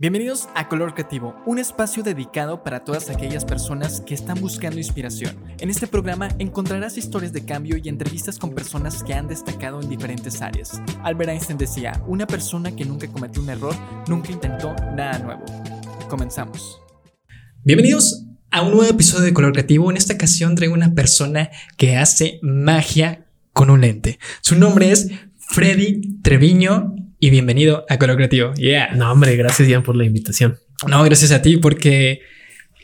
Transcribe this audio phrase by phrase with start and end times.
[0.00, 5.36] Bienvenidos a Color Creativo, un espacio dedicado para todas aquellas personas que están buscando inspiración.
[5.58, 9.90] En este programa encontrarás historias de cambio y entrevistas con personas que han destacado en
[9.90, 10.80] diferentes áreas.
[11.02, 13.74] Albert Einstein decía, una persona que nunca cometió un error,
[14.08, 15.44] nunca intentó nada nuevo.
[16.08, 16.80] Comenzamos.
[17.62, 19.90] Bienvenidos a un nuevo episodio de Color Creativo.
[19.90, 24.18] En esta ocasión traigo una persona que hace magia con un lente.
[24.40, 28.54] Su nombre es Freddy Treviño y bienvenido a Color Creativo.
[28.54, 28.94] Yeah.
[28.94, 30.58] No, hombre, gracias Ian por la invitación.
[30.88, 32.20] No, gracias a ti porque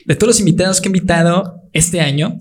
[0.05, 2.39] de todos los invitados que he invitado este año,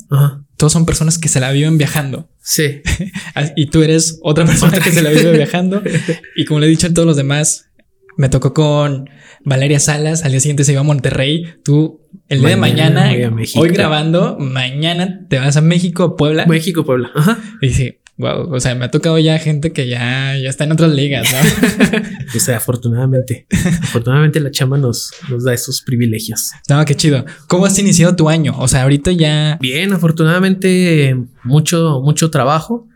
[0.58, 2.30] todos son personas que se la viven viajando.
[2.42, 2.82] Sí.
[3.56, 5.82] y tú eres otra persona que se la vive viajando.
[6.36, 7.70] Y como le he dicho a todos los demás,
[8.18, 9.10] me tocó con
[9.46, 13.12] Valeria Salas, al día siguiente se iba a Monterrey, tú el día de mañana,
[13.56, 16.46] hoy grabando, mañana te vas a México, Puebla.
[16.46, 17.12] México, Puebla.
[17.16, 17.40] Ajá.
[17.62, 20.72] Y sí, Wow, o sea, me ha tocado ya gente que ya, ya está en
[20.72, 22.00] otras ligas, ¿no?
[22.36, 23.46] o sea, afortunadamente,
[23.82, 26.52] afortunadamente la chama nos, nos da esos privilegios.
[26.70, 27.26] No, qué chido.
[27.48, 28.56] ¿Cómo has iniciado tu año?
[28.58, 29.58] O sea, ahorita ya.
[29.60, 32.88] Bien, afortunadamente, mucho, mucho trabajo.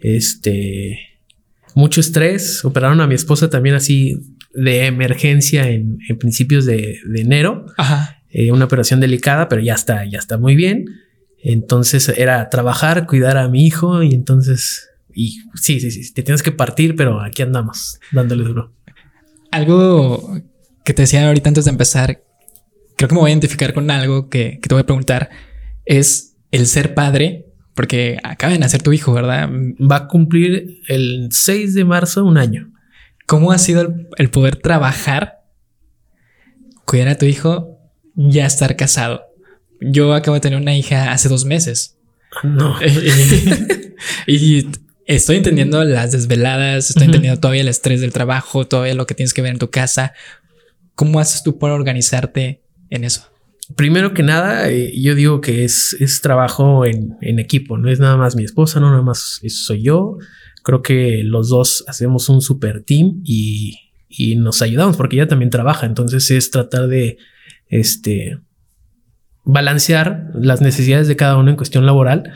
[0.00, 0.98] Este,
[1.74, 2.64] mucho estrés.
[2.64, 4.18] Operaron a mi esposa también así
[4.54, 7.66] de emergencia en, principios de, enero.
[7.76, 8.22] Ajá.
[8.30, 10.86] Eh, una operación delicada, pero ya está, ya está muy bien.
[11.46, 16.42] Entonces era trabajar, cuidar a mi hijo y entonces, y sí, sí, sí, te tienes
[16.42, 18.72] que partir, pero aquí andamos dándole duro.
[19.50, 20.40] Algo
[20.84, 22.24] que te decía ahorita antes de empezar,
[22.96, 25.28] creo que me voy a identificar con algo que, te voy a preguntar,
[25.84, 29.50] es el ser padre, porque acaba de nacer tu hijo, ¿verdad?
[29.50, 32.72] Va a cumplir el 6 de marzo un año.
[33.26, 35.42] ¿Cómo ha sido el, el poder trabajar,
[36.86, 37.78] cuidar a tu hijo,
[38.14, 39.33] ya estar casado?
[39.80, 41.96] Yo acabo de tener una hija hace dos meses.
[42.42, 42.76] No.
[44.26, 44.66] y
[45.06, 49.34] estoy entendiendo las desveladas, estoy entendiendo todavía el estrés del trabajo, todavía lo que tienes
[49.34, 50.12] que ver en tu casa.
[50.94, 53.28] ¿Cómo haces tú para organizarte en eso?
[53.76, 57.98] Primero que nada, eh, yo digo que es, es trabajo en, en, equipo, no es
[57.98, 60.18] nada más mi esposa, no nada más soy yo.
[60.62, 65.50] Creo que los dos hacemos un super team y, y nos ayudamos porque ella también
[65.50, 65.86] trabaja.
[65.86, 67.16] Entonces es tratar de
[67.68, 68.38] este,
[69.44, 72.32] balancear las necesidades de cada uno en cuestión laboral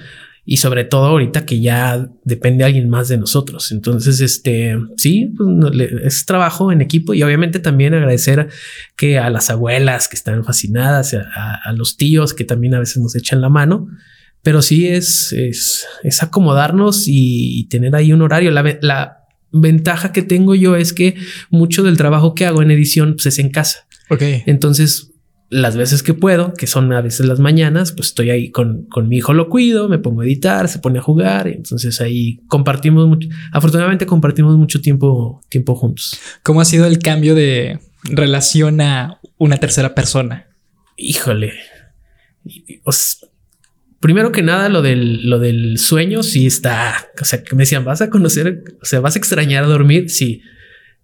[0.50, 3.70] y sobre todo ahorita que ya depende alguien más de nosotros.
[3.70, 8.48] Entonces, este, sí, pues, es trabajo en equipo y obviamente también agradecer
[8.96, 13.14] que a las abuelas que están fascinadas, a, los tíos que también a veces nos
[13.14, 13.88] echan la mano,
[14.42, 18.50] pero sí es, es, es acomodarnos y, tener ahí un horario.
[18.50, 19.18] La, la
[19.52, 21.14] ventaja que tengo yo es que
[21.50, 23.86] mucho del trabajo que hago en edición pues, es en casa.
[24.46, 25.07] Entonces,
[25.50, 29.08] las veces que puedo, que son a veces las mañanas, pues estoy ahí con, con
[29.08, 31.48] mi hijo, lo cuido, me pongo a editar, se pone a jugar.
[31.48, 33.28] entonces ahí compartimos mucho.
[33.52, 36.18] Afortunadamente compartimos mucho tiempo, tiempo juntos.
[36.42, 40.48] ¿Cómo ha sido el cambio de relación a una tercera persona?
[40.96, 41.54] Híjole.
[44.00, 47.08] primero que nada, lo del, lo del sueño sí está.
[47.20, 50.10] O sea, que me decían, vas a conocer, o sea, vas a extrañar dormir.
[50.10, 50.42] Sí.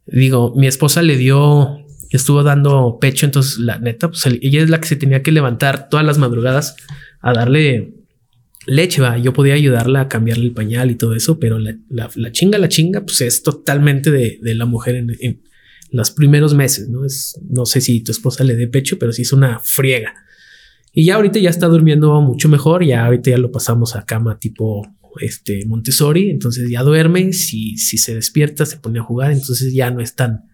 [0.07, 1.84] Digo, mi esposa le dio
[2.17, 5.89] estuvo dando pecho, entonces la neta, pues ella es la que se tenía que levantar
[5.89, 6.77] todas las madrugadas
[7.21, 7.95] a darle
[8.67, 9.19] leche, va.
[9.19, 13.05] Yo podía ayudarla a cambiarle el pañal y todo eso, pero la, chinga, la chinga,
[13.05, 15.43] pues es totalmente de, la mujer en,
[15.91, 17.05] los primeros meses, ¿no?
[17.05, 20.15] Es, no sé si tu esposa le dé pecho, pero sí es una friega.
[20.93, 24.39] Y ya ahorita ya está durmiendo mucho mejor, ya ahorita ya lo pasamos a cama
[24.39, 24.83] tipo
[25.21, 29.91] este Montessori, entonces ya duerme, si, si se despierta se pone a jugar, entonces ya
[29.91, 30.49] no es tan,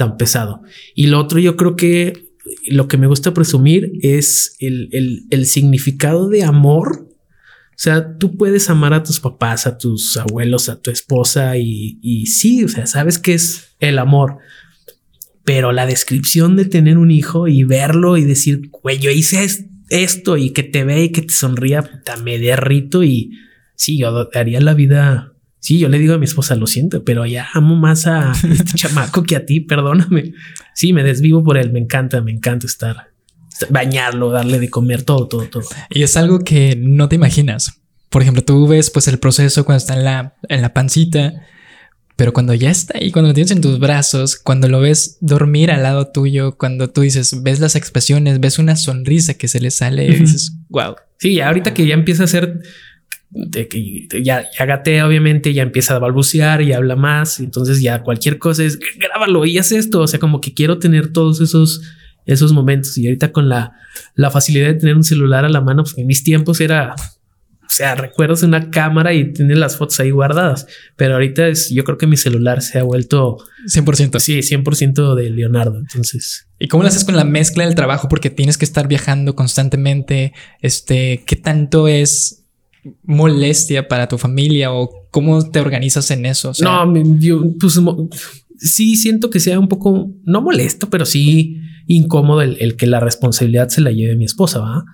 [0.00, 0.62] tan pesado.
[0.94, 2.30] Y lo otro, yo creo que
[2.66, 4.88] lo que me gusta presumir es el,
[5.30, 7.06] el, significado de amor.
[7.06, 11.98] O sea, tú puedes amar a tus papás, a tus abuelos, a tu esposa y,
[12.00, 14.38] y sí, o sea, sabes que es el amor.
[15.44, 19.46] Pero la descripción de tener un hijo y verlo y decir, güey, yo hice
[19.90, 23.32] esto y que te ve y que te sonría, puta, me derrito y
[23.74, 25.29] sí, yo haría la vida
[25.60, 28.74] Sí, yo le digo a mi esposa, lo siento, pero ya amo más a este
[28.74, 30.32] chamaco que a ti, perdóname.
[30.74, 33.10] Sí, me desvivo por él, me encanta, me encanta estar,
[33.68, 35.64] bañarlo, darle de comer, todo, todo, todo.
[35.90, 37.80] Y es algo que no te imaginas.
[38.08, 41.34] Por ejemplo, tú ves pues el proceso cuando está en la, en la pancita,
[42.16, 45.70] pero cuando ya está ahí, cuando lo tienes en tus brazos, cuando lo ves dormir
[45.70, 49.70] al lado tuyo, cuando tú dices, ves las expresiones, ves una sonrisa que se le
[49.70, 50.96] sale y dices, wow.
[51.18, 52.60] Sí, ahorita que ya empieza a ser
[53.30, 57.40] de que ya, ya gatea, obviamente, ya empieza a balbucear y habla más.
[57.40, 60.00] Entonces ya cualquier cosa es grábalo y haz esto.
[60.00, 61.80] O sea, como que quiero tener todos esos,
[62.26, 62.98] esos momentos.
[62.98, 63.72] Y ahorita con la,
[64.14, 66.94] la facilidad de tener un celular a la mano, pues en mis tiempos era
[67.80, 70.66] sea, recuerdas una cámara y tienes las fotos ahí guardadas.
[70.96, 74.18] Pero ahorita es, yo creo que mi celular se ha vuelto 100%.
[74.18, 75.78] Sí, 100% de Leonardo.
[75.78, 78.08] Entonces, ¿y cómo lo haces con la mezcla del trabajo?
[78.08, 80.32] Porque tienes que estar viajando constantemente.
[80.60, 82.39] Este, ¿qué tanto es
[83.04, 86.52] molestia para tu familia o cómo te organizas en eso?
[86.62, 87.78] no, yo, pues
[88.58, 93.68] sí siento que sea un poco, no molesto, pero sí incómodo el, que la responsabilidad
[93.68, 94.84] se la lleve mi esposa, ¿va?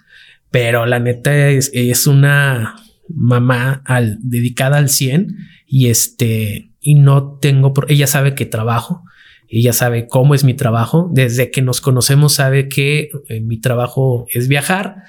[0.50, 2.76] Pero la neta es, es una
[3.08, 5.36] mamá al, dedicada al 100
[5.66, 9.02] y este, y no tengo, por, ella sabe que trabajo,
[9.48, 14.26] ella sabe cómo es mi trabajo, desde que nos conocemos sabe que eh, mi trabajo
[14.32, 15.02] es viajar,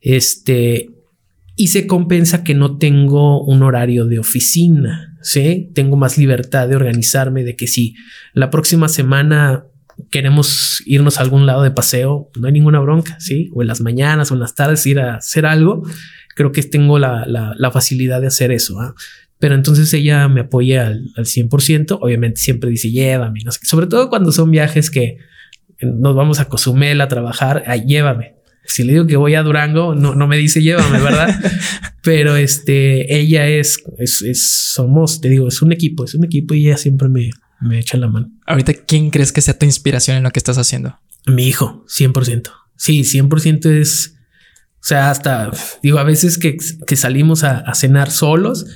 [0.00, 0.90] este,
[1.56, 5.70] y se compensa que no tengo un horario de oficina, ¿sí?
[5.74, 7.94] Tengo más libertad de organizarme, de que si
[8.32, 9.64] la próxima semana
[10.10, 13.50] queremos irnos a algún lado de paseo, no hay ninguna bronca, ¿sí?
[13.54, 15.82] O en las mañanas o en las tardes ir a hacer algo,
[16.34, 18.80] creo que tengo la, la, facilidad de hacer eso.
[18.80, 18.94] ¿ah?
[19.38, 24.32] Pero entonces ella me apoya al, al 100%, obviamente siempre dice llévame, sobre todo cuando
[24.32, 25.18] son viajes que
[25.80, 28.36] nos vamos a Cozumel a trabajar, ay, llévame.
[28.64, 31.38] Si le digo que voy a Durango, no, no me dice llévame, ¿verdad?
[32.02, 36.54] Pero este, ella es, es, es, somos, te digo, es un equipo, es un equipo
[36.54, 37.30] y ella siempre me,
[37.60, 38.30] me echa la mano.
[38.46, 40.98] Ahorita, ¿quién crees que sea tu inspiración en lo que estás haciendo?
[41.26, 42.50] Mi hijo, 100%.
[42.76, 44.16] Sí, 100% es,
[44.74, 45.50] o sea, hasta
[45.82, 46.56] digo, a veces que,
[46.96, 48.66] salimos a, cenar solos,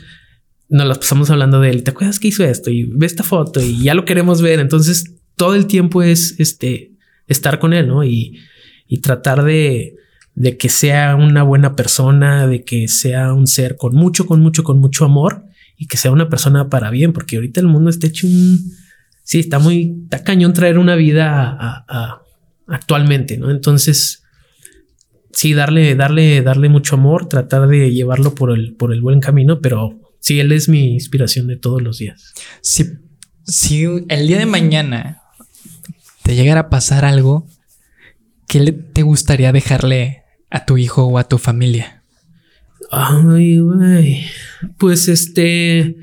[0.68, 1.82] nos las pasamos hablando de él.
[1.82, 2.70] ¿Te acuerdas que hizo esto?
[2.70, 4.60] Y ve esta foto y ya lo queremos ver.
[4.60, 6.92] Entonces, todo el tiempo es este
[7.26, 8.04] estar con él, ¿no?
[8.04, 8.38] Y,
[8.88, 9.96] y tratar de,
[10.36, 14.64] de que sea una buena persona, de que sea un ser con mucho, con mucho,
[14.64, 15.46] con mucho amor
[15.78, 18.72] y que sea una persona para bien, porque ahorita el mundo está hecho un...
[19.22, 19.96] Sí, está muy...
[20.04, 22.22] Está cañón traer una vida a,
[22.66, 23.50] actualmente, ¿no?
[23.50, 24.24] Entonces,
[25.32, 29.60] sí, darle, darle, darle mucho amor, tratar de llevarlo por el, por el buen camino,
[29.60, 32.34] pero sí, él es mi inspiración de todos los días.
[32.60, 32.84] Si,
[33.44, 35.22] si el día de mañana
[36.22, 37.46] te llegara a pasar algo,
[38.46, 42.02] ¿qué le, te gustaría dejarle a tu hijo o a tu familia?
[42.90, 44.24] Ay, güey.
[44.78, 45.96] Pues este.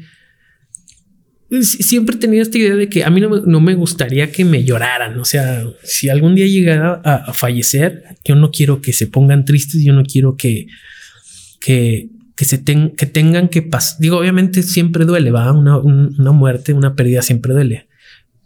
[1.62, 5.20] Siempre he tenido esta idea de que a mí no me, gustaría que me lloraran.
[5.20, 9.84] O sea, si algún día llegara a, fallecer, yo no quiero que se pongan tristes.
[9.84, 10.66] Yo no quiero que,
[11.60, 14.00] que, que se que tengan que pasar.
[14.00, 15.52] Digo, obviamente siempre duele, va.
[15.52, 17.88] Una, una muerte, una pérdida siempre duele.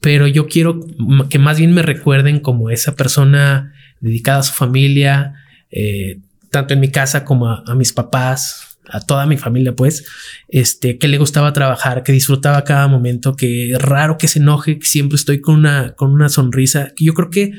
[0.01, 0.81] Pero yo quiero
[1.29, 5.35] que más bien me recuerden como esa persona dedicada a su familia,
[5.71, 6.19] eh,
[6.51, 10.05] tanto en mi casa como a, mis papás, a toda mi familia, pues,
[10.47, 14.85] este, que le gustaba trabajar, que disfrutaba cada momento, que raro que se enoje, que
[14.85, 16.94] siempre estoy con una, con una sonrisa.
[16.97, 17.51] Yo creo que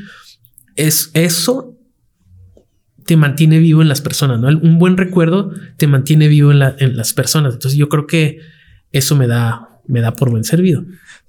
[0.77, 1.75] es eso
[3.05, 4.49] te mantiene vivo en las personas, ¿no?
[4.49, 7.55] Un buen recuerdo te mantiene vivo en, en las personas.
[7.55, 8.41] Entonces yo creo que
[8.93, 10.85] eso me da, me da por buen servido.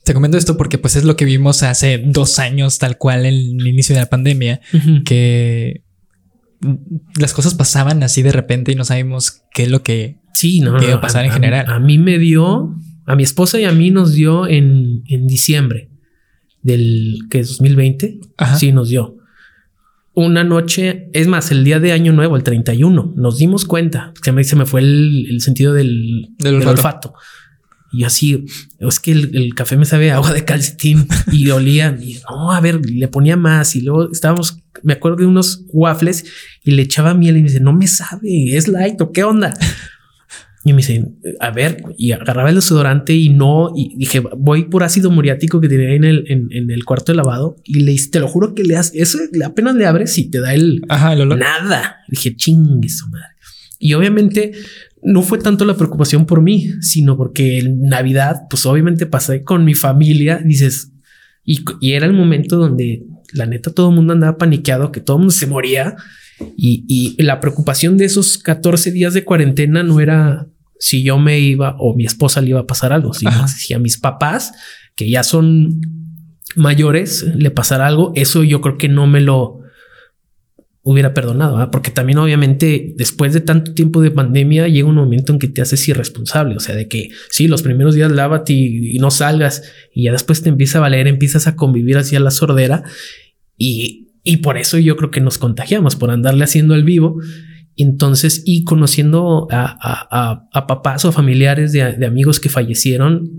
[0.09, 3.59] Te comento esto porque pues es lo que vimos hace dos años, tal cual en
[3.61, 4.59] el inicio de la pandemia,
[5.05, 5.83] que
[7.19, 10.81] las cosas pasaban así de repente y no sabemos qué es lo que, sí, no,
[10.81, 11.67] iba a pasar en general.
[11.69, 12.75] A, mí me dio,
[13.05, 15.91] a mi esposa y a mí nos dio en, en diciembre
[16.63, 18.19] del que es 2020.
[18.57, 19.15] Sí, nos dio
[20.15, 24.11] una noche, es más, el día de Año Nuevo, el 31, nos dimos cuenta.
[24.23, 27.13] Se me, se me fue el, sentido del, del olfato.
[27.91, 28.45] Y así,
[28.79, 31.97] es que el, café me sabe agua de calcetín y olía.
[32.01, 33.75] Y no, a ver, le ponía más.
[33.75, 36.25] Y luego estábamos, me acuerdo de unos waffles
[36.63, 39.53] y le echaba miel y me dice, no me sabe, es light o qué onda.
[40.65, 41.05] Y me dice,
[41.39, 45.69] a ver, y agarraba el desodorante y no, y dije, voy por ácido muriático que
[45.69, 48.65] tenía en el, en, el cuarto de lavado y le dice, te lo juro que
[48.65, 51.39] le hace, eso apenas le abres y te da el, Ajá, el olor.
[51.39, 51.99] Nada.
[52.09, 53.29] Dije, chingue su madre.
[53.79, 54.51] Y obviamente
[55.01, 59.63] no fue tanto la preocupación por mí, sino porque en Navidad, pues obviamente pasé con
[59.65, 60.91] mi familia, dices,
[61.43, 63.03] y, era el momento donde
[63.33, 65.95] la neta todo el mundo andaba paniqueado, que todo el mundo se moría.
[66.57, 70.47] Y, la preocupación de esos 14 días de cuarentena no era
[70.79, 73.79] si yo me iba o mi esposa le iba a pasar algo, sino si a
[73.79, 74.53] mis papás,
[74.95, 75.81] que ya son
[76.55, 79.58] mayores, le pasara algo, eso yo creo que no me lo,
[80.81, 85.39] hubiera perdonado, porque también obviamente después de tanto tiempo de pandemia llega un momento en
[85.39, 89.11] que te haces irresponsable, o sea, de que sí, los primeros días lávate y, no
[89.11, 92.83] salgas y ya después te empieza a valer, empiezas a convivir hacia la sordera
[93.57, 97.19] y, y por eso yo creo que nos contagiamos por andarle haciendo el vivo.
[97.75, 103.29] Entonces, y conociendo a, a, papás o familiares de, de, amigos que fallecieron,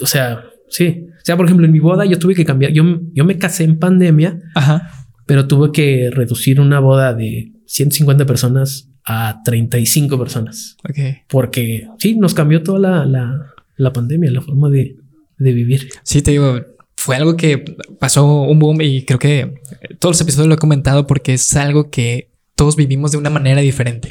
[0.00, 1.06] o sea, sí.
[1.24, 3.78] Sea, por ejemplo, en mi boda yo tuve que cambiar, yo, yo me casé en
[3.80, 10.78] pandemia, Ajá pero tuve que reducir una boda de 150 personas a 35 personas.
[10.88, 10.98] Ok.
[11.28, 14.96] Porque sí, nos cambió toda la, la, la pandemia, la forma de,
[15.36, 15.90] de vivir.
[16.02, 16.58] Sí, te digo,
[16.96, 17.58] fue algo que
[18.00, 19.60] pasó un boom y creo que
[19.98, 23.60] todos los episodios lo he comentado porque es algo que todos vivimos de una manera
[23.60, 24.10] diferente.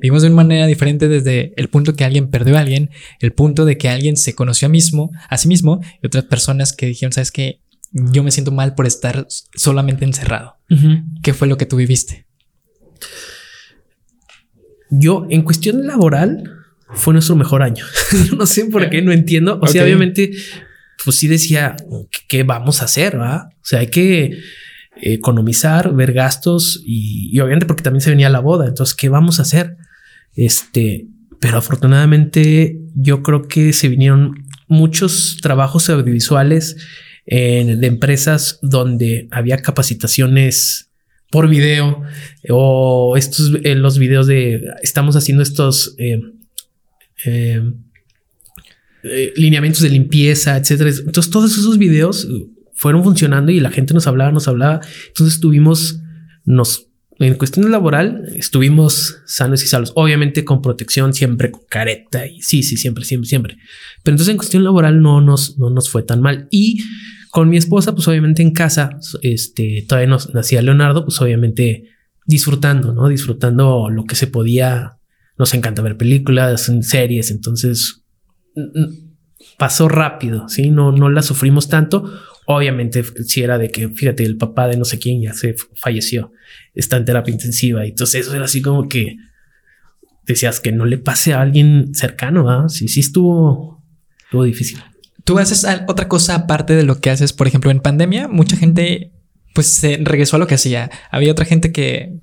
[0.00, 2.88] Vivimos de una manera diferente desde el punto que alguien perdió a alguien,
[3.20, 6.72] el punto de que alguien se conoció a, mismo, a sí mismo y otras personas
[6.72, 7.60] que dijeron, sabes que
[7.92, 10.53] yo me siento mal por estar solamente encerrado.
[11.22, 12.26] ¿Qué fue lo que tú viviste?
[14.90, 17.84] Yo, en cuestión laboral, fue nuestro mejor año.
[18.36, 19.58] no sé por qué, no entiendo.
[19.60, 20.30] O sea, obviamente,
[21.04, 21.76] pues sí decía,
[22.28, 23.18] ¿qué vamos a hacer?
[23.20, 23.48] ¿va?
[23.50, 24.38] O sea, hay que
[24.96, 28.66] economizar, ver gastos y, obviamente porque también se venía la boda.
[28.66, 29.76] Entonces, ¿qué vamos a hacer?
[30.34, 31.06] Este,
[31.40, 36.76] pero afortunadamente yo creo que se vinieron muchos trabajos audiovisuales
[37.26, 40.90] de empresas donde había capacitaciones
[41.34, 42.00] por video
[42.48, 46.20] o estos en los videos de estamos haciendo estos eh,
[47.24, 47.72] eh,
[49.02, 50.90] eh, lineamientos de limpieza, etcétera.
[50.90, 52.28] Entonces, todos esos videos
[52.74, 54.80] fueron funcionando y la gente nos hablaba, nos hablaba.
[55.08, 56.00] Entonces, estuvimos,
[56.44, 56.83] nos
[57.18, 59.92] en cuestión laboral, estuvimos sanos y salvos.
[59.94, 63.56] Obviamente con protección, siempre con careta y sí, sí, siempre, siempre, siempre.
[64.02, 66.48] Pero entonces en cuestión laboral no nos, no nos fue tan mal.
[66.50, 66.82] Y
[67.30, 71.84] con mi esposa, pues obviamente en casa, este, todavía nos nacía Leonardo, pues obviamente
[72.26, 73.08] disfrutando, ¿no?
[73.08, 74.98] Disfrutando lo que se podía.
[75.36, 78.04] Nos encanta ver películas, series, entonces
[79.58, 80.70] pasó rápido, ¿sí?
[80.70, 82.08] No, no la sufrimos tanto.
[82.46, 86.32] Obviamente, si era de que, fíjate, el papá de no sé quién ya se falleció,
[86.74, 87.86] está en terapia intensiva.
[87.86, 89.16] Y entonces eso era así como que
[90.26, 92.50] decías que no le pase a alguien cercano.
[92.50, 92.68] ¿ah?
[92.68, 93.82] Sí, sí estuvo,
[94.24, 94.78] estuvo difícil.
[95.24, 99.12] Tú haces otra cosa aparte de lo que haces, por ejemplo, en pandemia, mucha gente
[99.54, 100.90] pues se regresó a lo que hacía.
[101.10, 102.18] Había otra gente que,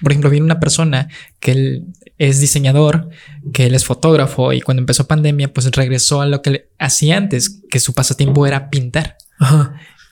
[0.00, 1.08] por ejemplo, viene una persona
[1.40, 3.10] que él es diseñador,
[3.52, 7.60] que él es fotógrafo y cuando empezó pandemia, pues regresó a lo que hacía antes,
[7.68, 9.16] que su pasatiempo era pintar.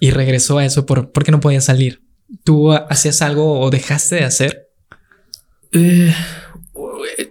[0.00, 2.02] Y regresó a eso por, porque no podía salir.
[2.44, 4.68] ¿Tú hacías algo o dejaste de hacer?
[5.72, 6.14] Eh,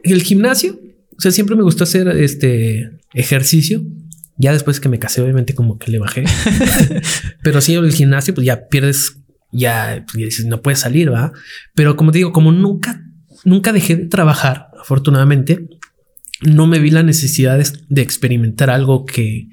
[0.04, 0.80] el gimnasio.
[1.18, 3.84] O sea, siempre me gustó hacer este ejercicio.
[4.38, 6.24] Ya después que me casé, obviamente como que le bajé.
[7.44, 9.18] Pero sí, el gimnasio, pues ya pierdes,
[9.52, 11.32] ya, pues, dices, no puedes salir, ¿va?
[11.76, 13.04] Pero como te digo, como nunca,
[13.44, 15.70] nunca dejé de trabajar, afortunadamente,
[16.42, 19.50] no me vi la necesidad de experimentar algo que,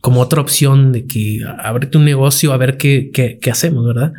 [0.00, 4.12] como otra opción de que ábrete un negocio a ver qué, qué, hacemos, ¿verdad?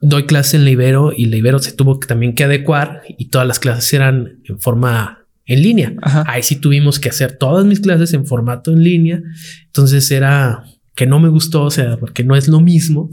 [0.00, 3.26] Doy clase en la Ibero y la Ibero se tuvo que, también que adecuar y
[3.26, 5.94] todas las clases eran en forma en línea.
[6.26, 9.22] Ahí sí tuvimos que hacer todas mis clases en formato en línea.
[9.66, 13.10] Entonces era que no me gustó, o sea, porque no es lo mismo,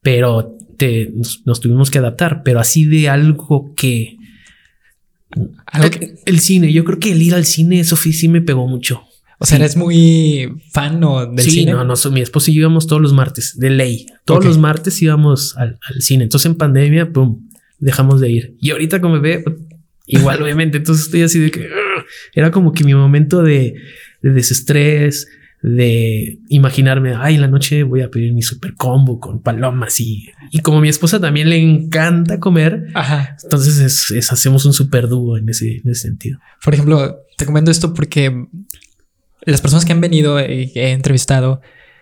[0.00, 1.12] pero te,
[1.44, 2.42] nos, tuvimos que adaptar.
[2.42, 4.16] Pero así de algo que,
[5.66, 8.66] algo que el cine, yo creo que el ir al cine, eso sí me pegó
[8.66, 9.07] mucho.
[9.40, 12.88] O sea, eres muy fan o del sí, no, no, mi esposo y yo íbamos
[12.88, 14.06] todos los martes de ley.
[14.24, 16.24] Todos los martes íbamos al, cine.
[16.24, 18.56] Entonces en pandemia, pum, dejamos de ir.
[18.60, 19.44] Y ahorita como me ve,
[20.06, 20.78] igual obviamente.
[20.78, 21.68] Entonces estoy así de que
[22.34, 23.74] era como que mi momento de,
[24.22, 25.28] desestrés,
[25.62, 30.28] de imaginarme, ay, en la noche voy a pedir mi super combo con palomas y,
[30.50, 32.86] y como mi esposa también le encanta comer,
[33.42, 36.38] entonces es, hacemos un super dúo en ese, en ese sentido.
[36.62, 38.46] Por ejemplo, te comento esto porque
[39.42, 41.60] las personas que han venido y he entrevistado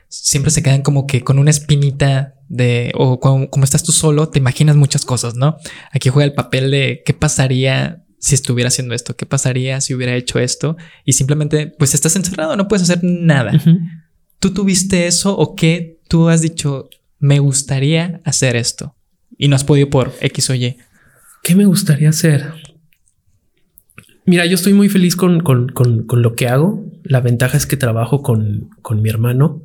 [0.08, 4.38] siempre se quedan como que con una espinita de, o como, estás tú solo, te
[4.38, 5.56] imaginas muchas cosas, ¿no?
[5.92, 10.14] Aquí juega el papel de qué pasaría si estuviera haciendo esto, qué pasaría si hubiera
[10.14, 13.52] hecho esto y simplemente pues estás encerrado, no puedes hacer nada.
[14.38, 16.88] ¿Tú tuviste eso o qué tú has dicho,
[17.18, 18.96] me gustaría hacer esto
[19.36, 20.76] y no has podido por X o Y?
[21.42, 22.52] ¿Qué me gustaría hacer?
[24.26, 26.84] Mira, yo estoy muy feliz con, lo que hago.
[27.04, 29.62] La ventaja es que trabajo con, mi hermano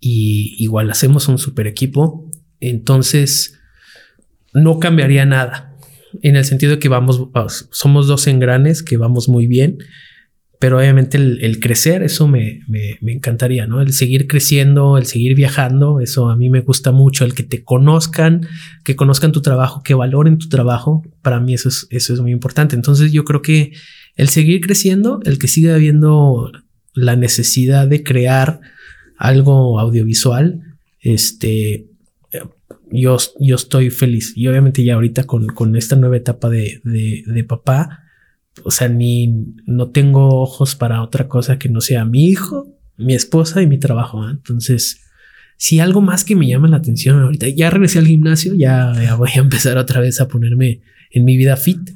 [0.00, 2.30] y igual hacemos un super equipo.
[2.60, 3.58] Entonces,
[4.54, 5.76] no cambiaría nada
[6.22, 7.28] en el sentido de que vamos,
[7.70, 9.78] somos dos engranes que vamos muy bien
[10.58, 12.62] pero obviamente el, crecer, eso me,
[13.06, 13.80] encantaría, ¿no?
[13.80, 17.62] El seguir creciendo, el seguir viajando, eso a mí me gusta mucho, el que te
[17.62, 18.46] conozcan,
[18.82, 22.32] que conozcan tu trabajo, que valoren tu trabajo, para mí eso es, eso es muy
[22.32, 22.74] importante.
[22.74, 23.72] Entonces yo creo que
[24.16, 26.50] el seguir creciendo, el que siga habiendo
[26.92, 28.60] la necesidad de crear
[29.16, 31.86] algo audiovisual, este,
[32.90, 34.32] yo, yo estoy feliz.
[34.34, 38.07] Y obviamente ya ahorita con, con esta nueva etapa de, de papá,
[38.64, 43.14] o sea, ni no tengo ojos para otra cosa que no sea mi hijo, mi
[43.14, 44.28] esposa y mi trabajo.
[44.28, 45.00] Entonces,
[45.56, 49.30] si algo más que me llama la atención ahorita, ya regresé al gimnasio, ya, voy
[49.34, 51.90] a empezar otra vez a ponerme en mi vida fit,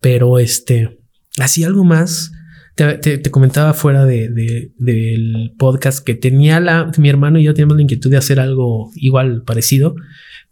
[0.00, 0.98] Pero este,
[1.38, 2.32] así algo más.
[2.74, 7.82] Te, comentaba fuera de, del podcast que tenía la, mi hermano y yo teníamos la
[7.82, 9.94] inquietud de hacer algo igual parecido,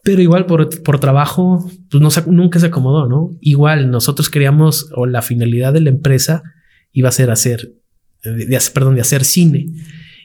[0.02, 3.30] pero igual por, por trabajo, pues nunca se acomodó, ¿no?
[3.40, 6.42] Igual nosotros queríamos, o la finalidad de la empresa
[6.92, 7.73] iba a ser hacer,
[8.25, 9.68] de, perdón, de hacer cine.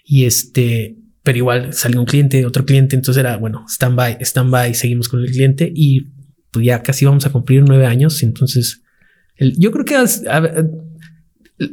[0.04, 4.50] Y este, pero igual salió un cliente, otro cliente, entonces era, bueno, stand by, stand
[4.50, 6.08] by, seguimos con el cliente y
[6.52, 8.82] pues ya casi vamos a cumplir nueve años, entonces
[9.38, 9.96] yo creo que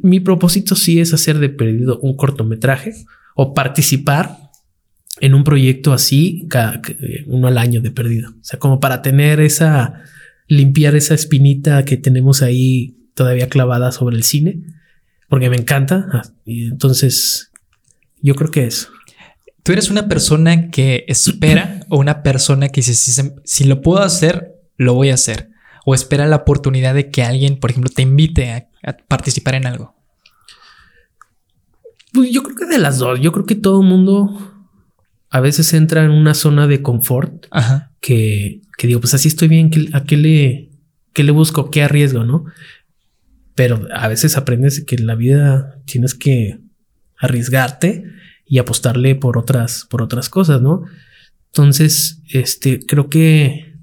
[0.02, 2.92] mi propósito sí es hacer de perdido un cortometraje
[3.34, 4.43] o participar
[5.24, 6.80] en un proyecto así, cada,
[7.26, 8.30] uno al año de perdido.
[8.30, 10.02] O sea, como para tener esa,
[10.48, 14.62] limpiar esa espinita que tenemos ahí todavía clavada sobre el cine,
[15.28, 16.06] porque me encanta.
[16.12, 17.50] Ah, y entonces,
[18.20, 18.88] yo creo que eso.
[19.62, 23.12] ¿Tú eres una persona que espera o una persona que dice, si,
[23.44, 25.54] si lo puedo hacer, lo voy a hacer?
[25.84, 29.94] o espera la oportunidad de que alguien, por ejemplo, te invite a, participar en algo?
[32.12, 33.20] Pues yo creo que de las dos.
[33.20, 34.53] Yo creo que todo el mundo
[35.34, 37.46] a veces entra en una zona de confort
[38.00, 39.68] Que, que digo, pues así estoy bien.
[39.92, 40.70] ¿A qué le,
[41.12, 41.72] qué le busco?
[41.72, 42.22] ¿Qué arriesgo?
[42.22, 42.44] No?
[43.56, 46.60] Pero a veces aprendes que en la vida tienes que
[47.18, 48.04] arriesgarte
[48.46, 50.84] y apostarle por otras, por otras cosas, ¿no?
[51.46, 53.74] Entonces, este, creo que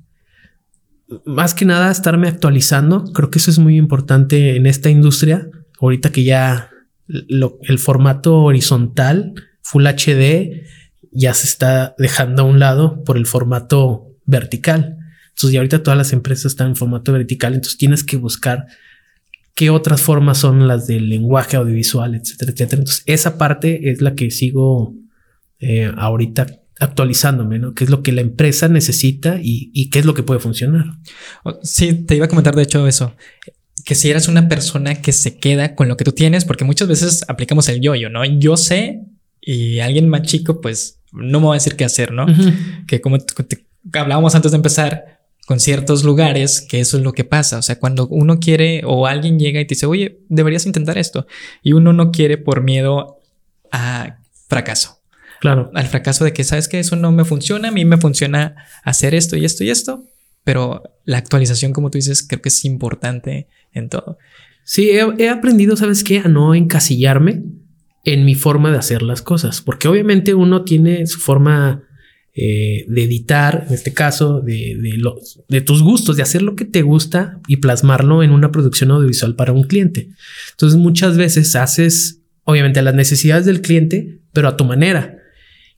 [1.25, 3.11] más que nada estarme actualizando.
[3.11, 5.49] Creo que eso es muy importante en esta industria.
[5.81, 6.69] Ahorita que ya
[7.09, 10.63] el formato horizontal, Full HD,
[11.11, 14.97] ya se está dejando a un lado por el formato vertical.
[15.29, 18.67] Entonces ya ahorita todas las empresas están en formato vertical, entonces tienes que buscar
[19.55, 22.79] qué otras formas son las del lenguaje audiovisual, etcétera, etcétera.
[22.81, 24.95] Entonces esa parte es la que sigo
[25.59, 26.47] eh, ahorita
[26.79, 27.75] actualizándome, ¿no?
[27.75, 30.85] ¿Qué es lo que la empresa necesita y, qué es lo que puede funcionar?
[31.61, 33.15] Sí, te iba a comentar de hecho eso,
[33.85, 36.87] que si eres una persona que se queda con lo que tú tienes, porque muchas
[36.87, 38.25] veces aplicamos el yo-yo, ¿no?
[38.25, 39.03] Yo sé
[39.39, 42.25] y alguien más chico, pues no me va a decir qué hacer, ¿no?
[42.87, 43.17] Que como
[43.93, 47.57] hablábamos antes de empezar, con ciertos lugares, que eso es lo que pasa.
[47.57, 51.27] O sea, cuando uno quiere o alguien llega y te dice, oye, deberías intentar esto,
[51.61, 53.19] y uno no quiere por miedo
[53.71, 55.01] a fracaso.
[55.41, 55.71] Claro.
[55.73, 59.15] Al fracaso de que sabes que eso no me funciona, a mí me funciona hacer
[59.15, 60.05] esto y esto y esto,
[60.43, 64.17] pero la actualización, como tú dices, creo que es importante en todo.
[64.63, 66.19] Sí, he, aprendido, ¿sabes qué?
[66.19, 67.43] A no encasillarme
[68.03, 71.83] en mi forma de hacer las cosas, porque obviamente uno tiene su forma
[72.33, 74.77] eh, de editar, en este caso, de,
[75.49, 79.35] de, tus gustos, de hacer lo que te gusta y plasmarlo en una producción audiovisual
[79.35, 80.09] para un cliente.
[80.51, 85.17] Entonces muchas veces haces, obviamente, las necesidades del cliente, pero a tu manera.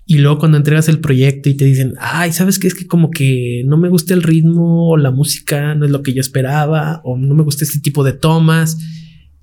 [0.05, 2.67] Y luego cuando entregas el proyecto y te dicen, ay, ¿sabes qué?
[2.67, 6.03] Es que como que no me gusta el ritmo o la música no es lo
[6.03, 8.77] que yo esperaba o no me gusta este tipo de tomas.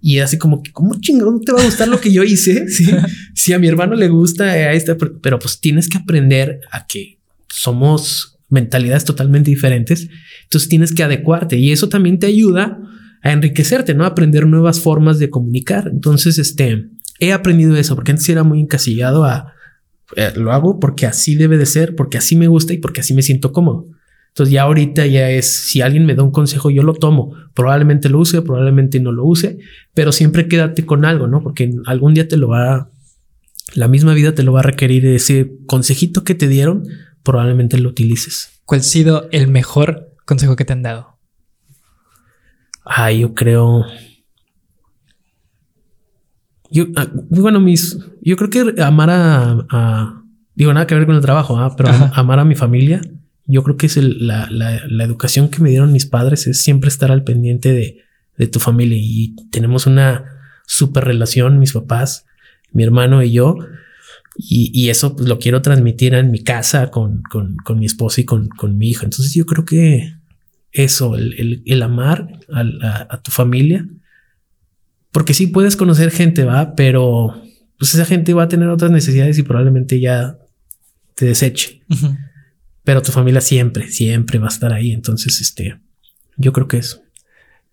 [0.00, 2.66] Y así como que, ¿cómo chingón te va a gustar lo que yo hice?
[3.34, 7.18] Si a mi hermano le gusta a esta, pero pues tienes que aprender a que
[7.48, 10.08] somos mentalidades totalmente diferentes.
[10.42, 12.78] Entonces tienes que adecuarte y eso también te ayuda
[13.22, 14.04] a enriquecerte, ¿no?
[14.04, 15.88] A aprender nuevas formas de comunicar.
[15.90, 19.54] Entonces, este, he aprendido eso porque antes era muy encasillado a,
[20.16, 23.14] eh, lo hago porque así debe de ser, porque así me gusta y porque así
[23.14, 23.86] me siento cómodo.
[24.30, 27.34] Entonces ya ahorita ya es, si alguien me da un consejo, yo lo tomo.
[27.52, 29.58] Probablemente lo use, probablemente no lo use,
[29.92, 31.42] pero siempre quédate con algo, ¿no?
[31.42, 32.90] Porque algún día te lo va,
[33.74, 35.04] la misma vida te lo va a requerir.
[35.06, 36.84] Ese consejito que te dieron,
[37.24, 38.60] probablemente lo utilices.
[38.64, 41.18] ¿Cuál ha sido el mejor consejo que te han dado?
[42.84, 43.84] Ah, yo creo...
[46.70, 50.22] Yo, ah, bueno, mis, yo creo que amar a,
[50.54, 51.74] digo, nada que ver con el trabajo, ¿ah?
[51.76, 53.00] pero amar a mi familia,
[53.50, 54.46] yo creo que es la,
[55.02, 58.04] educación que me dieron mis padres, es siempre estar al pendiente de,
[58.46, 60.24] tu familia y tenemos una
[60.66, 62.24] super relación, mis papás,
[62.72, 63.58] mi hermano y yo.
[64.34, 67.22] Y, eso pues, lo quiero transmitir en mi casa con,
[67.76, 69.04] mi esposa y con, mi hija.
[69.04, 70.14] Entonces yo creo que
[70.72, 73.86] eso, el, amar a, tu familia
[75.12, 77.42] porque sí puedes conocer gente, va, pero
[77.78, 80.38] pues esa gente va a tener otras necesidades y probablemente ya
[81.14, 81.82] te deseche.
[82.84, 84.92] Pero tu familia siempre, siempre va a estar ahí.
[84.92, 85.80] Entonces, este,
[86.36, 87.02] yo creo que eso.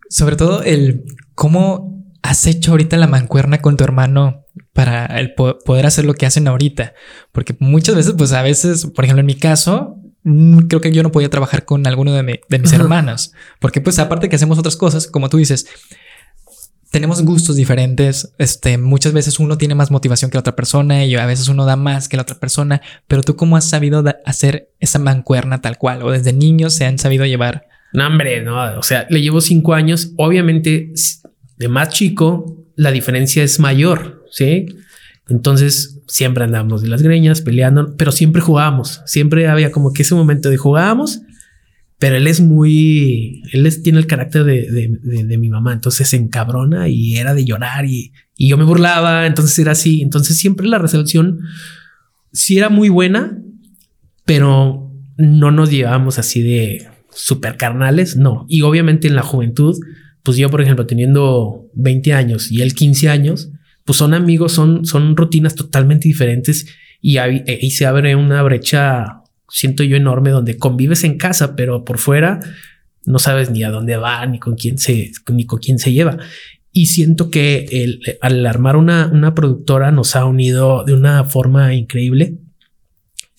[0.09, 1.03] Sobre todo el
[1.35, 6.25] cómo has hecho ahorita la mancuerna con tu hermano para el poder hacer lo que
[6.25, 6.93] hacen ahorita.
[7.31, 11.03] Porque muchas veces, pues a veces, por ejemplo, en mi caso, mm, creo que yo
[11.03, 13.31] no podía trabajar con alguno de, de mis hermanos.
[13.59, 15.67] Porque pues aparte que hacemos otras cosas, como tú dices,
[16.91, 18.33] tenemos gustos diferentes.
[18.37, 21.65] Este, muchas veces uno tiene más motivación que la otra persona y a veces uno
[21.65, 22.81] da más que la otra persona.
[23.07, 26.03] Pero tú, ¿cómo has sabido hacer esa mancuerna tal cual?
[26.03, 28.77] O desde niños se han sabido llevar No, hombre, no.
[28.77, 30.11] O sea, le llevo cinco años.
[30.17, 30.93] Obviamente,
[31.57, 34.67] de más chico, la diferencia es mayor, ¿sí?
[35.29, 39.01] Entonces, siempre andamos de las greñas, peleando, pero siempre jugábamos.
[39.05, 41.21] Siempre había como que ese momento de jugábamos,
[41.99, 46.89] pero él es muy, él tiene el carácter de, de, mi mamá, entonces se encabrona
[46.89, 50.01] y era de llorar y, y yo me burlaba, entonces era así.
[50.01, 51.39] Entonces, siempre la resolución
[52.31, 53.41] sí era muy buena,
[54.25, 58.45] pero no nos llevábamos así de super carnales, no.
[58.47, 59.75] Y obviamente en la juventud,
[60.21, 63.49] pues yo, por ejemplo, teniendo 20 años y él 15 años,
[63.85, 66.67] pues son amigos, son, son rutinas totalmente diferentes
[67.01, 71.83] y, ahí, y se abre una brecha, siento yo, enorme donde convives en casa, pero
[71.83, 72.39] por fuera
[73.05, 76.17] no sabes ni a dónde va, ni con quién se, ni con quién se lleva.
[76.73, 81.73] Y siento que el, al armar una, una productora nos ha unido de una forma
[81.73, 82.37] increíble,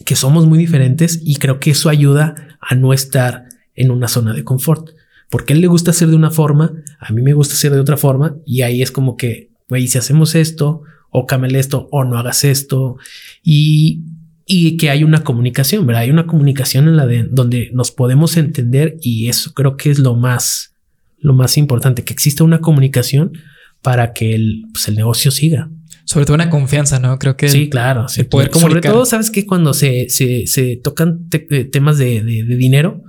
[0.04, 3.44] que somos muy diferentes y creo que eso ayuda a no estar
[3.74, 4.90] en una zona de confort.
[5.28, 7.98] Porque él le gusta hacer de una forma, a mí me gusta hacer de otra
[7.98, 12.18] forma y ahí es como que, güey, si hacemos esto, o cámele esto, o no
[12.18, 12.96] hagas esto
[13.42, 14.02] y,
[14.50, 16.02] y que hay una comunicación, ¿verdad?
[16.02, 19.98] Hay una comunicación en la de donde nos podemos entender y eso creo que es
[19.98, 20.72] lo más,
[21.18, 23.32] lo más importante, que exista una comunicación
[23.82, 25.70] para que el, pues, el negocio siga.
[26.06, 27.18] Sobre todo una confianza, ¿no?
[27.18, 27.50] Creo que...
[27.50, 28.06] Sí, claro.
[28.16, 28.82] El poder comunicar.
[28.82, 33.04] Sobre todo, ¿sabes que Cuando se, se, se tocan eh, temas de, de, de dinero,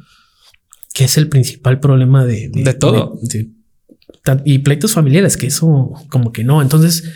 [0.93, 3.17] que es el principal problema de, de, todo.
[4.43, 6.61] y pleitos familiares, que eso como que no.
[6.61, 7.09] Entonces,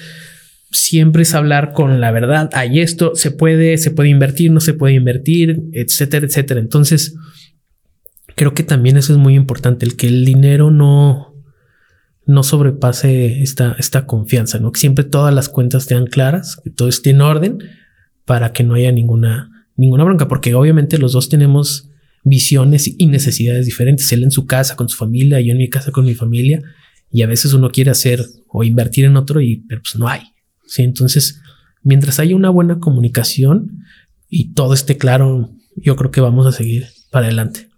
[0.73, 2.49] siempre es hablar con la verdad.
[2.53, 6.59] Hay esto, se puede, se puede invertir, no se puede invertir, etcétera, etcétera.
[6.59, 7.15] Entonces,
[8.35, 11.35] creo que también eso es muy importante, el que el dinero no,
[12.25, 14.71] no sobrepase esta, esta confianza, ¿no?
[14.71, 17.59] Que siempre todas las cuentas estén claras, que todo esté en orden
[18.25, 21.89] para que no haya ninguna, ninguna bronca, porque obviamente los dos tenemos
[22.23, 24.11] visiones y necesidades diferentes.
[24.11, 26.61] Él en su casa con su familia, yo en mi casa con mi familia.
[27.11, 30.32] Y a veces uno quiere hacer o invertir en otro y pues no hay.
[30.65, 31.41] Sí, entonces,
[31.81, 33.83] mientras haya una buena comunicación
[34.29, 37.69] y todo esté claro, yo creo que vamos a seguir para adelante.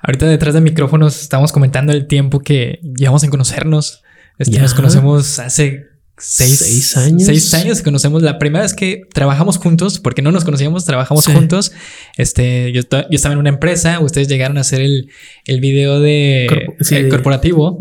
[0.00, 4.02] Ahorita detrás de micrófonos estamos comentando el tiempo que llevamos en conocernos.
[4.38, 7.24] Este, nos conocemos hace Seis, años.
[7.24, 8.22] Seis años conocemos.
[8.22, 11.72] La primera vez que trabajamos juntos, porque no nos conocíamos, trabajamos juntos.
[12.16, 15.10] Este, yo, yo, estaba en una empresa, ustedes llegaron a hacer el,
[15.44, 16.46] el video de
[16.90, 17.78] el corporativo.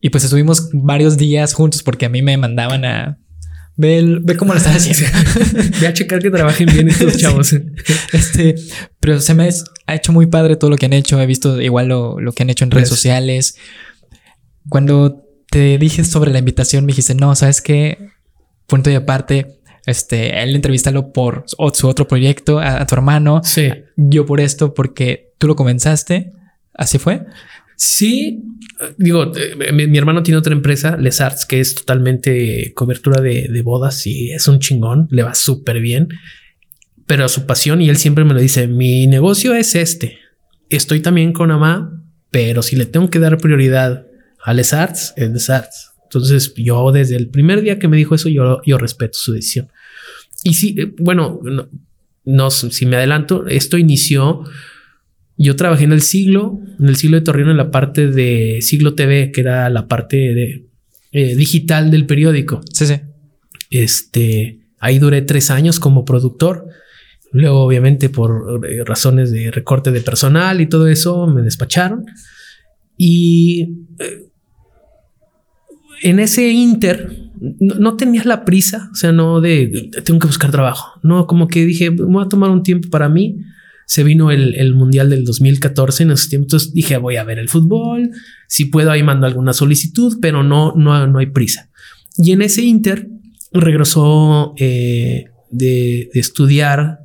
[0.00, 3.18] Y pues estuvimos varios días juntos porque a mí me mandaban a
[3.80, 5.06] ve, ve cómo lo están haciendo.
[5.80, 7.54] ve a checar que trabajen bien estos chavos.
[8.12, 8.54] este,
[9.00, 9.48] pero se me
[9.86, 11.20] ha hecho muy padre todo lo que han hecho.
[11.20, 13.56] He visto igual lo, lo que han hecho en redes sociales.
[14.68, 18.10] Cuando te dije sobre la invitación, me dijiste, no, ¿sabes qué?
[18.66, 23.40] Punto y aparte, este, él entrevístalo por su otro proyecto, a, tu hermano.
[23.42, 23.70] Sí.
[23.96, 26.32] Yo por esto, porque tú lo comenzaste.
[26.74, 27.26] ¿Así fue?
[27.82, 28.42] Sí,
[28.98, 34.06] digo, eh, mi, hermano tiene otra empresa, Les Arts, que es totalmente cobertura de, bodas
[34.06, 36.08] y es un chingón, le va súper bien,
[37.06, 40.18] pero su pasión y él siempre me lo dice, mi negocio es este,
[40.68, 44.06] estoy también con Amá, pero si le tengo que dar prioridad
[44.44, 45.92] a Les Arts, es Les Arts.
[46.02, 49.68] Entonces yo desde el primer día que me dijo eso, yo, respeto su decisión.
[50.44, 51.40] Y sí, eh, bueno,
[52.26, 54.44] no, si me adelanto, esto inició,
[55.44, 58.94] yo trabajé en el siglo, en el siglo de Torreón en la parte de siglo
[58.94, 60.66] TV, que era la parte de
[61.12, 62.60] eh, digital del periódico.
[62.72, 63.00] Sí, sí.
[63.70, 66.66] Este, ahí duré tres años como productor.
[67.32, 72.04] Luego, obviamente, por eh, razones de recorte de personal y todo eso, me despacharon.
[72.98, 73.86] Y
[76.02, 81.00] en ese inter no, tenías la prisa, o sea, no de tengo que buscar trabajo,
[81.02, 83.38] no, como que dije, voy a tomar un tiempo para mí.
[83.90, 88.12] Se vino el, Mundial del 2014 en esos tiempos, dije, voy a ver el fútbol,
[88.46, 91.70] si puedo ahí mando alguna solicitud, pero no, no, no hay prisa.
[92.16, 93.08] Y en ese inter
[93.52, 97.00] regresó eh, de, estudiar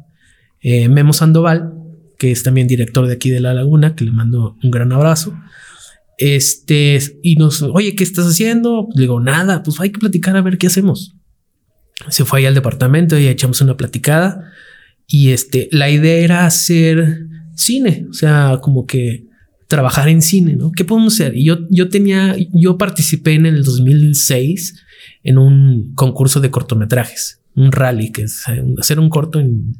[0.62, 1.74] eh, Memo Sandoval,
[2.20, 5.36] que es también director de aquí de La Laguna, que le mando un gran abrazo.
[6.20, 8.90] Este, y nos, oye, ¿qué estás haciendo?
[8.94, 11.16] Le digo, nada, pues hay que platicar a ver qué hacemos.
[12.10, 14.52] Se fue ahí al departamento y echamos una platicada.
[15.08, 19.26] Y este, la idea era hacer cine, o sea, como que
[19.68, 20.72] trabajar en cine, ¿no?
[20.72, 21.36] ¿Qué podemos hacer?
[21.36, 24.84] Y yo, yo tenía, yo participé en el 2006
[25.24, 28.44] en un concurso de cortometrajes, un rally, que es
[28.80, 29.76] hacer un corto en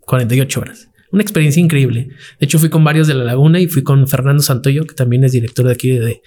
[0.00, 0.88] 48 horas.
[1.12, 2.08] Una experiencia increíble.
[2.40, 5.24] De hecho, fui con varios de la Laguna y fui con Fernando Santoyo, que también
[5.24, 6.22] es director de aquí de,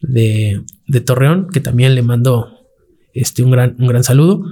[0.00, 2.66] de, Torreón, que también le mando
[3.14, 4.44] este, un, gran, un gran saludo.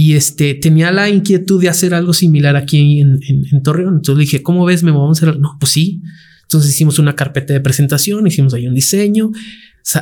[0.00, 3.96] Y este tenía la inquietud de hacer algo similar aquí en, en, Torreón.
[3.96, 4.84] Entonces dije, ¿cómo ves?
[4.84, 5.40] Me vamos a hacer.
[5.40, 6.02] No, pues sí.
[6.42, 9.32] Entonces hicimos una carpeta de presentación, hicimos ahí un diseño,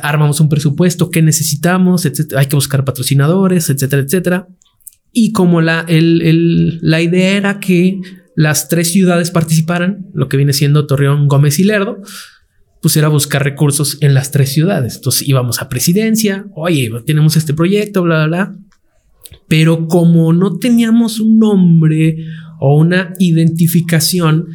[0.03, 2.41] armamos un presupuesto, qué necesitamos, etcétera.
[2.41, 4.47] Hay que buscar patrocinadores, etcétera, etcétera.
[5.13, 7.99] Y como la, la idea era que
[8.35, 12.03] las tres ciudades participaran, lo que viene siendo Torreón, Gómez y Lerdo,
[12.83, 14.97] pues era buscar recursos en las tres ciudades.
[14.97, 18.66] Entonces íbamos a presidencia, oye, tenemos este proyecto, bla, bla, bla.
[19.47, 22.17] Pero como no teníamos un nombre
[22.59, 24.47] o una identificación,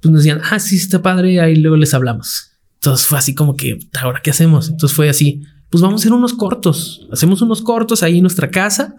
[0.00, 2.52] pues nos decían, ah, sí, está padre, ahí luego les hablamos.
[2.74, 4.68] Entonces fue así como que, ¿ahora qué hacemos?
[4.68, 8.50] Entonces fue así, pues vamos a hacer unos cortos, hacemos unos cortos ahí en nuestra
[8.50, 8.94] casa,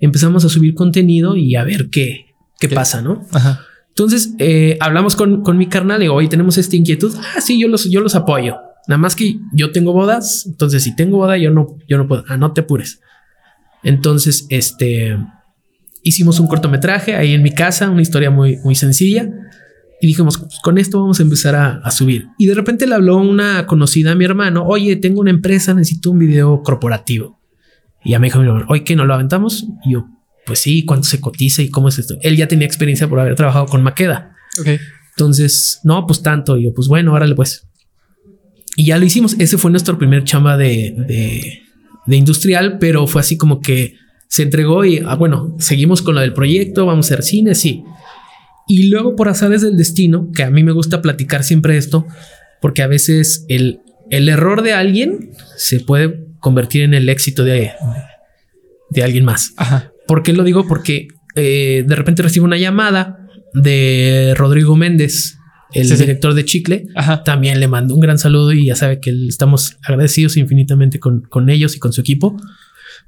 [0.00, 3.26] empezamos a subir contenido y a ver qué, qué, pasa, ¿no?
[3.32, 3.60] Ajá.
[3.88, 7.14] Entonces eh, hablamos con, con mi carnal y hoy tenemos esta inquietud.
[7.18, 8.56] Ah, sí, yo los, yo los apoyo.
[8.88, 10.46] Nada más que yo tengo bodas.
[10.46, 12.24] Entonces, si tengo boda, yo no, yo no puedo.
[12.28, 13.00] Ah, no te apures.
[13.82, 15.16] Entonces, este
[16.04, 19.30] hicimos un cortometraje ahí en mi casa, una historia muy, muy sencilla.
[20.00, 22.26] Y dijimos, pues, con esto vamos a empezar a, a, subir.
[22.36, 26.10] Y de repente le habló una conocida a mi hermano, oye, tengo una empresa, necesito
[26.10, 27.40] un video corporativo.
[28.04, 29.66] Y ya me dijo, hoy que no lo aventamos.
[29.84, 30.06] Y yo,
[30.44, 32.16] pues sí, cuánto se cotiza y cómo es esto.
[32.22, 34.34] Él ya tenía experiencia por haber trabajado con Maqueda.
[35.16, 36.56] Entonces, no, pues tanto.
[36.56, 37.68] Y yo, pues bueno, órale, pues.
[38.76, 39.36] Y ya lo hicimos.
[39.38, 41.61] Ese fue nuestro primer chamba de, de,
[42.06, 43.94] industrial, pero fue así como que
[44.28, 47.84] se entregó y, ah, bueno, seguimos con lo del proyecto, vamos a hacer cine, sí.
[48.66, 52.06] Y luego por azares del destino, que a mí me gusta platicar siempre esto,
[52.60, 57.72] porque a veces el, el error de alguien se puede convertir en el éxito de,
[58.90, 59.52] de alguien más.
[59.56, 59.92] Ajá.
[60.06, 60.66] ¿Por qué lo digo?
[60.66, 63.18] Porque eh, de repente recibo una llamada
[63.54, 65.36] de Rodrigo Méndez,
[65.74, 66.86] el director de Chicle.
[67.24, 71.50] También le mando un gran saludo y ya sabe que estamos agradecidos infinitamente con, con
[71.50, 72.36] ellos y con su equipo.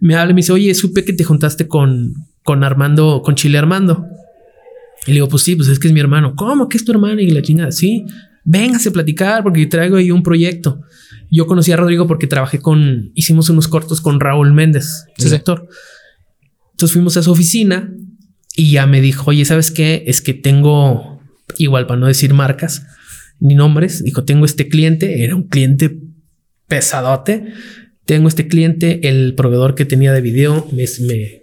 [0.01, 3.59] Me habla y me dice, oye, supe que te juntaste con, con Armando, con Chile
[3.59, 4.07] Armando.
[5.07, 6.35] Y le digo, pues sí, pues es que es mi hermano.
[6.35, 7.21] ¿Cómo que es tu hermano?
[7.21, 8.05] Y la chingada, sí,
[8.45, 10.81] véngase a platicar porque traigo ahí un proyecto.
[11.31, 15.69] Yo conocí a Rodrigo porque trabajé con, hicimos unos cortos con Raúl Méndez, el director.
[16.73, 17.93] Entonces fuimos a su oficina
[18.57, 20.05] y ya me dijo, oye, ¿sabes qué?
[20.07, 21.14] Es que tengo,
[21.59, 22.87] igual para no decir marcas
[23.41, 25.99] ni nombres, dijo, tengo este cliente, era un cliente
[26.67, 27.53] pesadote.
[28.07, 30.85] Tengo este cliente, el proveedor que tenía de video me,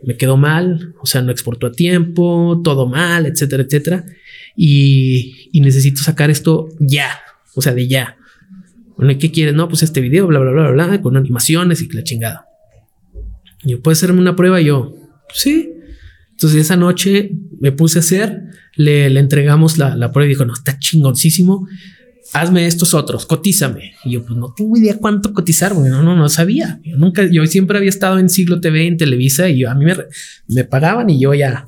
[0.04, 4.06] me, quedó mal, o sea, no exportó a tiempo, todo mal, etcétera, etcétera.
[4.56, 7.20] Y, necesito sacar esto ya,
[7.56, 8.18] o sea, de ya.
[8.96, 9.56] Bueno, ¿qué quieres?
[9.56, 12.46] No, pues este video, bla, bla, bla, bla, bla, con animaciones y la chingada.
[13.64, 14.62] yo, ¿puedes hacerme una prueba?
[14.62, 14.96] Y yo,
[15.34, 15.74] sí.
[16.42, 18.42] Entonces esa noche me puse a hacer,
[18.74, 21.68] le, le entregamos la, la, prueba y dijo, no, está chingoncísimo.
[22.34, 23.94] Hazme estos otros, cotízame.
[24.04, 26.80] Y yo, pues no tengo idea cuánto cotizar, porque no, no, no sabía.
[26.84, 29.86] Yo nunca, yo siempre había estado en Siglo TV, en Televisa, y yo, a mí
[29.86, 29.96] me,
[30.48, 31.68] me pagaban y yo ya.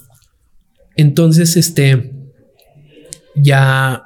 [0.96, 2.12] Entonces, este,
[3.36, 4.02] ya,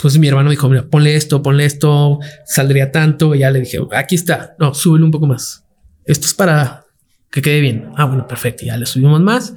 [0.00, 3.34] pues mi hermano dijo, mira, ponle esto, ponle esto, saldría tanto.
[3.34, 5.64] Y ya le dije, aquí está, no, súbele un poco más.
[6.04, 6.84] Esto es para
[7.28, 7.88] que quede bien.
[7.96, 8.64] Ah, bueno, perfecto.
[8.64, 9.52] Ya le subimos más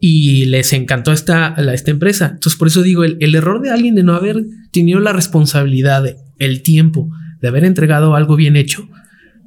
[0.00, 2.30] y les encantó esta, esta empresa.
[2.32, 6.04] Entonces, por eso digo, el, error de alguien de no haber tenido la responsabilidad,
[6.38, 7.10] el tiempo
[7.42, 8.88] de haber entregado algo bien hecho,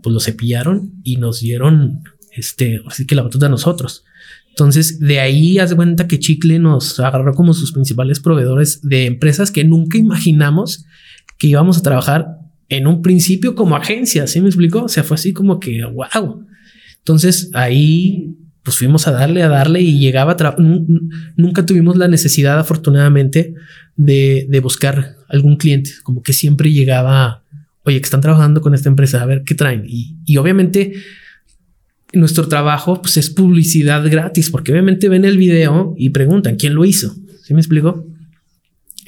[0.04, 2.04] pues lo cepillaron y nos dieron
[2.36, 4.06] este, así que la batuta a nosotros.
[4.50, 9.08] Entonces, de ahí haz de cuenta que Chicle nos agarró como sus principales proveedores de
[9.08, 10.86] empresas que nunca imaginamos
[11.39, 12.28] que íbamos a trabajar
[12.70, 14.28] en un principio como agencia.
[14.28, 14.84] ¿Sí me explicó?
[14.84, 16.46] O sea, fue así como que wow.
[17.00, 20.38] Entonces ahí pues fuimos a darle, a darle y llegaba,
[21.36, 23.54] nunca tuvimos la necesidad afortunadamente
[23.97, 27.43] de, de, buscar algún cliente, como que siempre llegaba,
[27.84, 29.84] oye, que están trabajando con esta empresa, a ver qué traen.
[29.86, 30.93] Y, y obviamente
[32.13, 36.86] nuestro trabajo pues es publicidad gratis, porque obviamente ven el video y preguntan quién lo
[36.86, 37.13] hizo.
[37.43, 38.08] ¿Sí me explico?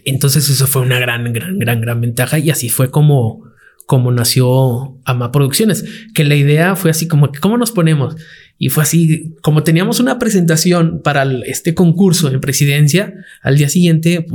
[0.03, 3.45] Entonces eso fue una gran, gran, gran, gran ventaja y así fue como
[3.85, 8.15] como nació Ama Producciones, que la idea fue así como cómo nos ponemos
[8.57, 14.25] y fue así como teníamos una presentación para este concurso en presidencia al día siguiente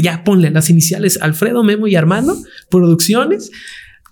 [0.00, 2.36] ya ponle las iniciales Alfredo Memo y Armando
[2.70, 3.50] Producciones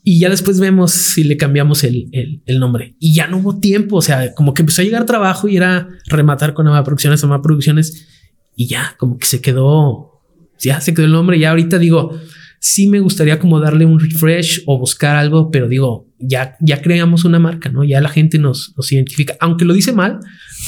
[0.06, 3.96] y ya después vemos si le cambiamos el, el, nombre y ya no hubo tiempo.
[3.96, 7.40] O sea, como que empezó a llegar trabajo y era rematar con Ama Producciones, Ama
[7.40, 8.06] Producciones
[8.54, 10.20] y ya como que se quedó,
[10.58, 11.38] ya se quedó el nombre.
[11.38, 12.20] Ya ahorita digo,
[12.64, 17.26] sí me gustaría como darle un refresh o buscar algo, pero digo, ya, ya creamos
[17.26, 17.84] una marca, ¿no?
[17.84, 20.20] Ya la gente nos, nos identifica, aunque lo dice mal,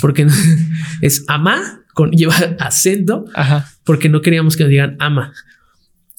[0.03, 0.27] porque
[1.01, 3.25] es ama, con, lleva acento,
[3.83, 5.33] porque no queríamos que nos digan ama.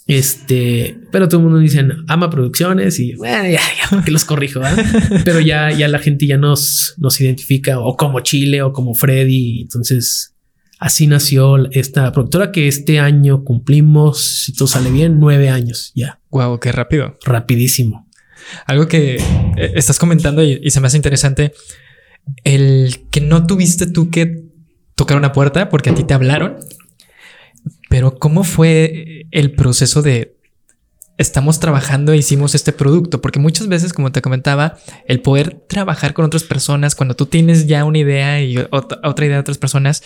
[0.08, 3.60] Este, pero todo el mundo dice ama producciones y bueno, ya,
[3.92, 4.62] ya, que los corrijo,
[5.26, 9.62] pero ya, ya la gente ya nos, nos identifica o como Chile o como Freddy.
[9.62, 10.34] Entonces,
[10.80, 16.20] Así nació esta productora que este año cumplimos, si todo sale bien, nueve años ya.
[16.30, 17.18] Wow, qué rápido.
[17.24, 18.08] Rapidísimo.
[18.66, 21.54] Algo que eh, estás comentando y, se me hace interesante,
[22.44, 24.44] el que no tuviste tú que
[24.96, 26.58] tocar una puerta porque a ti te hablaron,
[27.90, 30.38] pero ¿cómo fue el proceso de
[31.18, 33.20] estamos trabajando e hicimos este producto?
[33.20, 37.66] Porque muchas veces, como te comentaba, el poder trabajar con otras personas, cuando tú tienes
[37.66, 40.04] ya una idea y otra idea de otras personas,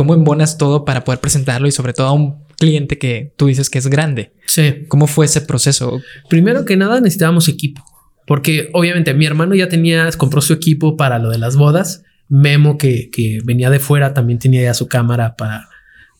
[0.00, 3.68] ¿Cómo embonas todo para poder presentarlo y sobre todo a un cliente que tú dices
[3.68, 4.32] que es grande?
[4.46, 4.86] Sí.
[4.88, 6.00] ¿Cómo fue ese proceso?
[6.30, 7.84] Primero que nada necesitábamos equipo,
[8.26, 12.02] porque obviamente mi hermano ya tenía, compró su equipo para lo de las bodas.
[12.30, 13.10] Memo, que,
[13.44, 15.68] venía de fuera, también tenía ya su cámara para,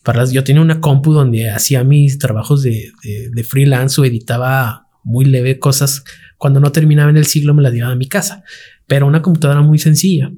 [0.03, 0.31] para las...
[0.31, 2.91] Yo tenía una compu donde hacía mis trabajos de,
[3.33, 6.03] de, freelance o editaba muy leve cosas.
[6.37, 8.43] Cuando no terminaba en el siglo me las llevaba a mi casa,
[8.85, 10.31] pero una computadora muy sencilla.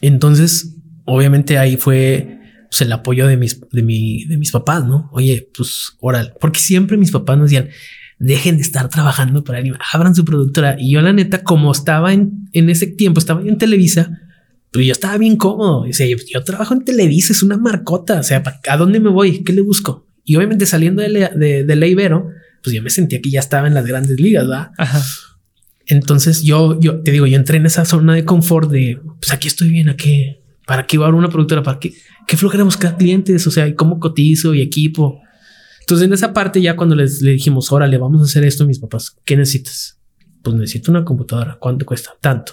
[0.00, 0.76] Entonces
[1.10, 2.38] obviamente ahí fue
[2.70, 5.08] pues, el apoyo de mis, de, mi, de mis papás, ¿no?
[5.12, 7.68] Oye, pues oral, porque siempre mis papás nos decían,
[8.18, 10.76] dejen de estar trabajando para alguien, abran su productora.
[10.78, 14.20] Y yo la neta, como estaba en, en ese tiempo, estaba en Televisa,
[14.72, 15.86] pues yo estaba bien cómodo.
[15.86, 18.20] Y yo, yo, trabajo en Televisa, es una marcota.
[18.20, 19.42] O sea, ¿a dónde me voy?
[19.42, 20.06] ¿Qué le busco?
[20.24, 22.28] Y obviamente saliendo de, la, de, de la Ibero,
[22.62, 24.70] pues yo me sentía que ya estaba en las grandes ligas, ¿verdad?
[24.76, 25.02] Ajá.
[25.86, 29.48] Entonces yo, yo te digo, yo entré en esa zona de confort de, pues aquí
[29.48, 30.36] estoy bien, aquí,
[30.70, 31.64] ¿Para qué va a una productora?
[31.64, 31.92] ¿Para qué?
[32.28, 33.44] ¿Qué flojera buscar clientes?
[33.44, 35.20] O sea, ¿y cómo cotizo y equipo?
[35.80, 38.78] Entonces, en esa parte, ya cuando les le dijimos, órale, vamos a hacer esto, mis
[38.78, 39.98] papás, ¿qué necesitas?
[40.44, 41.56] Pues necesito una computadora.
[41.58, 42.12] ¿Cuánto cuesta?
[42.20, 42.52] Tanto.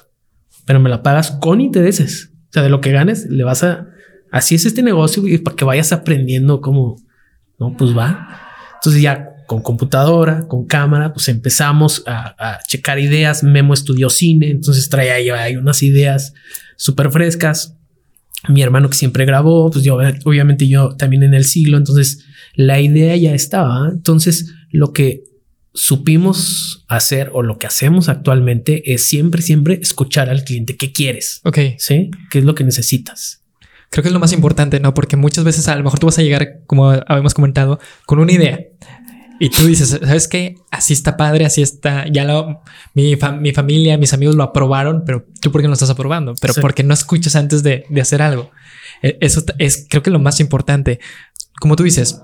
[0.66, 2.32] Pero me la pagas con intereses.
[2.50, 3.86] O sea, de lo que ganes, le vas a.
[4.32, 6.96] Así es este negocio y para que vayas aprendiendo cómo.
[7.60, 8.30] No, pues va.
[8.78, 13.44] Entonces, ya con computadora, con cámara, pues empezamos a, a checar ideas.
[13.44, 16.34] Memo estudió cine, entonces traía ahí unas ideas
[16.78, 17.77] súper frescas
[18.48, 22.80] mi hermano que siempre grabó, pues yo obviamente yo también en el siglo, entonces la
[22.80, 23.90] idea ya estaba.
[23.92, 25.24] Entonces lo que
[25.74, 30.76] supimos hacer o lo que hacemos actualmente es siempre, siempre escuchar al cliente.
[30.76, 31.42] ¿Qué quieres?
[31.44, 31.60] Ok.
[31.78, 32.12] Sí.
[32.32, 33.44] ¿Qué es lo que necesitas?
[33.90, 34.94] Creo que es lo más importante, ¿no?
[34.94, 38.34] Porque muchas veces a lo mejor tú vas a llegar, como habíamos comentado, con una
[38.34, 38.60] idea
[39.40, 40.56] y tú dices, ¿sabes qué?
[40.72, 42.08] Así está padre, así está.
[42.08, 42.62] Ya lo,
[42.94, 46.34] mi, mi familia, mis amigos lo aprobaron, pero tú por qué no lo estás aprobando?
[46.42, 48.52] Pero porque no escuchas antes de, de, hacer algo.
[49.04, 51.00] E, eso es, creo que lo más importante.
[51.60, 52.22] Como tú dices,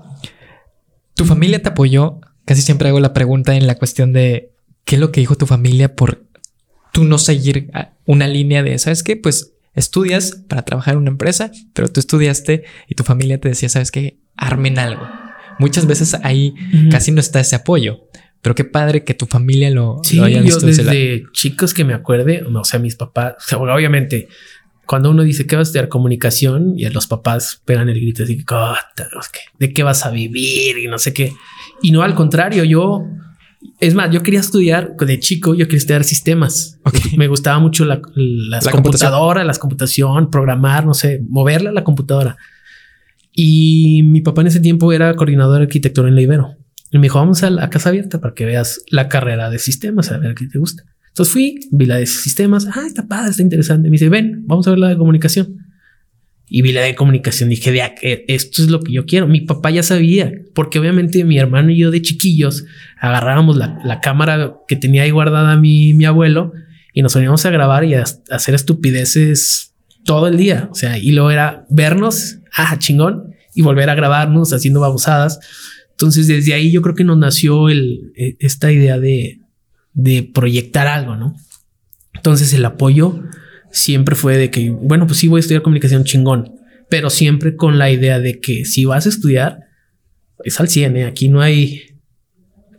[1.14, 2.20] tu familia te apoyó.
[2.44, 4.52] Casi siempre hago la pregunta en la cuestión de
[4.84, 6.24] qué es lo que dijo tu familia por
[6.92, 7.70] tú no seguir
[8.04, 9.16] una línea de, ¿sabes qué?
[9.16, 13.68] Pues estudias para trabajar en una empresa, pero tú estudiaste y tu familia te decía,
[13.68, 14.18] ¿sabes qué?
[14.36, 15.23] Armen algo
[15.58, 16.54] muchas veces ahí
[16.90, 18.00] casi no está ese apoyo.
[18.42, 22.64] Pero qué padre que tu familia lo, sí, yo desde chicos que me acuerde, o
[22.64, 24.28] sea, mis papás, obviamente,
[24.86, 28.22] cuando uno dice que vas a estudiar comunicación y a los papás pegan el grito
[28.22, 28.44] así,
[29.58, 30.76] ¿de qué vas a vivir?
[30.78, 31.32] Y no sé qué.
[31.80, 33.04] Y no, al contrario, yo,
[33.80, 36.78] es más, yo quería estudiar de chico, yo quería estudiar sistemas.
[37.16, 42.36] Me gustaba mucho la, las computadoras, las computación, programar, no sé, moverla a la computadora.
[43.34, 46.56] Y mi papá en ese tiempo era coordinador de arquitectura en la Ibero.
[46.90, 50.12] Y me dijo, vamos a la casa abierta para que veas la carrera de sistemas,
[50.12, 50.84] a ver qué te gusta.
[51.08, 52.68] Entonces fui, vi la de sistemas.
[52.72, 53.88] Ah, está padre, está interesante.
[53.88, 55.58] Me dice, ven, vamos a ver la de comunicación.
[56.46, 57.48] Y vi la de comunicación.
[57.48, 59.26] Dije, de esto es lo que yo quiero.
[59.26, 62.64] Mi papá ya sabía, porque obviamente mi hermano y yo de chiquillos
[63.00, 66.52] agarrábamos la, la cámara que tenía ahí guardada mi, mi abuelo
[66.92, 70.68] y nos poníamos a grabar y a hacer estupideces todo el día.
[70.70, 75.38] O sea, y luego era vernos ah, chingón, y volver a grabarnos haciendo babosadas.
[75.90, 79.40] Entonces, desde ahí yo creo que nos nació el, e, esta idea de,
[79.92, 81.36] de proyectar algo, ¿no?
[82.14, 83.22] Entonces, el apoyo
[83.70, 86.52] siempre fue de que, bueno, pues sí voy a estudiar comunicación chingón,
[86.88, 89.60] pero siempre con la idea de que si vas a estudiar,
[90.44, 91.04] es al 100, ¿eh?
[91.04, 91.93] aquí no hay...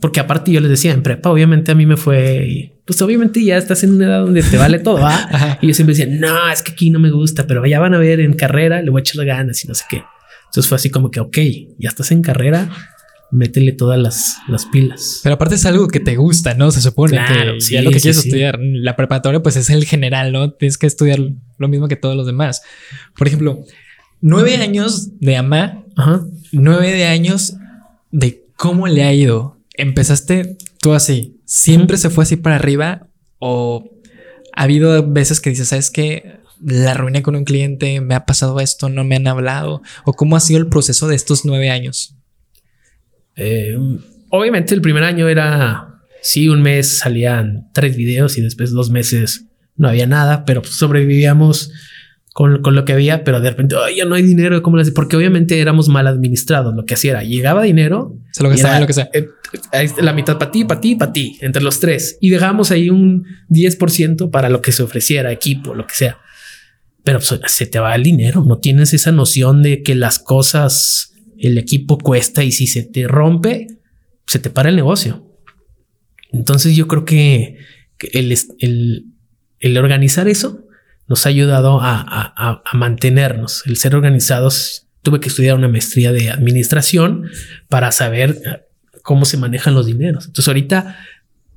[0.06, 3.58] Porque aparte yo les decía, en prepa obviamente a mí me fue pues obviamente ya
[3.58, 5.00] estás en una edad donde te vale todo.
[5.62, 7.98] y yo siempre decía, no, es que aquí no me gusta, pero ya van a
[7.98, 10.04] ver en carrera, le voy a echar las ganas y no sé qué.
[10.46, 11.38] Entonces fue así como que, ok,
[11.80, 12.70] ya estás en carrera,
[13.32, 15.22] métele todas las, las pilas.
[15.24, 16.70] Pero aparte es algo que te gusta, ¿no?
[16.70, 18.60] Se supone que ya lo que quieres estudiar.
[18.62, 20.52] La preparatoria, pues es el general, ¿no?
[20.52, 21.20] Tienes que estudiar
[21.58, 22.62] lo mismo que todos los demás.
[23.18, 23.64] Por ejemplo,
[24.22, 25.84] nueve años de AMA,
[26.52, 27.56] nueve de años
[28.12, 29.55] de cómo le ha ido.
[29.78, 33.08] Empezaste tú así, siempre se fue así para arriba
[33.40, 33.92] o
[34.56, 36.40] ha habido veces que dices, ¿sabes qué?
[36.64, 39.82] La arruiné con un cliente, me ha pasado esto, no me han hablado.
[40.06, 42.16] ¿O cómo ha sido el proceso de estos nueve años?
[43.36, 43.78] Eh,
[44.30, 49.46] obviamente el primer año era, sí, un mes salían tres videos y después dos meses
[49.76, 51.72] no había nada, pero sobrevivíamos
[52.36, 54.62] con, con, lo que había, pero de repente ya no hay dinero.
[54.62, 54.92] ¿Cómo lo hace?
[54.92, 56.76] Porque obviamente éramos mal administrados.
[56.76, 59.10] Lo que hacía era llegaba dinero, se lo gastaba lo que sea.
[59.14, 59.30] Eh,
[60.02, 63.26] la mitad para ti, para ti, para ti, entre los tres y dejábamos ahí un
[63.50, 66.20] 10% para lo que se ofreciera, equipo, lo que sea.
[67.06, 68.44] Pero pues, se te va el dinero.
[68.46, 73.08] No tienes esa noción de que las cosas, el equipo cuesta y si se te
[73.08, 73.68] rompe,
[74.28, 75.26] se te para el negocio.
[76.34, 77.60] Entonces yo creo que
[78.12, 79.06] el, el,
[79.62, 80.65] el organizar eso
[81.08, 83.64] nos ha ayudado a, mantenernos.
[83.66, 87.26] El ser organizados, tuve que estudiar una maestría de administración
[87.70, 88.66] para saber eh,
[89.04, 90.26] cómo se manejan los dineros.
[90.26, 90.98] Entonces ahorita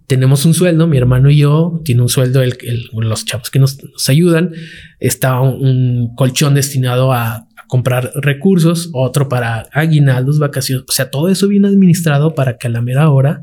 [0.07, 2.57] tenemos un sueldo, mi hermano y yo, tiene un sueldo, el,
[2.93, 3.79] los chavos que nos,
[4.09, 4.53] ayudan,
[5.01, 11.49] está un, colchón destinado a, comprar recursos, otro para aguinaldos, vacaciones, o sea, todo eso
[11.49, 13.43] viene administrado para que a la mera hora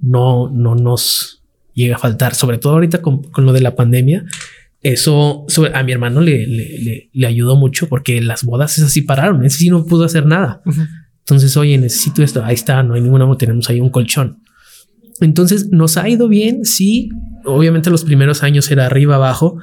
[0.00, 4.24] no, no nos llegue a faltar, sobre todo ahorita con, con lo de la pandemia,
[4.82, 9.44] eso a mi hermano le, le, le, ayudó mucho porque las bodas esas sí pararon.
[9.44, 10.62] Ese sí no pudo hacer nada.
[11.18, 12.42] Entonces, oye, necesito esto.
[12.44, 14.42] Ahí está, no hay ninguna, tenemos ahí un colchón.
[15.20, 16.64] Entonces, nos ha ido bien.
[16.64, 17.10] Sí,
[17.44, 19.58] obviamente los primeros años era arriba, abajo.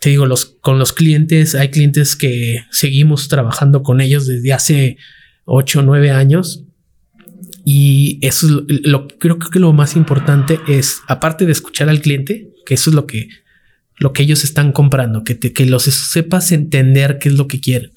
[0.00, 4.96] Te digo, los con los clientes, hay clientes que seguimos trabajando con ellos desde hace
[5.44, 6.64] 8 o 9 años.
[7.64, 12.50] Y eso es lo, creo que lo más importante es, aparte de escuchar al cliente,
[12.64, 13.28] que eso es lo que
[13.98, 17.60] lo que ellos están comprando, que, te, que los sepas entender qué es lo que
[17.60, 17.92] quieren.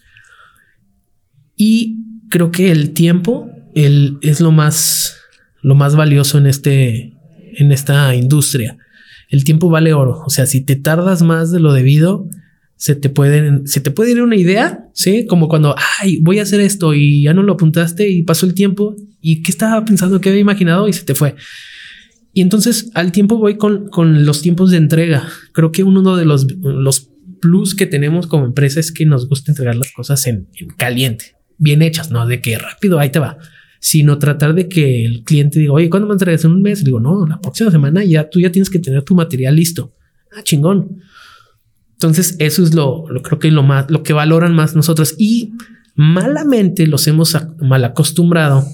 [1.55, 1.97] Y
[2.29, 5.17] creo que el tiempo es lo más,
[5.61, 7.13] lo más valioso en, este,
[7.57, 8.77] en esta industria.
[9.29, 10.23] El tiempo vale oro.
[10.25, 12.27] O sea, si te tardas más de lo debido,
[12.81, 16.43] se te pueden, se te puede ir una idea, sí, como cuando ay, voy a
[16.43, 20.19] hacer esto y ya no lo apuntaste y pasó el tiempo y qué estaba pensando,
[20.19, 21.35] qué había imaginado y se te fue.
[22.33, 25.27] Y entonces al tiempo voy con, con los tiempos de entrega.
[25.51, 27.09] Creo que uno de los, los
[27.41, 31.81] plus que tenemos como empresa es que nos gusta entregar las cosas en, caliente, bien
[31.81, 33.37] hechas, no de que rápido ahí te va,
[33.79, 36.45] sino tratar de que el cliente diga, oye, ¿cuándo me entregas?
[36.45, 36.83] En un mes.
[36.83, 39.93] digo, no, la próxima semana ya tú ya tienes que tener tu material listo.
[40.31, 41.01] Ah, chingón.
[41.93, 45.53] Entonces, eso es lo, lo creo que lo más, lo que valoran más nosotros y
[45.95, 48.65] malamente los hemos mal acostumbrado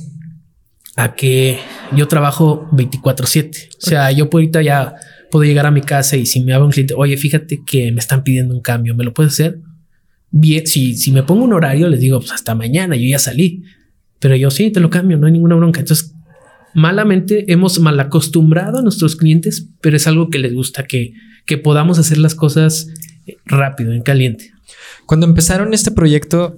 [0.98, 1.60] a que
[1.96, 3.70] yo trabajo 24/7.
[3.78, 4.96] O sea, yo ahorita ya
[5.32, 8.00] puedo llegar a mi casa y si me habla un cliente, oye, fíjate que me
[8.00, 9.60] están pidiendo un cambio, ¿me lo puedes hacer?
[10.32, 13.64] Bien, si, si me pongo un horario, les digo, pues hasta mañana, yo ya salí.
[14.20, 15.80] Pero yo sí, te lo cambio, no hay ninguna bronca.
[15.80, 16.16] Entonces,
[16.74, 21.14] malamente hemos mal acostumbrado a nuestros clientes, pero es algo que les gusta que,
[21.46, 22.88] que podamos hacer las cosas
[23.46, 24.52] rápido, en caliente.
[25.06, 26.58] Cuando empezaron este proyecto,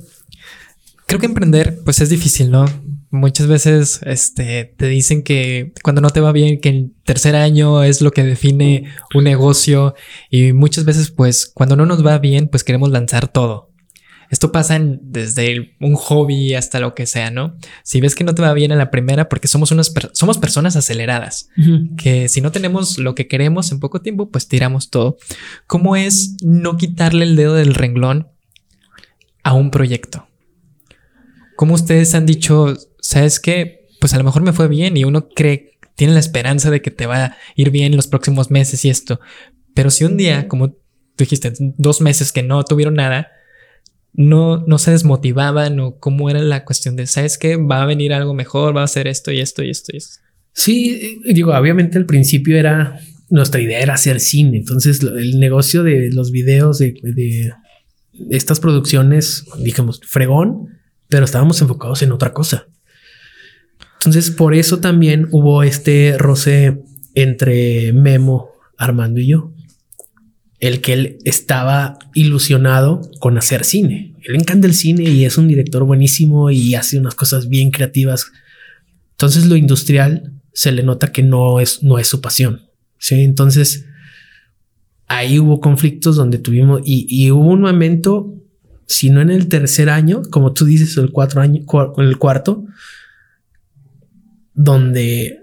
[1.08, 2.66] creo que emprender, pues es difícil, ¿no?
[3.12, 7.84] Muchas veces este, te dicen que cuando no te va bien, que el tercer año
[7.84, 8.86] es lo que define
[9.16, 9.96] un negocio
[10.30, 13.70] y muchas veces pues cuando no nos va bien pues queremos lanzar todo.
[14.30, 17.58] Esto pasa desde un hobby hasta lo que sea, ¿no?
[17.84, 20.76] Si ves que no te va bien en la primera, porque somos unas somos personas
[20.76, 21.50] aceleradas,
[21.98, 25.18] que si no tenemos lo que queremos en poco tiempo, pues tiramos todo.
[25.66, 28.28] ¿Cómo es no quitarle el dedo del renglón
[29.44, 30.28] a un proyecto?
[31.56, 35.30] ¿Cómo ustedes han dicho, sabes que, pues a lo mejor me fue bien y uno
[35.30, 38.90] cree, tiene la esperanza de que te va a ir bien los próximos meses y
[38.90, 39.20] esto.
[39.74, 40.78] Pero si un día, como tú
[41.18, 43.30] dijiste, dos meses que no tuvieron nada,
[44.14, 47.56] no, no se desmotivaban o cómo era la cuestión de, ¿sabes qué?
[47.56, 50.20] Va a venir algo mejor, va a hacer esto y esto y esto y esto.
[50.54, 56.10] Sí, digo, obviamente al principio era, nuestra idea era hacer cine, entonces el negocio de
[56.12, 57.54] los videos de, de
[58.30, 62.68] estas producciones, digamos, fregón, pero estábamos enfocados en otra cosa.
[64.00, 66.82] Entonces, por eso también hubo este roce
[67.16, 69.52] entre Memo, Armando y yo.
[70.60, 74.16] El que él estaba ilusionado con hacer cine.
[74.24, 78.28] Él encanta el cine y es un director buenísimo y hace unas cosas bien creativas.
[79.12, 82.62] Entonces, lo industrial se le nota que no es, no es su pasión.
[82.98, 83.86] Sí, entonces
[85.10, 88.36] ahí hubo conflictos donde tuvimos y, y hubo un momento,
[88.86, 91.64] si no en el tercer año, como tú dices, el cuatro año,
[91.98, 92.66] el cuarto,
[94.60, 95.40] donde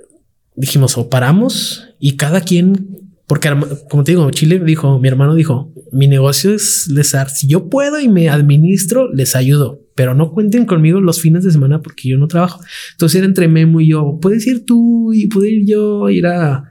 [0.57, 3.51] dijimos o paramos y cada quien, porque
[3.89, 7.99] como te digo, Chile dijo, mi hermano dijo, mi negocio es lesar, si yo puedo
[7.99, 12.19] y me administro, les ayudo, pero no cuenten conmigo los fines de semana porque yo
[12.19, 12.61] no trabajo.
[12.93, 16.64] Entonces era entre Memo y yo, puedes ir tú y puedo ir yo, ir a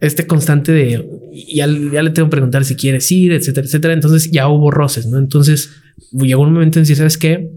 [0.00, 1.06] este constante de
[1.52, 3.92] ya, ya le tengo que preguntar si quieres ir, etcétera, etcétera.
[3.92, 5.18] Entonces ya hubo roces, no?
[5.18, 5.70] Entonces
[6.12, 7.50] llegó un momento en decir, sabes qué,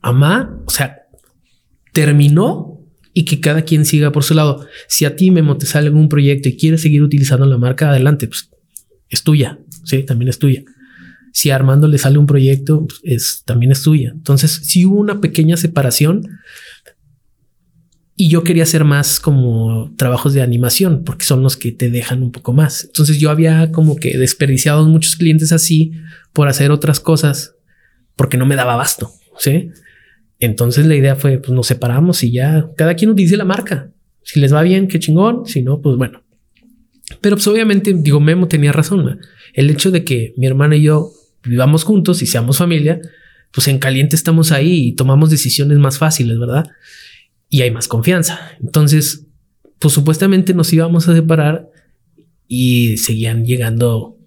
[0.00, 1.02] Amá, o sea,
[1.92, 2.71] terminó
[3.14, 4.66] y que cada quien siga por su lado.
[4.88, 8.26] Si a ti, Memo, te sale algún proyecto y quieres seguir utilizando la marca, adelante,
[8.26, 8.50] pues
[9.08, 9.58] es tuya.
[9.84, 10.62] Sí, también es tuya.
[11.32, 14.12] si a Armando le sale un proyecto, pues, es, también es tuya.
[14.14, 16.28] Entonces, si hubo una pequeña separación
[18.16, 22.22] y yo quería hacer más como trabajos de animación porque son los que te dejan
[22.22, 22.84] un poco más.
[22.84, 25.92] Entonces yo había como que desperdiciado muchos clientes así
[26.32, 27.54] por hacer otras cosas
[28.14, 29.10] porque no me daba abasto.
[29.38, 29.70] Sí.
[30.42, 33.90] Entonces la idea fue, pues nos separamos y ya cada quien utilice la marca.
[34.24, 35.46] Si les va bien, qué chingón.
[35.46, 36.24] Si no, pues bueno.
[37.20, 39.20] Pero pues obviamente, digo, Memo tenía razón.
[39.54, 41.12] El hecho de que mi hermana y yo
[41.44, 43.00] vivamos juntos y seamos familia,
[43.52, 46.66] pues en caliente estamos ahí y tomamos decisiones más fáciles, ¿verdad?
[47.48, 48.40] Y hay más confianza.
[48.60, 49.26] Entonces,
[49.78, 51.70] pues supuestamente nos íbamos a separar
[52.48, 54.18] y seguían llegando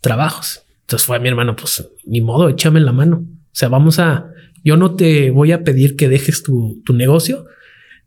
[0.00, 0.64] trabajos.
[0.80, 3.24] Entonces fue a mi hermano, pues ni modo, échame la mano.
[3.28, 4.31] O sea, vamos a,
[4.64, 7.46] yo no te voy a pedir que dejes tu, tu negocio,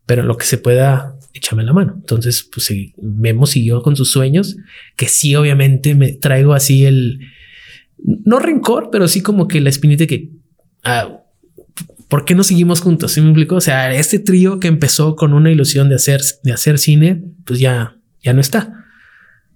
[0.05, 1.93] pero lo que se pueda, échame la mano.
[1.95, 4.57] Entonces, pues Memo siguió con sus sueños,
[4.95, 7.19] que sí, obviamente me traigo así el,
[7.97, 10.29] no rencor, pero sí como que la espinita que,
[10.83, 11.21] ah,
[12.07, 13.13] ¿por qué no seguimos juntos?
[13.13, 13.55] ¿Sí me explico?
[13.55, 17.59] O sea, este trío que empezó con una ilusión de hacer, de hacer cine, pues
[17.59, 18.85] ya, ya no está.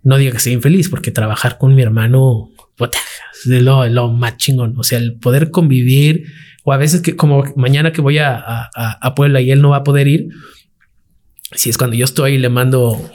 [0.01, 4.73] No diga que sea infeliz, porque trabajar con mi hermano es lo, lo más chingón.
[4.77, 6.25] O sea, el poder convivir,
[6.69, 8.69] o a veces que como mañana que voy a, a,
[9.01, 10.29] a Puebla y él no va a poder ir,
[11.55, 13.09] si es cuando yo estoy y le mando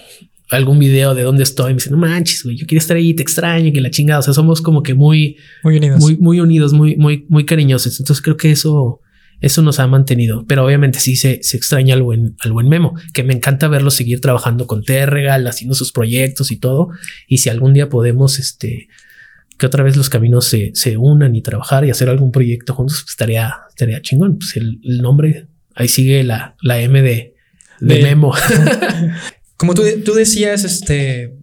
[0.50, 3.22] algún video de dónde estoy, me dice, no manches, güey, yo quiero estar ahí, te
[3.22, 4.18] extraño, que la chingada.
[4.18, 8.00] O sea, somos como que muy, muy unidos, muy, muy unidos, muy, muy, muy cariñosos.
[8.00, 9.00] Entonces creo que eso,
[9.40, 10.44] eso nos ha mantenido.
[10.48, 13.92] Pero obviamente sí se, se extraña al buen, al buen Memo, que me encanta verlo
[13.92, 16.88] seguir trabajando con Terregal, haciendo sus proyectos y todo.
[17.28, 18.88] Y si algún día podemos, este,
[19.58, 23.02] que otra vez los caminos se, se unan y trabajar y hacer algún proyecto juntos,
[23.02, 24.38] pues estaría, estaría chingón.
[24.38, 27.34] Pues el, el nombre, ahí sigue la, la M de,
[27.80, 28.34] de, de Memo.
[29.56, 31.36] Como tú, tú, decías, este,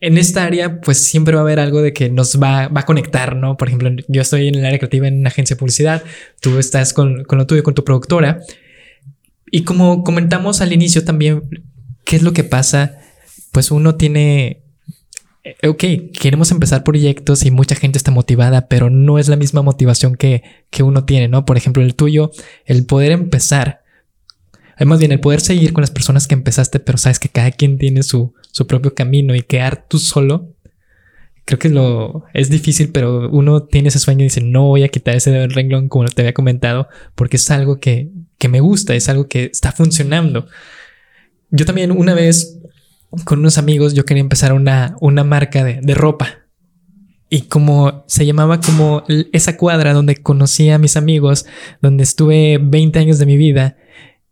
[0.00, 2.86] en esta área, pues siempre va a haber algo de que nos va, va, a
[2.86, 3.56] conectar, ¿no?
[3.56, 6.02] Por ejemplo, yo estoy en el área creativa en una agencia de publicidad,
[6.40, 8.40] tú estás con, con lo tuyo, con tu productora.
[9.50, 11.42] Y como comentamos al inicio también,
[12.04, 12.98] ¿qué es lo que pasa?
[13.52, 14.62] Pues uno tiene
[15.62, 15.84] ok,
[16.20, 20.42] queremos empezar proyectos y mucha gente está motivada, pero no es la misma motivación que,
[20.70, 21.44] que uno tiene, ¿no?
[21.44, 22.30] Por ejemplo, el tuyo,
[22.64, 23.82] el poder empezar
[24.78, 27.78] Además bien, el poder seguir con las personas que empezaste, pero sabes que cada quien
[27.78, 30.54] tiene su, su propio camino y quedar tú solo,
[31.44, 34.88] creo que lo es difícil, pero uno tiene ese sueño y dice, no voy a
[34.88, 36.86] quitar ese renglón como te había comentado,
[37.16, 40.46] porque es algo que, que me gusta, es algo que está funcionando.
[41.50, 42.60] Yo también una vez
[43.24, 46.28] con unos amigos yo quería empezar una, una marca de, de ropa.
[47.30, 51.44] Y como se llamaba como esa cuadra donde conocí a mis amigos,
[51.82, 53.76] donde estuve 20 años de mi vida,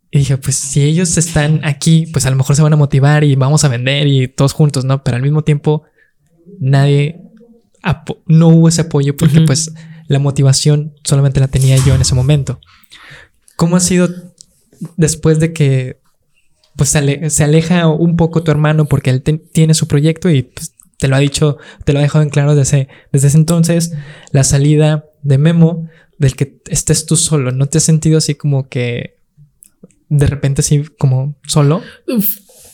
[0.09, 3.23] y dije, pues si ellos están aquí, pues a lo mejor se van a motivar
[3.23, 5.03] y vamos a vender y todos juntos, ¿no?
[5.03, 5.83] Pero al mismo tiempo,
[6.59, 7.21] nadie,
[8.25, 9.73] no hubo ese apoyo porque pues
[10.07, 12.61] la motivación solamente la tenía yo en ese momento.
[13.57, 14.09] ¿Cómo ha sido
[14.95, 15.99] después de que
[16.77, 21.07] pues se, aleja un poco tu hermano porque él tiene su proyecto y pues, te
[21.07, 23.93] lo ha dicho, te lo ha dejado en claro desde, desde ese entonces,
[24.31, 28.69] la salida de Memo, del que estés tú solo, ¿no te has sentido así como
[28.69, 29.17] que
[30.09, 31.81] de repente así como solo?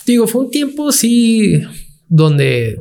[0.05, 1.63] digo, fue un tiempo sí
[2.09, 2.77] donde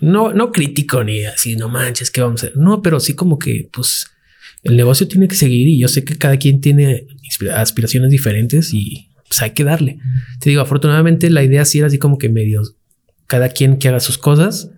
[0.00, 2.58] no, no crítico ni así, no manches, ¿qué vamos a hacer?
[2.58, 4.06] No, pero sí como que pues
[4.62, 7.06] el negocio tiene que seguir y yo sé que cada quien tiene
[7.54, 9.98] aspiraciones diferentes y pues hay que darle.
[10.38, 12.62] Te digo, afortunadamente la idea sí era así como que medio
[13.26, 14.70] cada quien que haga sus cosas,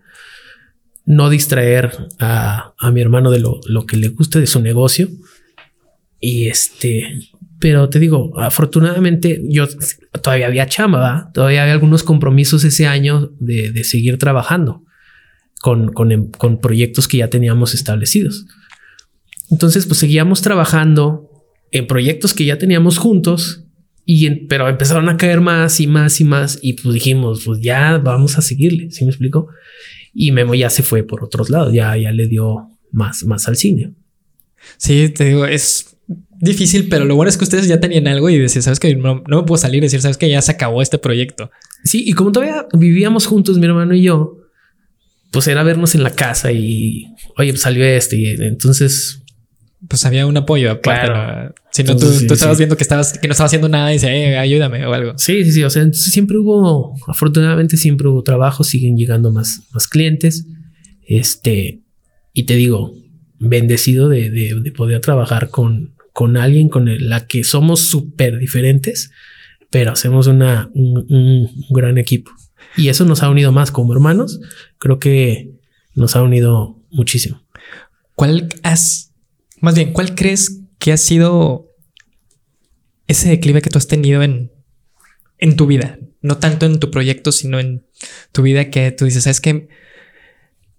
[1.04, 5.08] no distraer a, a mi hermano de lo, lo que le guste de su negocio.
[6.20, 7.20] Y este,
[7.58, 9.66] pero te digo, afortunadamente yo
[10.22, 14.84] todavía había chamba, todavía había algunos compromisos ese año de, de seguir trabajando
[15.60, 18.46] con, con, em, con, proyectos que ya teníamos establecidos.
[19.50, 21.28] Entonces, pues seguíamos trabajando
[21.72, 23.65] en proyectos que ya teníamos juntos,
[24.08, 26.58] y pero empezaron a caer más y más y más.
[26.62, 28.90] Y pues dijimos, pues ya vamos a seguirle.
[28.92, 29.48] ¿Sí me explico?
[30.14, 33.56] Y Memo ya se fue por otros lados, ya, ya le dio más, más al
[33.56, 33.92] cine.
[34.78, 35.96] Sí, te digo, es
[36.40, 39.16] difícil, pero lo bueno es que ustedes ya tenían algo y decían, sabes que no,
[39.26, 41.50] me puedo salir y decir, sabes que ya se acabó este proyecto.
[41.84, 44.38] Sí, y como todavía vivíamos juntos, mi hermano y yo,
[45.32, 48.16] pues era vernos en la casa y oye, pues salió este.
[48.16, 49.22] Y entonces,
[49.88, 50.80] pues había un apoyo.
[50.80, 51.54] Claro.
[51.72, 54.38] Si no, tú, estabas viendo que estabas, que no estaba haciendo nada y dice, eh,
[54.38, 55.18] ayúdame o algo.
[55.18, 55.64] Sí, sí, sí.
[55.64, 60.46] O sea, siempre hubo, afortunadamente siempre hubo trabajo, siguen llegando más, más clientes.
[61.06, 61.82] Este,
[62.32, 62.94] y te digo,
[63.38, 69.10] bendecido de, de, de poder trabajar con, con alguien con la que somos súper diferentes,
[69.68, 72.30] pero hacemos una, un, gran equipo.
[72.74, 74.40] Y eso nos ha unido más como hermanos.
[74.78, 75.50] Creo que
[75.94, 77.42] nos ha unido muchísimo.
[78.14, 79.05] ¿Cuál has,
[79.60, 81.74] más bien, cuál crees que ha sido
[83.06, 84.52] ese declive que tú has tenido en,
[85.38, 85.98] en tu vida?
[86.20, 87.86] No tanto en tu proyecto, sino en
[88.32, 89.68] tu vida que tú dices, ¿sabes qué?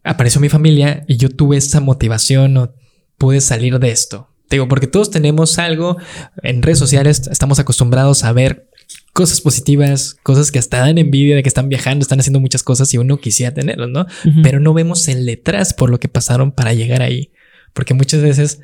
[0.03, 2.73] Apareció mi familia y yo tuve esa motivación o
[3.17, 4.29] pude salir de esto.
[4.47, 5.97] Te digo, porque todos tenemos algo
[6.41, 8.69] en redes sociales, estamos acostumbrados a ver
[9.11, 12.93] cosas positivas, cosas que hasta dan envidia de que están viajando, están haciendo muchas cosas
[12.93, 14.05] y uno quisiera tenerlos, ¿no?
[14.43, 17.31] Pero no vemos el detrás por lo que pasaron para llegar ahí.
[17.77, 18.59] Porque muchas veces,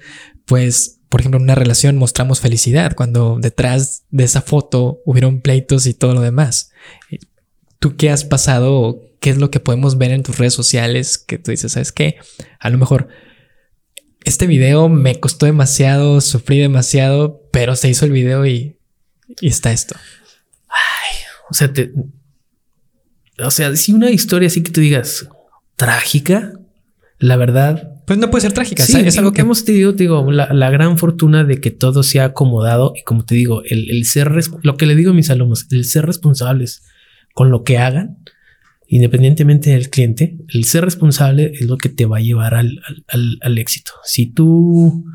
[0.45, 5.85] pues, por ejemplo, en una relación mostramos felicidad cuando detrás de esa foto hubieron pleitos
[5.85, 6.71] y todo lo demás.
[7.77, 9.03] ¿Tú qué has pasado?
[9.19, 12.15] ¿Qué es lo que podemos ver en tus redes sociales que tú dices, sabes qué?
[12.59, 13.07] A lo mejor
[14.25, 18.79] este video me costó demasiado, sufrí demasiado, pero se hizo el video y,
[19.41, 19.95] y está esto.
[20.69, 21.17] Ay,
[21.51, 21.93] o sea, te,
[23.37, 25.27] o sea, si una historia así que tú digas
[25.75, 26.53] trágica,
[27.19, 27.92] la verdad.
[28.05, 28.83] Pues no puede ser trágica.
[28.83, 32.25] Sí, es algo que hemos tenido, digo, la, gran fortuna de que todo se ha
[32.25, 34.31] acomodado y como te digo, el, el ser,
[34.61, 36.83] lo que le digo a mis alumnos, el ser responsables
[37.33, 38.17] con lo que hagan,
[38.87, 43.57] independientemente del cliente, el ser responsable es lo que te va a llevar al, al,
[43.57, 43.91] éxito.
[44.03, 45.05] Si tú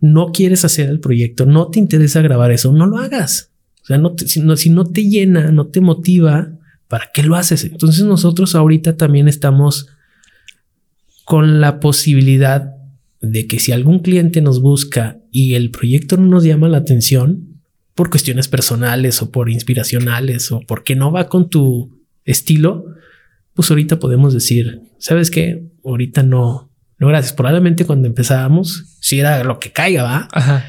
[0.00, 3.52] no quieres hacer el proyecto, no te interesa grabar eso, no lo hagas.
[3.82, 6.58] O sea, no si, no, si no te llena, no te motiva,
[6.88, 7.64] ¿para qué lo haces?
[7.64, 9.88] Entonces nosotros ahorita también estamos
[11.24, 12.74] con la posibilidad
[13.20, 17.60] de que si algún cliente nos busca y el proyecto no nos llama la atención
[17.94, 22.86] por cuestiones personales o por inspiracionales o porque no va con tu estilo,
[23.54, 25.64] pues ahorita podemos decir, ¿sabes qué?
[25.84, 27.32] Ahorita no, no gracias.
[27.32, 30.28] Probablemente cuando empezábamos, si era lo que caiga, va.
[30.32, 30.66] Ajá.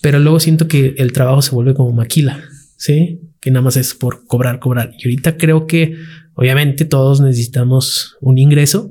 [0.00, 2.42] Pero luego siento que el trabajo se vuelve como maquila,
[2.76, 4.92] sí, que nada más es por cobrar, cobrar.
[4.98, 5.96] Y ahorita creo que
[6.34, 8.90] obviamente todos necesitamos un ingreso,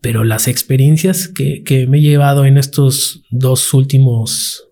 [0.00, 4.68] pero las experiencias que, que me he llevado en estos dos últimos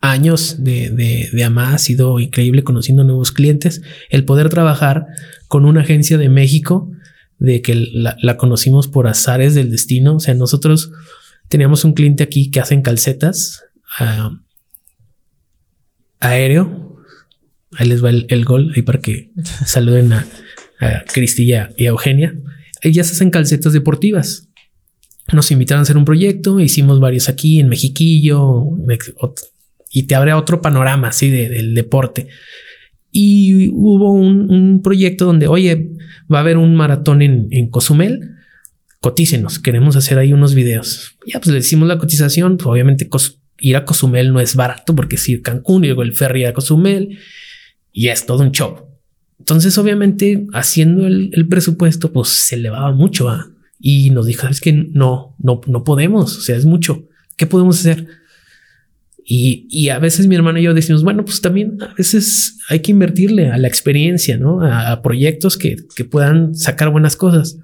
[0.00, 5.06] años de, de, de AMA ha sido increíble conociendo nuevos clientes, el poder trabajar
[5.48, 6.90] con una agencia de México,
[7.40, 10.16] de que la, conocimos por azares del destino.
[10.16, 10.92] O sea, nosotros
[11.48, 13.64] teníamos un cliente aquí que hacen calcetas
[13.98, 14.36] uh,
[16.20, 17.02] aéreo.
[17.72, 19.30] Ahí les va el, gol, ahí para que
[19.64, 20.26] saluden a,
[20.80, 22.34] a Cristilla y a Eugenia.
[22.82, 24.48] Ellas hacen calcetas deportivas.
[25.32, 28.64] Nos invitaron a hacer un proyecto, hicimos varios aquí en Mexiquillo,
[29.92, 32.28] y te abre otro panorama así del deporte.
[33.12, 35.90] Y hubo un, proyecto donde, oye,
[36.32, 38.36] va a haber un maratón en, en Cozumel,
[39.00, 41.16] cotícenos, queremos hacer ahí unos videos.
[41.26, 43.08] Ya, pues le hicimos la cotización, pues, obviamente
[43.60, 46.54] ir a Cozumel no es barato porque es ir Cancún y luego el ferry a
[46.54, 47.18] Cozumel
[47.92, 48.89] y es todo un show.
[49.40, 53.28] Entonces, obviamente, haciendo el, presupuesto, pues se elevaba mucho
[53.80, 57.08] y nos dijo, es que no, no, no podemos, o sea, es mucho.
[57.36, 58.06] ¿Qué podemos hacer?
[59.24, 62.90] Y, a veces mi hermano y yo decimos, bueno, pues también a veces hay que
[62.90, 64.60] invertirle a la experiencia, ¿no?
[64.62, 65.76] A, proyectos que,
[66.10, 67.58] puedan sacar buenas cosas.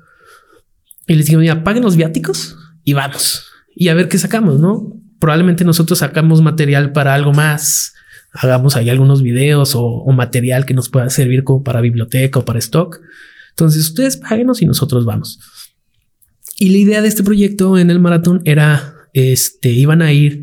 [1.06, 3.44] Y les digo, mira, paguen los viáticos y vamos.
[3.74, 4.98] Y a ver qué sacamos, ¿no?
[5.18, 7.94] Probablemente nosotros sacamos material para algo más,
[8.36, 12.58] hagamos ahí algunos videos o, material que nos pueda servir como para biblioteca o para
[12.58, 13.00] stock.
[13.50, 15.38] Entonces ustedes páguenos y nosotros vamos.
[16.58, 20.42] Y la idea de este proyecto en el maratón era, este, iban a ir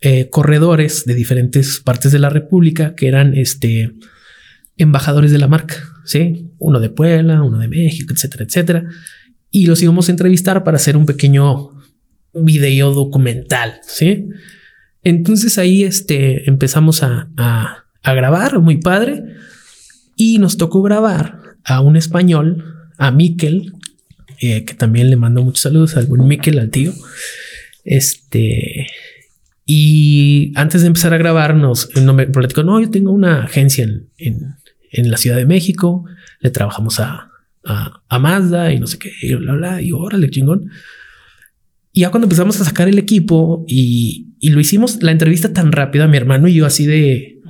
[0.00, 3.92] eh, corredores de diferentes partes de la República que eran este,
[4.78, 6.50] embajadores de la marca, ¿sí?
[6.58, 8.84] Uno de Puebla, uno de México, etcétera, etcétera.
[9.50, 11.72] Y los íbamos a entrevistar para hacer un pequeño
[12.32, 14.28] video documental, ¿sí?
[15.02, 19.22] Entonces ahí este, empezamos a, a, grabar, muy padre,
[20.16, 22.64] y nos tocó grabar a un español,
[22.98, 23.72] a Miquel,
[24.40, 26.92] eh, que también le mando muchos saludos al buen Miquel, al tío.
[27.84, 28.86] Este,
[29.64, 34.08] y antes de empezar a grabarnos, no me platicó, no, yo tengo una agencia en,
[34.18, 36.04] en, la Ciudad de México,
[36.40, 37.30] le trabajamos a,
[37.64, 40.70] a, Mazda y no sé qué, y bla, bla, y órale, chingón.
[41.92, 45.72] Y ya cuando empezamos a sacar el equipo y, y lo hicimos la entrevista tan
[45.72, 47.40] rápida, mi hermano y yo así de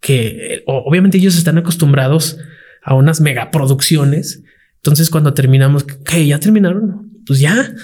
[0.00, 2.38] que obviamente ellos están acostumbrados
[2.82, 4.42] a unas megaproducciones.
[4.76, 7.74] Entonces cuando terminamos, que ya terminaron, pues ya,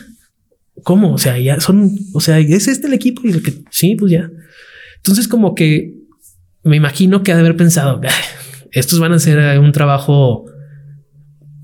[0.82, 1.12] ¿Cómo?
[1.12, 4.12] O sea, ya son, o sea, es este el equipo y lo que sí, pues
[4.12, 4.30] ya.
[4.96, 5.94] Entonces, como que
[6.64, 8.00] me imagino que ha de haber pensado,
[8.70, 10.46] estos van a hacer un trabajo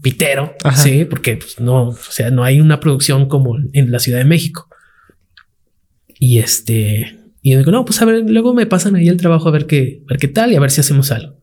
[0.03, 4.18] pitero, sí, porque pues, no, o sea, no hay una producción como en la Ciudad
[4.18, 4.68] de México.
[6.18, 9.53] Y este, y digo, no, pues a ver, luego me pasan ahí el trabajo a
[9.53, 11.36] ver qué, a ver qué tal y a ver si hacemos algo.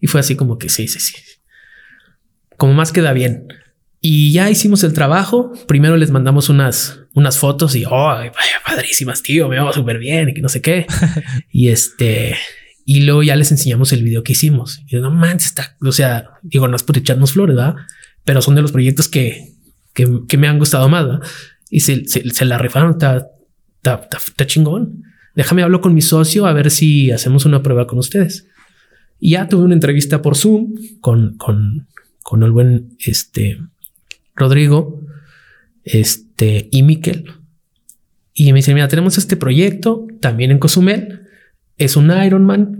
[0.00, 1.14] Y fue así como que sí, sí, sí.
[2.56, 3.48] Como más queda bien.
[4.00, 5.52] Y ya hicimos el trabajo.
[5.66, 8.32] Primero les mandamos unas, unas fotos y, oh, vaya
[8.64, 10.86] padrísimas, tío, me veo súper bien y que no sé qué.
[11.50, 12.36] y este,
[12.90, 14.80] y luego ya les enseñamos el video que hicimos.
[14.86, 17.76] Y no manches, está, o sea, digo, no es por echarnos flores, ¿verdad?
[18.24, 19.52] Pero son de los proyectos que,
[19.92, 21.20] que, me han gustado más.
[21.68, 23.28] Y se, se, la rifaron, está,
[23.76, 25.02] está, está, chingón.
[25.34, 28.46] Déjame hablo con mi socio a ver si hacemos una prueba con ustedes.
[29.20, 30.72] Y ya tuve una entrevista por Zoom
[31.02, 31.88] con, con,
[32.22, 33.58] con el buen este,
[34.34, 35.02] Rodrigo
[35.84, 37.34] este, y Miquel.
[38.32, 41.26] Y me dice, mira, tenemos este proyecto también en Cozumel.
[41.76, 42.77] Es un Ironman.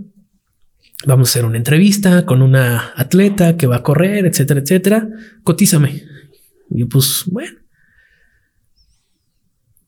[1.06, 5.08] Vamos a hacer una entrevista con una atleta que va a correr, etcétera, etcétera.
[5.44, 6.02] Cotízame.
[6.70, 7.56] Y yo, pues, bueno.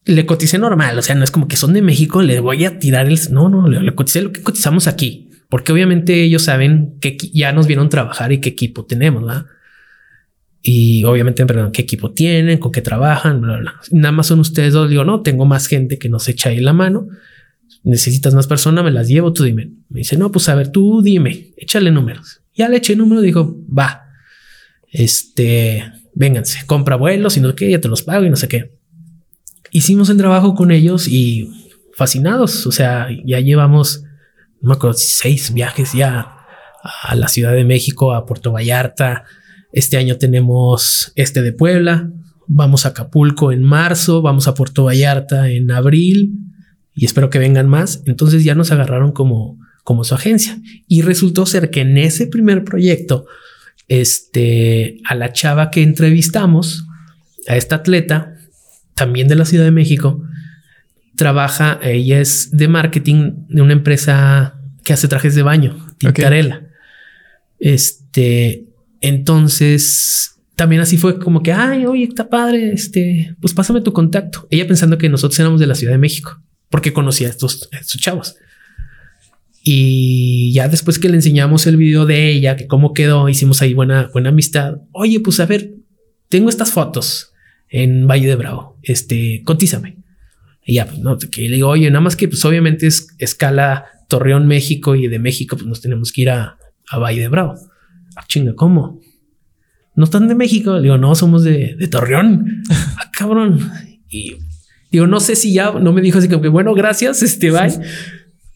[0.04, 2.78] Le coticé normal, o sea, no es como que son de México, le voy a
[2.78, 3.18] tirar el...
[3.30, 7.66] No, no, le, le lo que cotizamos aquí, porque obviamente ellos saben que ya nos
[7.66, 9.46] vieron trabajar y qué equipo tenemos, ¿verdad?
[10.62, 13.80] Y obviamente, perdón, qué equipo tienen, con qué trabajan, bla, bla.
[13.92, 14.90] Nada más son ustedes dos.
[14.90, 17.08] Digo, no, tengo más gente que nos echa ahí la mano.
[17.82, 19.70] Necesitas más personas, me las llevo, tú dime.
[19.88, 22.42] Me dice, no, pues a ver, tú dime, échale números.
[22.54, 24.02] Ya le eché número, dijo, va,
[24.90, 28.48] este, vénganse, compra vuelos y no sé qué, ya te los pago y no sé
[28.48, 28.78] qué.
[29.70, 31.48] Hicimos el trabajo con ellos y
[31.94, 32.66] fascinados.
[32.66, 34.02] O sea, ya llevamos,
[34.60, 36.36] no me acuerdo, seis viajes ya
[37.02, 39.24] a la Ciudad de México, a Puerto Vallarta,
[39.72, 42.10] este año tenemos este de Puebla,
[42.48, 46.32] vamos a Acapulco en marzo, vamos a Puerto Vallarta en abril
[46.94, 48.02] y espero que vengan más.
[48.06, 52.64] Entonces ya nos agarraron como, como su agencia y resultó ser que en ese primer
[52.64, 53.26] proyecto,
[53.88, 56.86] este, a la chava que entrevistamos,
[57.48, 58.36] a esta atleta,
[58.94, 60.22] también de la Ciudad de México,
[61.16, 66.68] trabaja, ella es de marketing de una empresa que hace trajes de baño, Tintarela.
[67.58, 68.64] Este,
[69.00, 74.46] entonces, también así fue como que, ay, oye, está padre, este, pues pásame tu contacto.
[74.50, 78.00] Ella pensando que nosotros éramos de la Ciudad de México, porque conocía a estos, estos
[78.00, 78.36] chavos.
[79.62, 83.74] Y ya después que le enseñamos el video de ella, que cómo quedó, hicimos ahí
[83.74, 84.78] buena, buena amistad.
[84.92, 85.74] Oye, pues a ver,
[86.28, 87.32] tengo estas fotos
[87.68, 88.78] en Valle de Bravo.
[88.82, 89.98] Este, cotízame.
[90.64, 93.86] Y ya, pues no, que le digo, oye, nada más que pues obviamente es escala
[94.08, 96.58] Torreón, México y de México, pues nos tenemos que ir a,
[96.88, 97.54] a Valle de Bravo.
[98.16, 99.00] Ah, chinga, ¿cómo?
[99.94, 100.76] ¿No están de México?
[100.76, 102.62] Le digo, no, somos de, Torreón.
[102.70, 103.70] ah, cabrón.
[104.08, 104.36] Y
[104.90, 107.80] digo, no sé si ya no me dijo así como que bueno, gracias, este bye.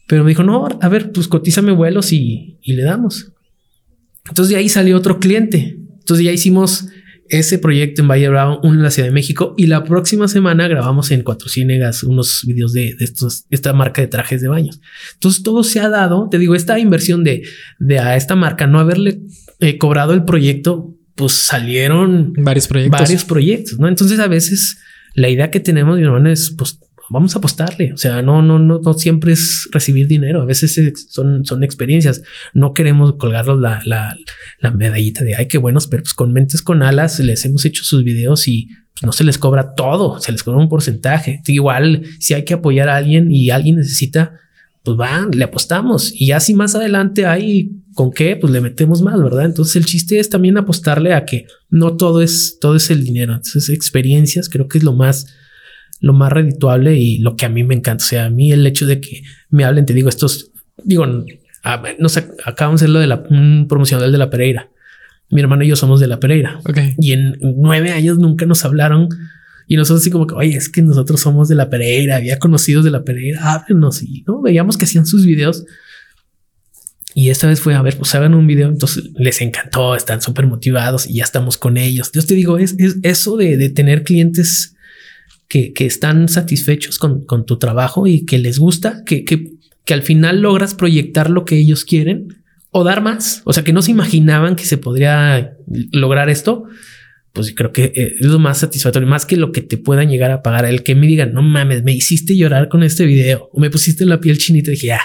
[0.06, 3.32] Pero me dijo, no, a ver, pues cotízame vuelos y, y le damos.
[4.28, 5.78] Entonces de ahí salió otro cliente.
[6.00, 6.88] Entonces ya hicimos
[7.28, 10.68] ese proyecto en Valle Bravo, uno en la Ciudad de México y la próxima semana
[10.68, 14.80] grabamos en Cuatro Ciénegas unos videos de, estos, esta marca de trajes de baños.
[15.14, 17.42] Entonces todo se ha dado, te digo, esta inversión de,
[17.78, 19.22] de a esta marca no haberle
[19.60, 23.00] eh, cobrado el proyecto, pues salieron varios proyectos.
[23.00, 23.88] Varios proyectos, ¿no?
[23.88, 24.78] Entonces a veces
[25.14, 26.78] la idea que tenemos, mi hermano, es pues
[27.10, 27.92] vamos a apostarle.
[27.92, 30.42] O sea, no, no, no, no siempre es recibir dinero.
[30.42, 32.22] A veces son, son experiencias.
[32.52, 34.16] No queremos colgarlos la, la,
[34.58, 37.84] la medallita de ay, qué buenos, pero pues con mentes con alas les hemos hecho
[37.84, 41.42] sus videos y pues, no se les cobra todo, se les cobra un porcentaje.
[41.46, 44.40] Igual, si hay que apoyar a alguien y alguien necesita,
[44.82, 46.12] pues va, le apostamos.
[46.14, 49.44] Y ya si más adelante hay con qué, pues le metemos más, ¿verdad?
[49.44, 53.34] Entonces el chiste es también apostarle a que no todo es, todo es el dinero.
[53.34, 55.34] Entonces experiencias creo que es lo más,
[56.00, 58.04] lo más redituable y lo que a mí me encanta.
[58.04, 60.50] O sea, a mí el hecho de que me hablen, te digo, estos,
[60.82, 64.70] digo, no sé, acabamos de hacer lo de la un promocional de la Pereira.
[65.30, 66.60] Mi hermano y yo somos de la Pereira.
[66.98, 69.08] Y en nueve años nunca nos hablaron
[69.66, 72.84] y nosotros así como que, oye, es que nosotros somos de la Pereira, había conocidos
[72.84, 75.64] de la Pereira, háblenos y no veíamos que hacían sus videos.
[77.14, 78.68] Y esta vez fue a ver, pues hagan un video.
[78.68, 82.10] Entonces les encantó, están súper motivados y ya estamos con ellos.
[82.12, 84.74] Yo te digo, es, eso de, tener clientes
[85.48, 89.52] que, están satisfechos con, tu trabajo y que les gusta, que, que,
[89.84, 93.42] que al final logras proyectar lo que ellos quieren o dar más.
[93.44, 95.56] O sea, que no se imaginaban que se podría
[95.92, 96.64] lograr esto
[97.34, 100.30] pues creo que eh, es lo más satisfactorio, más que lo que te puedan llegar
[100.30, 100.64] a pagar.
[100.66, 104.06] El que me digan, no mames, me hiciste llorar con este video o me pusiste
[104.06, 104.70] la piel chinita.
[104.70, 105.00] Dije, ya,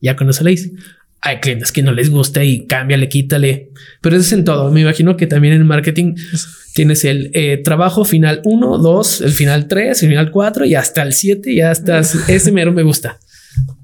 [0.00, 0.72] ya con eso le hice.
[1.24, 3.70] Hay clientes que no les gusta y cámbiale, quítale.
[4.00, 4.70] Pero eso es en todo.
[4.72, 6.16] Me imagino que también en marketing
[6.74, 11.02] tienes el eh, trabajo final 1, 2, el final 3, el final 4 y hasta
[11.02, 11.54] el 7.
[11.54, 12.14] Ya estás.
[12.28, 13.20] ese mero me gusta.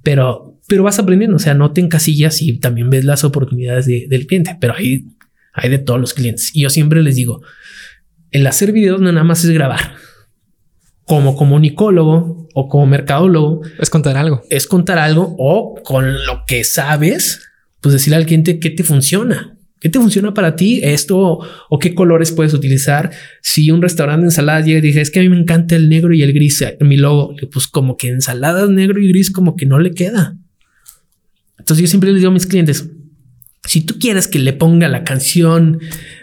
[0.02, 1.36] Pero, pero vas aprendiendo.
[1.36, 4.56] O sea, no te encasillas y también ves las oportunidades del cliente.
[4.60, 5.06] Pero hay,
[5.52, 6.50] hay de todos los clientes.
[6.54, 7.42] Y yo siempre les digo,
[8.32, 9.94] el hacer videos no nada más es grabar.
[11.04, 13.60] Como comunicólogo o como mercadólogo.
[13.78, 14.42] Es contar algo.
[14.50, 17.40] Es contar algo o con lo que sabes,
[17.80, 19.56] pues decirle al cliente qué te funciona.
[19.80, 21.38] ¿Qué te funciona para ti esto
[21.70, 23.12] o qué colores puedes utilizar?
[23.42, 25.88] Si un restaurante de ensaladas llega y dije, es que a mí me encanta el
[25.88, 29.64] negro y el gris, mi logo, pues como que ensaladas negro y gris como que
[29.64, 30.36] no le queda.
[31.60, 32.90] Entonces yo siempre les digo a mis clientes,
[33.66, 35.78] si tú quieres que le ponga la canción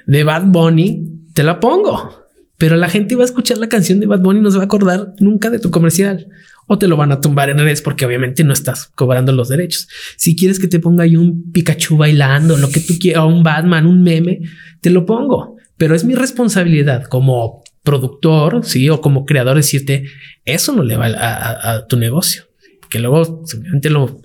[0.05, 2.24] de Bad Bunny, te la pongo.
[2.57, 4.63] Pero la gente va a escuchar la canción de Bad Bunny y no se va
[4.63, 6.27] a acordar nunca de tu comercial
[6.67, 9.87] o te lo van a tumbar en redes porque obviamente no estás cobrando los derechos.
[10.17, 13.43] Si quieres que te ponga ahí un Pikachu bailando, lo que tú quieras, o un
[13.43, 14.41] Batman, un meme,
[14.81, 15.57] te lo pongo.
[15.77, 20.05] Pero es mi responsabilidad como productor, sí, o como creador decirte
[20.43, 22.45] eso no le va a, tu negocio,
[22.89, 24.21] que luego simplemente lo,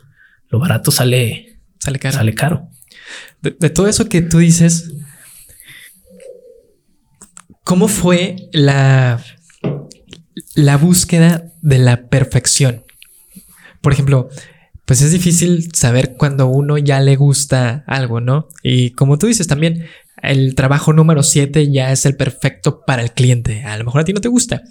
[0.48, 2.16] lo barato sale, sale caro.
[2.16, 2.68] Sale caro.
[3.42, 4.92] de todo eso que tú dices,
[7.70, 9.22] ¿cómo fue la
[10.56, 12.82] la búsqueda de la perfección.
[13.80, 14.28] Por ejemplo,
[14.86, 18.48] pues es difícil saber cuando uno ya le gusta algo, ¿no?
[18.64, 19.86] Y como tú dices también,
[20.20, 23.62] el trabajo número 7 ya es el perfecto para el cliente.
[23.62, 24.64] A lo mejor a ti no te gusta,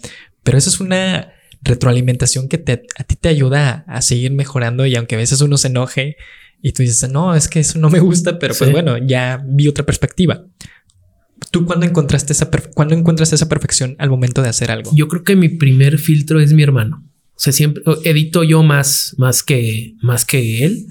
[0.44, 1.32] pero eso es una
[1.62, 2.58] retroalimentación que
[2.98, 6.18] a ti te ayuda a, seguir mejorando y aunque a veces uno se enoje
[6.62, 9.70] y tú dices, no, es que eso no me gusta, pero pues bueno, ya vi
[9.70, 10.44] otra perspectiva.
[11.52, 14.92] ¿Tú cuándo encontraste esa, cuándo encuentras esa perfección al momento de hacer algo?
[14.94, 17.04] Yo creo que mi primer filtro es mi hermano.
[17.36, 20.86] O sea, siempre edito yo más, más que, más que él.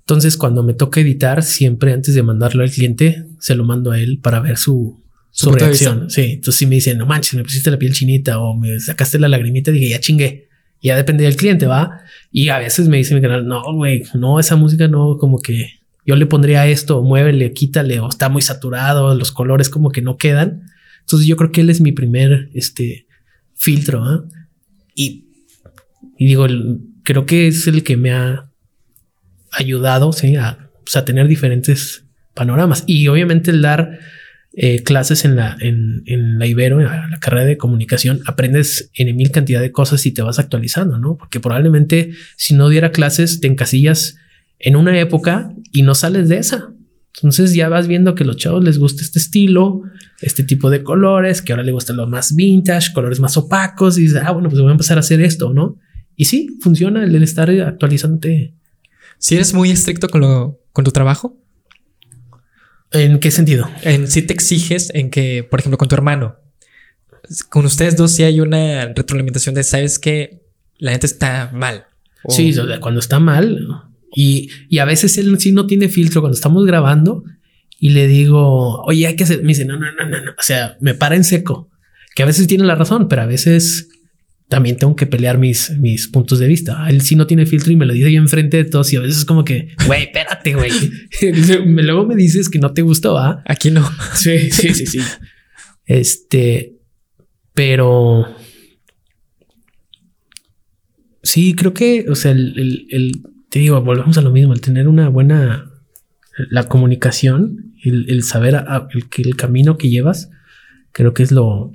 [0.00, 4.00] Entonces, cuando me toca editar, siempre antes de mandarlo al cliente, se lo mando a
[4.00, 5.00] él para ver su,
[5.30, 6.10] su, reacción.
[6.10, 6.32] Sí.
[6.32, 9.28] Entonces, si me dicen, no manches, me pusiste la piel chinita o me sacaste la
[9.28, 10.48] lagrimita, dije, ya chingué.
[10.82, 12.00] Ya depende del cliente, va.
[12.32, 15.79] Y a veces me dice mi canal, no, güey, no, esa música no, como que
[16.10, 20.16] yo le pondría esto, muévele, quítale, o está muy saturado, los colores como que no
[20.16, 20.64] quedan.
[21.02, 23.06] Entonces yo creo que él es mi primer este,
[23.54, 24.02] filtro.
[24.02, 24.24] ¿ah?
[24.92, 25.28] Y,
[26.18, 26.48] digo,
[27.04, 28.50] creo que es el que me ha
[29.52, 30.34] ayudado ¿sí?
[30.34, 32.04] a, pues, a, tener diferentes
[32.34, 32.82] panoramas.
[32.88, 34.00] Y obviamente el dar
[34.54, 39.14] eh, clases en la, en, en, la Ibero, en la carrera de comunicación, aprendes en
[39.14, 41.16] mil cantidad de cosas y te vas actualizando, ¿no?
[41.16, 44.16] Porque probablemente si no diera clases te encasillas
[44.58, 46.72] en una época y no sales de esa.
[47.16, 49.82] Entonces ya vas viendo que a los chavos les gusta este estilo,
[50.20, 54.02] este tipo de colores, que ahora le gustan los más vintage, colores más opacos y
[54.02, 55.78] dices, ah, bueno, pues voy a empezar a hacer esto, ¿no?
[56.16, 58.54] Y sí, funciona el estar actualizante.
[59.18, 61.36] Si eres muy estricto con lo, con tu trabajo.
[62.92, 63.68] ¿En qué sentido?
[63.82, 66.36] En si te exiges en que, por ejemplo, con tu hermano,
[67.48, 70.42] con ustedes dos sí hay una retroalimentación de, sabes que
[70.78, 71.86] la gente está mal.
[72.28, 76.66] Sí, cuando está mal, y, y a veces él sí no tiene filtro cuando estamos
[76.66, 77.24] grabando
[77.78, 79.40] y le digo, oye, hay que hacer.
[79.40, 80.30] Me dice, no, no, no, no, no.
[80.32, 81.70] O sea, me para en seco,
[82.14, 83.88] que a veces tiene la razón, pero a veces
[84.48, 86.86] también tengo que pelear mis, mis puntos de vista.
[86.90, 89.00] Él sí no tiene filtro y me lo dice ahí enfrente de todos y a
[89.00, 90.70] veces es como que, güey, espérate, güey.
[91.64, 93.42] Luego me dices que no te gustó, ¿ah?
[93.46, 93.88] Aquí no.
[94.14, 95.00] Sí, sí, sí, sí.
[95.86, 96.74] Este,
[97.54, 98.26] pero
[101.22, 104.88] sí, creo que, o sea, el, el te digo, volvemos a lo mismo, el tener
[104.88, 105.70] una buena,
[106.50, 110.30] la comunicación, el, saber el, el camino que llevas,
[110.92, 111.72] creo que es lo,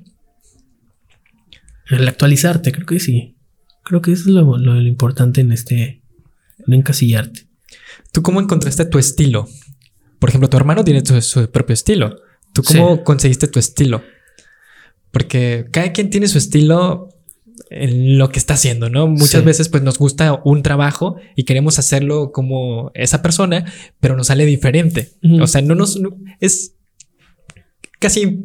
[1.90, 3.36] el actualizarte, creo que sí.
[3.84, 6.02] Creo que eso es lo, lo, importante en este,
[6.66, 7.48] no encasillarte.
[8.12, 9.48] ¿Tú cómo encontraste tu estilo?
[10.18, 12.16] Por ejemplo, tu hermano tiene su, propio estilo.
[12.54, 14.02] ¿Tú cómo conseguiste tu estilo?
[15.12, 17.10] Porque cada quien tiene su estilo
[17.70, 19.08] en lo que está haciendo, ¿no?
[19.08, 23.66] Muchas veces pues nos gusta un trabajo y queremos hacerlo como esa persona,
[24.00, 25.14] pero nos sale diferente.
[25.42, 26.00] O sea, no nos
[26.40, 26.76] es
[28.00, 28.44] casi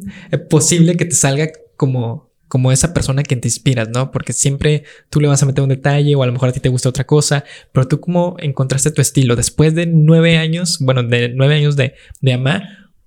[0.49, 4.11] posible que te salga como como esa persona que te inspiras, ¿no?
[4.11, 6.59] Porque siempre tú le vas a meter un detalle o a lo mejor a ti
[6.59, 11.01] te gusta otra cosa, pero tú cómo encontraste tu estilo después de nueve años, bueno,
[11.01, 12.63] de nueve años de, de amar,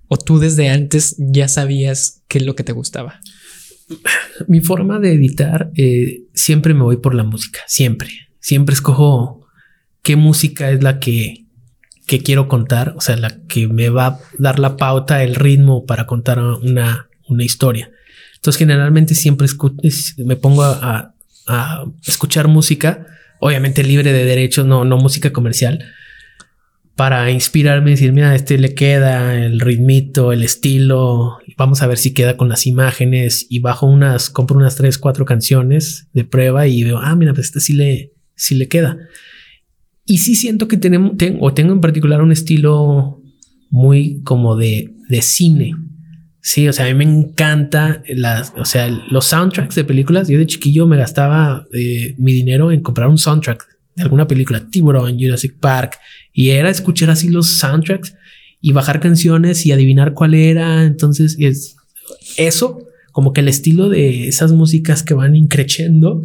[0.08, 3.20] o tú desde antes ya sabías qué es lo que te gustaba
[4.49, 8.11] mi forma de editar eh, siempre me voy por la música, siempre,
[8.41, 9.47] siempre escojo
[10.03, 11.47] qué música es la que,
[12.07, 15.87] que quiero contar, o sea, la que me va a dar la pauta, el ritmo
[15.87, 17.91] para contar una, una historia.
[18.35, 19.49] Entonces, generalmente siempre
[20.18, 21.14] me pongo a,
[21.47, 23.07] a, escuchar música,
[23.41, 25.85] obviamente libre de derechos, no, no música comercial,
[26.97, 31.99] para inspirarme y decir, mira, este le queda el ritmito, el estilo, vamos a ver
[31.99, 36.68] si queda con las imágenes y bajo unas, compro unas tres, cuatro canciones de prueba
[36.68, 38.97] y veo, ah, mira, pues este sí le, sí le queda.
[40.07, 43.20] Y sí siento que tenemos, o tengo en particular un estilo
[43.70, 45.74] muy como de, de cine.
[46.40, 50.28] Sí, o sea, a mí me encanta las, o sea, los soundtracks de películas.
[50.28, 53.66] Yo de chiquillo me gastaba eh, mi dinero en comprar un soundtrack
[53.97, 55.99] de alguna película, Tiburón, Jurassic Park,
[56.32, 58.14] y era escuchar así los soundtracks
[58.61, 60.84] y bajar canciones y adivinar cuál era.
[60.84, 61.76] Entonces es
[62.36, 62.78] eso,
[63.12, 66.22] como que el estilo de esas músicas que van increciendo,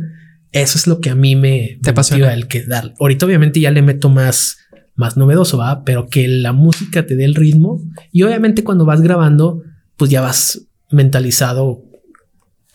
[0.52, 2.94] eso es lo que a mí me, te apasiona el que dar.
[3.00, 4.58] Ahorita obviamente ya le meto más
[5.00, 9.00] más novedoso, va, pero que la música te dé el ritmo y obviamente cuando vas
[9.00, 9.64] grabando,
[9.96, 11.86] pues ya vas mentalizado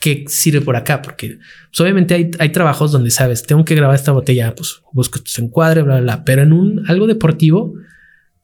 [0.05, 1.39] qué sirve por acá, porque
[1.71, 5.41] pues, obviamente hay, hay, trabajos donde sabes, tengo que grabar esta botella, pues busco tu
[5.41, 7.73] encuadre, bla, bla, bla, pero en un algo deportivo,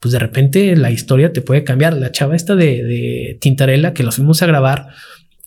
[0.00, 1.94] pues de repente la historia te puede cambiar.
[1.94, 4.88] La chava esta de, de Tintarella que los fuimos a grabar,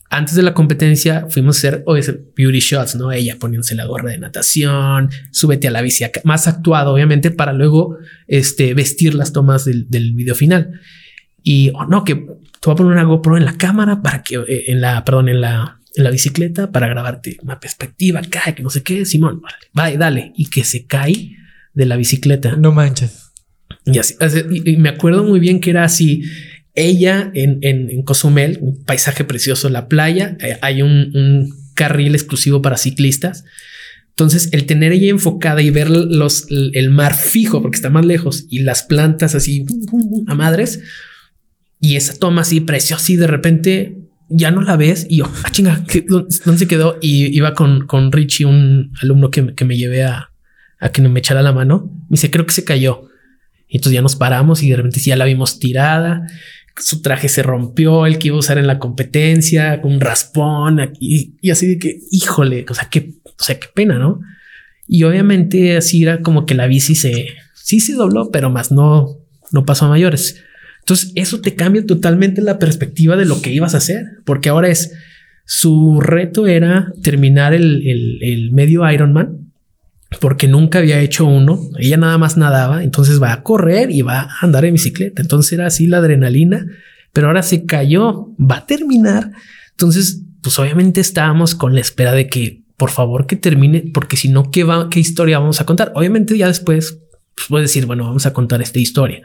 [0.08, 1.84] antes de la competencia fuimos a hacer
[2.34, 3.12] beauty shots, ¿no?
[3.12, 7.98] Ella poniéndose la gorra de natación, súbete a la bici, más actuado, obviamente, para luego
[8.26, 10.80] este, vestir las tomas del, del video final.
[11.42, 12.24] Y oh, no, que te
[12.64, 15.42] voy a poner una GoPro en la cámara para que, eh, en la, perdón, en
[15.42, 19.42] la, en la bicicleta para grabarte una perspectiva acá, que no sé qué, Simón,
[19.72, 20.32] vale, dale.
[20.36, 21.36] Y que se cae
[21.72, 22.54] de la bicicleta.
[22.56, 23.32] No manches.
[23.86, 24.14] Y así,
[24.64, 26.24] y me acuerdo muy bien que era así
[26.74, 32.78] ella en, en, Cozumel, un paisaje precioso, la playa, eh, hay un, carril exclusivo para
[32.78, 33.44] ciclistas.
[34.10, 38.46] Entonces, el tener ella enfocada y ver los, el mar fijo, porque está más lejos,
[38.48, 39.66] y las plantas así
[40.26, 40.80] a madres,
[41.80, 45.50] y esa toma así preciosa, y de repente ya no la ves, y yo, ah,
[45.50, 46.98] chinga, ¿dónde se quedó?
[47.00, 50.30] Y iba con, con Richie, un alumno que, que me llevé a,
[50.78, 51.90] a que me echara la mano.
[52.08, 53.08] Me dice, creo que se cayó.
[53.68, 56.26] Y entonces ya nos paramos y de repente ya la vimos tirada
[56.78, 60.92] su traje se rompió, el que iba a usar en la competencia, con un raspón
[61.00, 64.20] y, así de que, híjole, o sea, qué, o sea, qué pena, ¿no?
[64.86, 69.18] Y obviamente así era como que la bici se, sí se dobló, pero más no,
[69.52, 70.42] no pasó a mayores.
[70.86, 74.68] Entonces eso te cambia totalmente la perspectiva de lo que ibas a hacer, porque ahora
[74.68, 74.92] es,
[75.44, 79.50] su reto era terminar el, el, el medio Ironman
[80.20, 81.58] porque nunca había hecho uno.
[81.76, 85.22] Ella nada más nadaba, entonces va a correr y va a andar en bicicleta.
[85.22, 86.64] Entonces era así la adrenalina,
[87.12, 89.32] pero ahora se cayó, va a terminar.
[89.72, 94.28] Entonces, pues obviamente estábamos con la espera de que por favor que termine, porque si
[94.28, 95.90] no, ¿qué, va, qué historia vamos a contar?
[95.96, 97.00] Obviamente ya después
[97.34, 99.24] pues, puedes decir, bueno, vamos a contar esta historia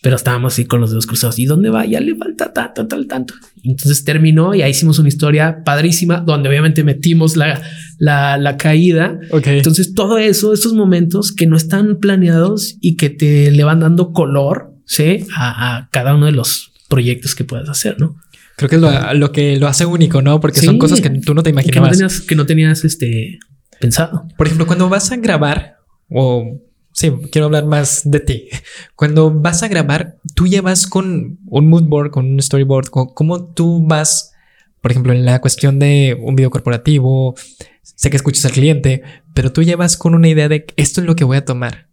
[0.00, 1.38] pero estábamos así con los dedos cruzados.
[1.38, 1.84] ¿Y dónde va?
[1.84, 3.34] Ya le falta tanto, tal, tanto.
[3.64, 7.60] Entonces terminó y ahí hicimos una historia padrísima donde obviamente metimos la,
[7.98, 9.18] la, la caída.
[9.30, 14.12] Entonces todo eso, esos momentos que no están planeados y que te le van dando
[14.12, 15.26] color ¿sí?
[15.36, 18.16] a, cada uno de los proyectos que puedas hacer, ¿no?
[18.56, 20.40] Creo que es lo, que lo hace único, ¿no?
[20.40, 21.90] Porque son cosas que tú no te imaginabas.
[21.90, 23.38] Que no tenías, que no tenías este,
[23.78, 24.26] pensado.
[24.36, 25.76] Por ejemplo, cuando vas a grabar
[26.10, 26.60] o
[26.92, 28.48] Sí, quiero hablar más de ti.
[28.96, 33.84] Cuando vas a grabar, tú llevas con un mood board, con un storyboard, ¿cómo tú
[33.86, 34.32] vas,
[34.80, 37.36] por ejemplo, en la cuestión de un video corporativo?
[37.82, 39.02] Sé que escuchas al cliente,
[39.34, 41.88] pero tú llevas con una idea de esto es lo que voy a tomar.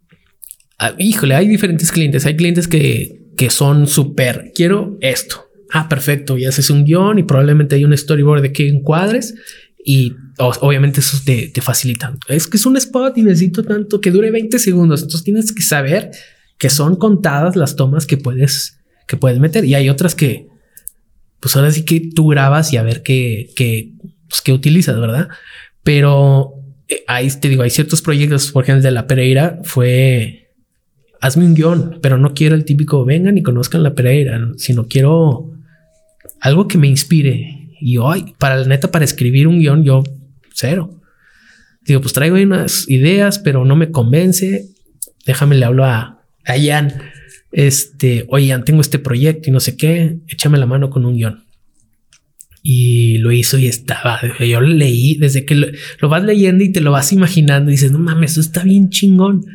[0.78, 2.26] Ah, híjole, hay diferentes clientes.
[2.26, 5.46] Hay clientes que, que son súper, quiero esto.
[5.72, 6.38] Ah, perfecto.
[6.38, 9.34] Y haces un guion y probablemente hay un storyboard de que encuadres
[9.84, 12.14] y obviamente eso te, te facilita.
[12.28, 15.02] Es que es un spot y necesito tanto que dure 20 segundos.
[15.02, 16.10] Entonces tienes que saber
[16.58, 19.64] que son contadas las tomas que puedes, que puedes meter.
[19.64, 20.48] Y hay otras que,
[21.40, 23.92] pues ahora sí que tú grabas y a ver qué, qué,
[24.28, 25.28] pues, qué utilizas, ¿verdad?
[25.82, 26.54] Pero
[26.88, 30.50] eh, ahí te digo, hay ciertos proyectos, por ejemplo, de la Pereira fue,
[31.20, 35.52] hazme un guion, pero no quiero el típico vengan y conozcan la Pereira, sino quiero
[36.40, 40.02] algo que me inspire y hoy, para la neta, para escribir un guion, yo
[40.56, 41.00] cero.
[41.82, 44.68] Digo, pues traigo unas ideas, pero no me convence.
[45.24, 46.88] Déjame le hablo a, a.
[47.52, 50.18] Este, oye, Jan, tengo este proyecto y no sé qué.
[50.28, 51.44] Échame la mano con un guion.
[52.62, 54.20] Y lo hizo y estaba.
[54.40, 55.68] Yo lo leí desde que lo,
[56.00, 57.70] lo, vas leyendo y te lo vas imaginando.
[57.70, 59.46] Y dices, no mames, eso está bien chingón.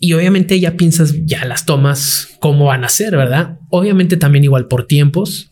[0.00, 3.58] Y obviamente ya piensas ya las tomas, cómo van a ser, verdad?
[3.70, 5.51] Obviamente también igual por tiempos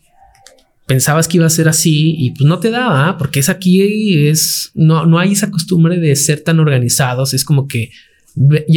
[0.91, 3.17] pensabas que iba a ser así y pues no te daba, ¿ah?
[3.17, 7.65] porque es aquí, es, no, no hay esa costumbre de ser tan organizados, es como
[7.65, 7.91] que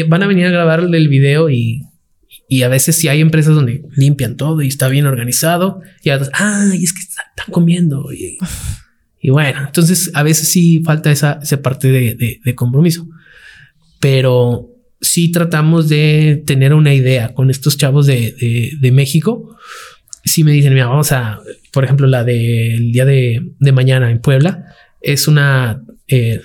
[0.07, 1.83] van a venir a grabar el video y,
[2.49, 6.21] y a veces si hay empresas donde limpian todo y está bien organizado y a
[6.35, 8.39] ah, y es que están comiendo y,
[9.21, 13.09] y, bueno, entonces a veces sí falta esa, esa parte de, de, compromiso,
[13.99, 19.57] pero sí tratamos de tener una idea con estos chavos de, de, de México.
[20.25, 21.41] Si me dicen, mira, vamos a
[21.75, 24.73] por ejemplo, la del día de, mañana en Puebla,
[25.03, 26.41] es una eh,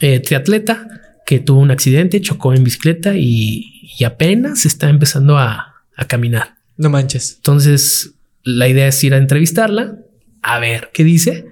[0.00, 0.88] eh, triatleta
[1.24, 3.72] que tuvo un accidente, chocó en bicicleta y,
[4.04, 5.72] apenas está empezando a,
[6.08, 6.56] caminar.
[6.76, 7.36] No manches.
[7.36, 9.96] Entonces, la idea es ir a entrevistarla,
[10.42, 11.46] a ver qué dice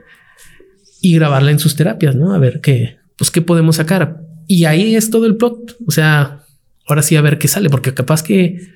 [1.00, 2.34] y grabarla en sus terapias, ¿no?
[2.34, 4.20] A ver qué, pues, qué podemos sacar.
[4.46, 5.76] Y ahí es todo el plot.
[5.86, 6.44] O sea,
[6.86, 8.68] ahora sí a ver qué sale, porque capaz que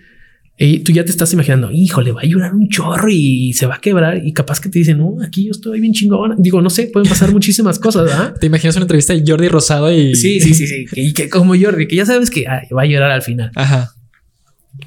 [0.60, 3.76] Y tú ya te estás imaginando, híjole, va a llorar un chorro y se va
[3.76, 4.26] a quebrar.
[4.26, 6.34] Y capaz que te dicen, no, aquí yo estoy bien chingón.
[6.38, 8.06] Digo, no sé, pueden pasar muchísimas cosas.
[8.06, 8.34] ¿verdad?
[8.40, 10.86] Te imaginas una entrevista de Jordi Rosado y Sí, sí, sí, sí.
[10.96, 13.52] Y que como Jordi, que ya sabes que ay, va a llorar al final.
[13.54, 13.92] Ajá.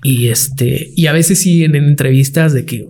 [0.03, 2.89] Y este, y a veces sí en, entrevistas de que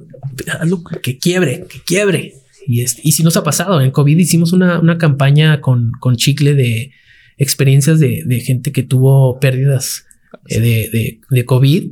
[0.60, 2.34] hazlo que quiebre, que quiebre.
[2.66, 6.16] Y, este, y si nos ha pasado en COVID, hicimos una, una campaña con, con
[6.16, 6.92] chicle de
[7.38, 10.06] experiencias de, de gente que tuvo pérdidas
[10.48, 11.92] eh, de, de, de COVID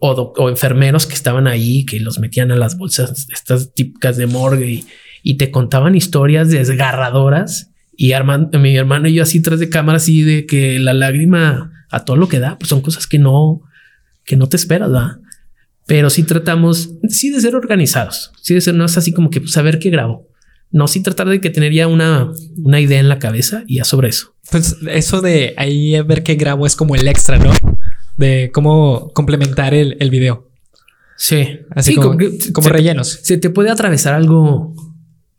[0.00, 4.84] o, enfermeros que estaban ahí, que los metían a las bolsas estas típicas de morgue
[5.22, 7.70] y, te contaban historias desgarradoras.
[7.96, 8.12] Y
[8.58, 12.16] mi hermano y yo así tras de cámara, así de que la lágrima a todo
[12.16, 13.60] lo que da, pues son cosas que no,
[14.24, 15.18] que no te esperas, ¿verdad?
[15.86, 19.40] Pero sí tratamos, sí de ser organizados, sí de ser, no es así como que
[19.40, 20.28] pues, saber qué grabo.
[20.70, 23.84] No, sí tratar de que tener ya una, una idea en la cabeza y ya
[23.84, 24.34] sobre eso.
[24.50, 27.52] Pues eso de ahí a ver qué grabo es como el extra, ¿no?
[28.20, 30.48] De cómo complementar el, el video.
[31.16, 33.08] Sí, Así Sí, como, que como se- rellenos.
[33.22, 34.74] se te puede atravesar algo,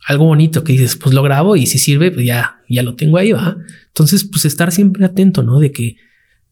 [0.06, 3.18] algo bonito que dices, pues lo grabo y si sirve, pues ya, ya lo tengo
[3.18, 3.58] ahí, va.
[3.88, 5.60] Entonces, pues estar siempre atento, ¿no?
[5.60, 5.96] De que,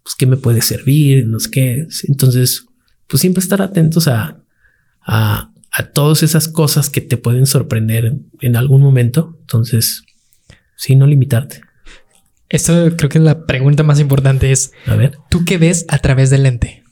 [0.03, 1.87] pues qué me puede servir, no sé qué.
[2.07, 2.65] Entonces,
[3.07, 4.41] pues siempre estar atentos a,
[5.05, 9.37] a, a todas esas cosas que te pueden sorprender en, en algún momento.
[9.41, 10.03] Entonces,
[10.75, 11.61] sí, no limitarte.
[12.49, 15.17] Esto creo que es la pregunta más importante es, A ver.
[15.29, 16.83] ¿tú qué ves a través del lente?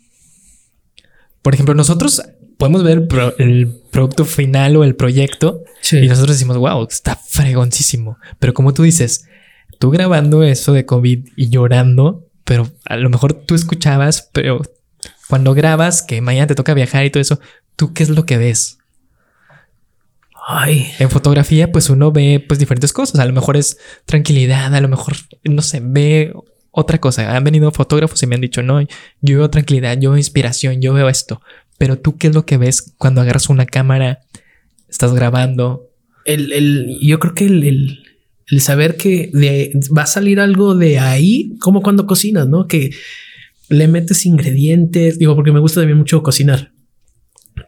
[1.41, 2.21] Por ejemplo, nosotros
[2.57, 5.97] podemos ver pro- el producto final o el proyecto Sí.
[5.97, 8.17] y nosotros decimos, wow, está fregoncísimo.
[8.39, 9.25] Pero como tú dices,
[9.79, 14.61] tú grabando eso de COVID y llorando, pero a lo mejor tú escuchabas, pero
[15.27, 17.39] cuando grabas, que mañana te toca viajar y todo eso,
[17.75, 18.76] ¿tú qué es lo que ves?
[20.49, 23.19] Ay, En fotografía, pues uno ve pues diferentes cosas.
[23.19, 26.31] A lo mejor es tranquilidad, a lo mejor, no sé, ve
[26.71, 27.35] otra cosa.
[27.35, 30.93] Han venido fotógrafos y me han dicho, no, yo veo tranquilidad, yo veo inspiración, yo
[30.93, 31.41] veo esto.
[31.77, 34.19] Pero tú, ¿qué es lo que ves cuando agarras una cámara,
[34.89, 35.83] estás grabando?
[36.23, 38.03] el, el- yo creo que el, el-
[38.49, 42.67] el saber que de, va a salir algo de ahí, como cuando cocinas, ¿no?
[42.67, 42.91] Que
[43.69, 46.71] le metes ingredientes, digo, porque me gusta también mucho cocinar.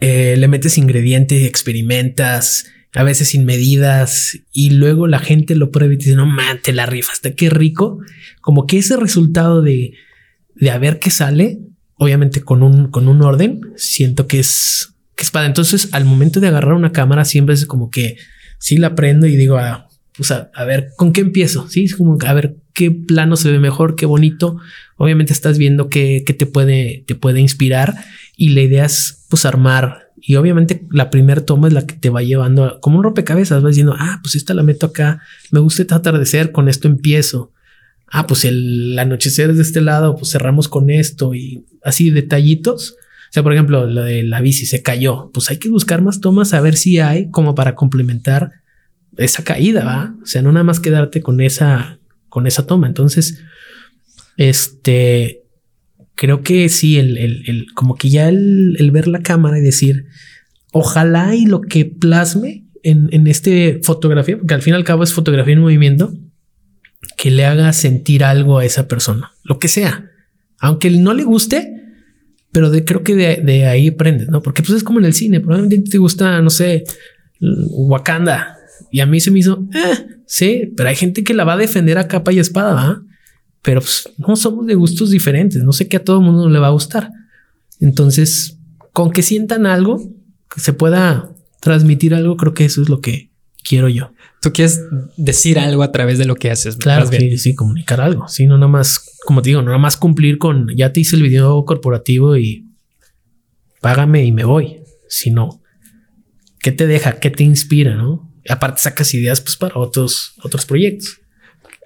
[0.01, 5.93] Eh, le metes ingredientes, experimentas, a veces sin medidas, y luego la gente lo prueba
[5.93, 7.99] y te dice, no man, te la rifaste, qué rico.
[8.41, 9.93] Como que ese resultado de,
[10.55, 11.59] de a ver qué sale,
[11.95, 15.47] obviamente con un, con un orden, siento que es, que es padre.
[15.47, 18.17] Entonces, al momento de agarrar una cámara, siempre es como que
[18.57, 19.87] sí la prendo y digo, ah,
[20.29, 21.69] a, a ver, ¿con qué empiezo?
[21.69, 24.57] Sí, es como a ver qué plano se ve mejor, qué bonito.
[24.97, 27.95] Obviamente estás viendo qué, qué te puede, te puede inspirar
[28.39, 30.13] y la idea es pues armar.
[30.15, 33.61] Y obviamente la primera toma es la que te va llevando como un rompecabezas.
[33.61, 35.21] Vas diciendo, ah, pues esta la meto acá.
[35.51, 37.51] Me gusta este atardecer, con esto empiezo.
[38.07, 42.95] Ah, pues el anochecer es de este lado, pues cerramos con esto y así detallitos.
[43.29, 45.31] O sea, por ejemplo, lo de la bici se cayó.
[45.33, 48.53] Pues hay que buscar más tomas a ver si hay como para complementar
[49.17, 50.15] esa caída, ¿va?
[50.23, 52.87] O sea, no nada más quedarte con esa, con esa toma.
[52.87, 53.41] Entonces,
[54.37, 55.43] este,
[56.19, 59.61] creo que sí, el, el, el- como que ya el, el ver la cámara y
[59.61, 60.05] decir,
[60.73, 65.03] ojalá y lo que plasme en, en este fotografía, porque al fin y al cabo
[65.03, 66.13] es fotografía en movimiento,
[67.15, 70.09] que le haga sentir algo a esa persona, lo que sea,
[70.59, 71.73] aunque no le guste,
[72.51, 74.41] pero de, creo que de, de ahí aprendes, ¿no?
[74.41, 76.83] Porque pues es como en el cine, probablemente te gusta, no sé,
[77.39, 78.57] Wakanda,
[78.91, 81.57] y a mí se me hizo, eh, sí, pero hay gente que la va a
[81.57, 83.03] defender a capa y espada.
[83.61, 86.59] Pero pues no somos de gustos diferentes, no sé que a todo el mundo le
[86.59, 87.11] va a gustar.
[87.79, 88.57] Entonces,
[88.93, 90.01] con que sientan algo,
[90.53, 93.29] que se pueda transmitir algo, creo que eso es lo que
[93.63, 94.13] quiero yo.
[94.41, 94.81] Tú quieres
[95.17, 96.77] decir algo a través de lo que haces.
[96.77, 97.31] Claro, bien.
[97.31, 98.27] sí, sí, comunicar algo.
[98.27, 101.17] Sí, no nada más, como te digo, no nada más cumplir con ya te hice
[101.17, 102.65] el video corporativo y
[103.81, 104.77] págame y me voy,
[105.09, 105.61] sino
[106.59, 108.31] qué te deja, qué te inspira, ¿no?
[108.43, 111.19] Y aparte sacas ideas pues para otros otros proyectos.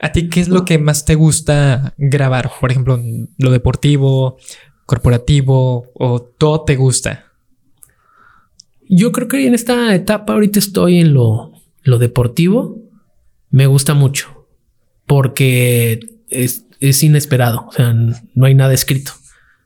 [0.03, 2.51] ¿A ti qué es lo que más te gusta grabar?
[2.59, 3.01] Por ejemplo,
[3.37, 4.37] lo deportivo,
[4.85, 7.31] corporativo o todo te gusta.
[8.89, 11.53] Yo creo que en esta etapa ahorita estoy en lo,
[11.83, 12.81] lo deportivo.
[13.49, 14.45] Me gusta mucho
[15.05, 17.67] porque es, es inesperado.
[17.69, 19.13] O sea, no hay nada escrito.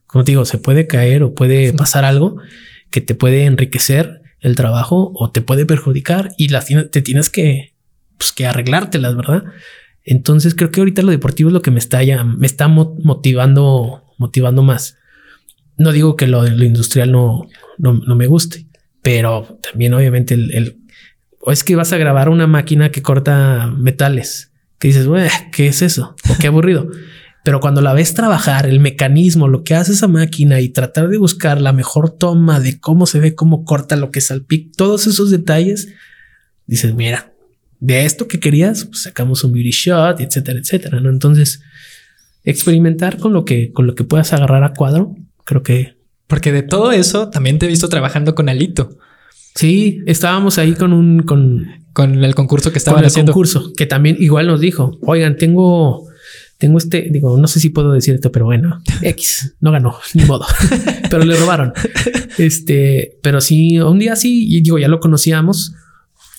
[0.06, 2.38] Como te digo, se puede caer o puede pasar algo
[2.92, 7.74] que te puede enriquecer el trabajo o te puede perjudicar y las te tienes que,
[8.20, 9.44] pues, que arreglártelas, ¿verdad?
[10.10, 12.96] Entonces creo que ahorita lo deportivo es lo que me está ya, me está mo-
[13.04, 14.98] motivando, motivando más.
[15.78, 17.46] No digo que lo, lo industrial no,
[17.78, 18.68] no, no me guste,
[19.02, 20.78] pero también obviamente el, el-
[21.42, 25.68] o es que vas a grabar una máquina que corta metales, que dices, "Ueh, ¿qué
[25.68, 26.16] es eso?
[26.30, 26.90] O qué aburrido.
[27.44, 31.18] Pero cuando la ves trabajar, el mecanismo, lo que hace esa máquina y tratar de
[31.18, 35.32] buscar la mejor toma de cómo se ve, cómo corta lo que salpica, todos esos
[35.32, 35.88] detalles,
[36.66, 37.32] dices, mira,
[37.80, 41.00] de esto que querías, pues sacamos un beauty shot, etcétera, etcétera.
[41.00, 41.10] ¿no?
[41.10, 41.62] Entonces,
[42.44, 45.98] experimentar con lo que, con lo que puedas agarrar a cuadro, creo que.
[46.28, 48.98] Porque de todo eso también te he visto trabajando con Alito.
[49.56, 53.32] Sí, estábamos ahí con un, con, con el concurso que estaba haciendo.
[53.32, 56.08] concurso, que también igual nos dijo, oigan, tengo,
[56.60, 60.24] tengo este, digo, no sé si puedo decir esto, pero bueno, X, no ganó, ni
[60.26, 60.46] modo,
[61.10, 61.74] pero le robaron.
[62.38, 65.74] Este, pero sí, un día sí, y digo, ya lo conocíamos,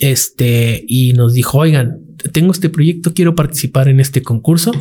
[0.01, 2.01] este, y nos dijo, oigan,
[2.33, 4.73] tengo este proyecto, quiero participar en este concurso,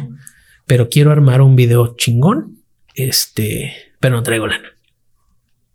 [0.65, 2.60] pero quiero armar un video chingón,
[2.95, 4.69] este, pero no traigo lana.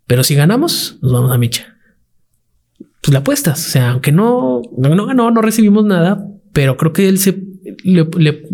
[0.07, 1.73] Pero si ganamos, nos vamos a Micha
[3.03, 3.67] pues la apuestas.
[3.67, 7.43] O sea, aunque no, no, ganó, no recibimos nada, pero creo que él se
[7.85, 8.05] le,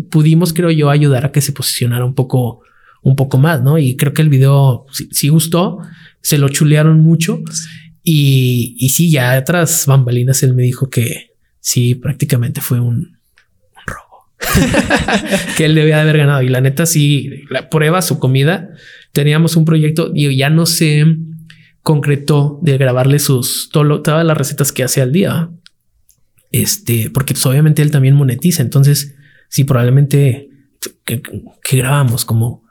[0.09, 2.61] pudimos, creo yo, ayudar a que se posicionara un poco,
[3.03, 3.77] un poco más, no?
[3.77, 5.79] Y creo que el video sí, gustó,
[6.21, 7.41] se lo chulearon mucho
[8.03, 13.19] y, y sí, ya tras bambalinas él me dijo que sí, prácticamente fue un,
[13.85, 14.27] robo
[15.57, 16.41] que él debía haber ganado.
[16.41, 18.69] Y la neta, sí, la prueba su comida.
[19.11, 21.05] Teníamos un proyecto y ya no sé
[21.81, 25.49] concretó de grabarle sus todas las recetas que hace al día.
[26.51, 28.61] Este, porque pues, obviamente él también monetiza.
[28.61, 29.15] Entonces,
[29.49, 30.49] sí, probablemente
[31.05, 31.21] que,
[31.71, 32.63] grabamos como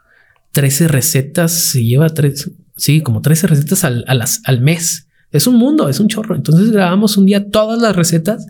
[0.51, 5.08] 13 recetas, se lleva tres, sí, como 13 recetas al, al mes.
[5.31, 6.35] Es un mundo, es un chorro.
[6.35, 8.47] Entonces grabamos un día todas las recetas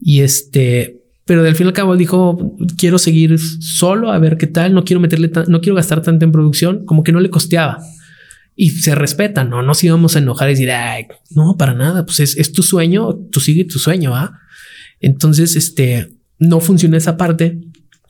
[0.00, 4.74] y este, pero del fin al cabo dijo, quiero seguir solo a ver qué tal,
[4.74, 7.78] no quiero meterle, no quiero gastar tanto en producción, como que no le costeaba
[8.54, 10.70] y se respeta, no nos íbamos a enojar y decir,
[11.30, 14.40] no, para nada, pues es, tu sueño, tú sigue tu sueño, ¿ah?
[15.00, 17.58] Entonces, este, no funciona esa parte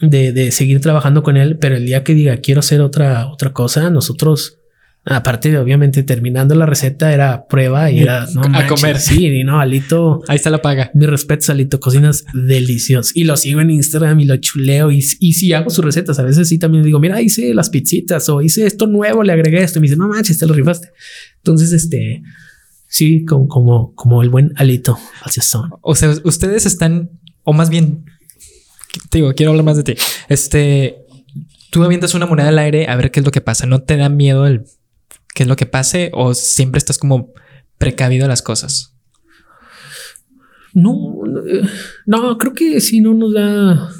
[0.00, 3.52] de, de, seguir trabajando con él, pero el día que diga quiero hacer otra, otra
[3.52, 4.58] cosa, nosotros
[5.04, 8.24] Aparte de obviamente terminando la receta era prueba y era
[8.54, 9.00] a comer.
[9.00, 10.22] Sí, y no, Alito.
[10.28, 10.90] Ahí está la paga.
[10.94, 15.32] Mi respeto, Alito, cocinas delicioso y lo sigo en Instagram y lo chuleo y, y
[15.32, 18.66] si hago sus recetas, a veces sí también digo, mira, hice las pizzitas o hice
[18.66, 20.90] esto nuevo, le agregué esto y me dice, no manches, te lo rifaste.
[21.38, 22.22] Entonces, este
[22.92, 24.98] sí, como, como, como el buen Alito
[25.40, 25.70] son.
[25.80, 27.10] O sea, ustedes están,
[27.42, 28.04] o más bien,
[29.08, 29.94] te digo, quiero hablar más de ti.
[30.28, 30.98] Este,
[31.70, 33.66] tú avientas una moneda al aire a ver qué es lo que pasa.
[33.66, 34.64] No te da miedo el
[35.34, 37.32] qué es lo que pase o siempre estás como
[37.78, 38.94] precavido a las cosas?
[40.74, 41.22] No,
[42.06, 43.90] no, creo que si no nos da.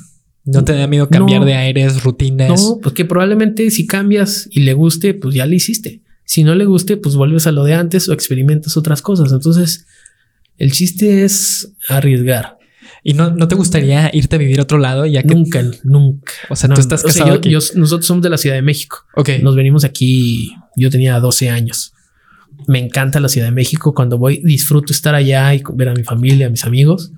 [0.45, 2.61] ¿No te da miedo cambiar de aires, rutinas?
[2.61, 6.03] No, pues que probablemente si cambias y le guste, pues ya le hiciste.
[6.25, 9.33] Si no le guste, pues vuelves a lo de antes o experimentas otras cosas.
[9.33, 9.87] Entonces,
[10.57, 12.59] el chiste es arriesgar.
[13.05, 15.05] ¿Y no, no te gustaría irte a vivir a otro lado?
[15.07, 15.35] Ya que...
[15.35, 16.33] Nunca, nunca.
[16.49, 17.51] O sea, tú estás casado aquí.
[17.51, 18.99] nosotros somos de la Ciudad de México.
[19.17, 19.31] Ok.
[19.43, 21.93] Nos venimos aquí, yo tenía 12 años.
[22.66, 23.94] Me encanta la Ciudad de México.
[23.94, 27.12] Cuando voy, disfruto estar allá y ver a mi familia, a mis amigos.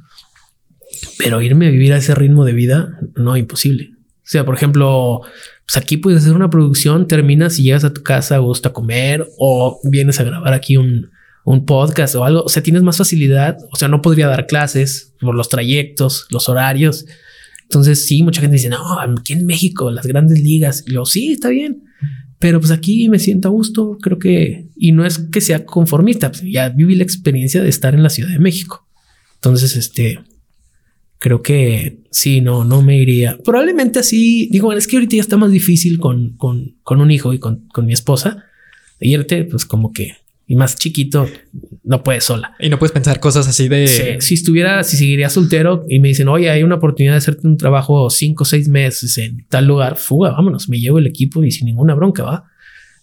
[1.19, 3.91] Pero irme a vivir a ese ritmo de vida, no, imposible.
[3.97, 5.21] O sea, por ejemplo,
[5.67, 9.81] pues aquí puedes hacer una producción, terminas y llegas a tu casa, gusta comer o
[9.85, 11.11] vienes a grabar aquí un,
[11.45, 15.15] un podcast o algo, o sea, tienes más facilidad, o sea, no podría dar clases
[15.21, 17.05] por los trayectos, los horarios.
[17.63, 20.85] Entonces, sí, mucha gente dice, no, aquí en México, las grandes ligas.
[20.87, 21.83] Y yo, sí, está bien.
[22.39, 26.31] Pero pues aquí me siento a gusto, creo que, y no es que sea conformista,
[26.31, 28.87] pues ya viví la experiencia de estar en la Ciudad de México.
[29.37, 30.21] Entonces, este,
[31.19, 33.39] creo que sí, no, no me iría.
[33.45, 37.33] Probablemente así, digo, es que ahorita ya está más difícil con, con, con un hijo
[37.33, 38.45] y con, con mi esposa.
[39.01, 40.17] Irte, pues como que
[40.47, 41.27] y más chiquito,
[41.85, 42.55] no puedes sola.
[42.61, 44.19] Y no puedes pensar cosas así de...
[44.21, 47.57] si estuviera, si seguiría soltero y me dicen, oye, hay una oportunidad de hacerte un
[47.57, 51.51] trabajo cinco o seis meses en tal lugar, fuga, vámonos, me llevo el equipo y
[51.51, 52.45] sin ninguna bronca, va.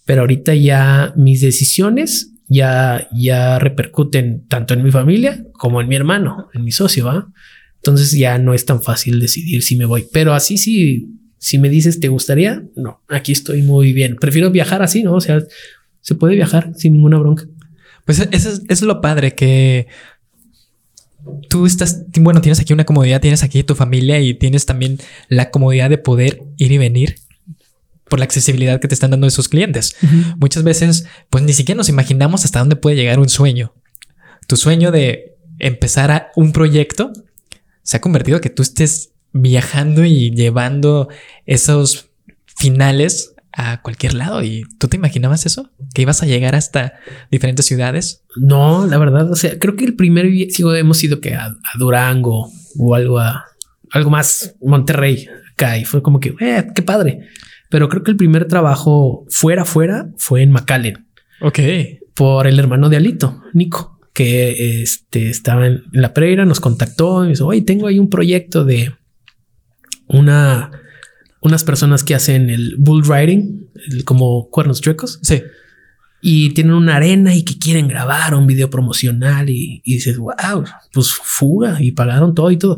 [0.06, 5.96] Pero ahorita ya mis decisiones ya, ya repercuten tanto en mi familia como en mi
[5.96, 7.32] hermano, en mi socio, va.
[7.78, 10.06] Entonces ya no es tan fácil decidir si me voy.
[10.12, 11.08] Pero así sí,
[11.38, 12.64] si me dices, ¿te gustaría?
[12.76, 14.18] No, aquí estoy muy bien.
[14.18, 15.14] Prefiero viajar así, ¿no?
[15.14, 15.42] O sea,
[16.02, 17.46] se puede viajar sin ninguna bronca.
[18.06, 19.88] Pues eso es, lo padre que
[21.50, 25.00] tú estás, bueno, tienes aquí una comodidad, tienes aquí tu familia y tienes también
[25.30, 27.16] la comodidad de poder ir y venir
[28.10, 29.96] por la accesibilidad que te están dando esos clientes.
[30.38, 33.74] Muchas veces, pues ni siquiera nos imaginamos hasta dónde puede llegar un sueño.
[34.48, 37.14] Tu sueño de empezar a un proyecto
[37.84, 41.08] se ha convertido en que tú estés viajando y llevando
[41.46, 42.10] esos
[42.46, 44.44] finales a cualquier lado.
[44.44, 45.70] ¿Y tú te imaginabas eso?
[45.94, 46.94] ¿Que ibas a llegar hasta
[47.32, 48.24] diferentes ciudades?
[48.36, 52.50] No, la verdad, o sea, creo que el primer sigo hemos ido que a, Durango
[52.78, 53.46] o algo a
[53.92, 57.28] algo más Monterrey acá y fue como que eh, qué padre.
[57.70, 61.08] Pero creo que el primer trabajo fuera, fuera fue en McAllen.
[61.42, 61.60] Ok.
[62.14, 67.30] Por el hermano de Alito, Nico, que este, estaba en la Pereira, nos contactó y
[67.30, 68.94] dijo, oye, tengo ahí un proyecto de
[70.08, 70.72] una,
[71.42, 73.68] unas personas que hacen el bull riding,
[74.06, 75.20] como cuernos chuecos.
[75.24, 75.42] Sí.
[76.22, 80.64] Y tienen una arena y que quieren grabar un video promocional y, dices, wow,
[80.94, 82.78] pues fuga y pagaron todo y todo.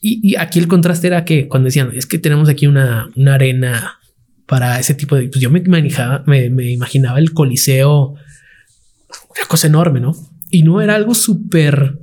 [0.00, 4.00] Y, aquí el contraste era que cuando decían, es que tenemos aquí una, una arena
[4.46, 5.28] para ese tipo de...
[5.28, 10.12] Pues yo me imaginaba, me, imaginaba el coliseo, una cosa enorme, ¿no?
[10.50, 12.00] Y no era algo súper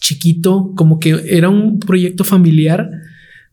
[0.00, 2.88] chiquito, como que era un proyecto familiar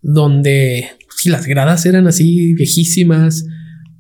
[0.01, 3.45] donde si las gradas eran así viejísimas,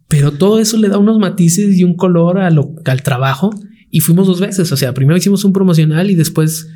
[0.07, 3.49] pero todo eso le da unos matices y un color a lo, al trabajo.
[3.91, 4.71] Y fuimos dos veces.
[4.71, 6.69] O sea, primero hicimos un promocional y después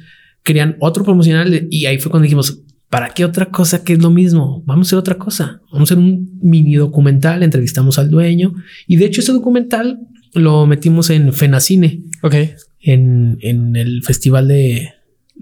[0.44, 1.68] querían otro promocional.
[1.70, 4.64] Y ahí fue cuando dijimos, ¿para qué otra cosa que es lo mismo?
[4.65, 5.61] Vamos a hacer otra cosa.
[5.72, 7.41] Vamos a hacer un mini documental.
[7.41, 8.53] Entrevistamos al dueño.
[8.86, 10.02] Y de hecho, ese documental
[10.34, 12.03] lo metimos en Fenacine.
[12.22, 12.36] Ok.
[12.82, 14.90] En, en el festival de,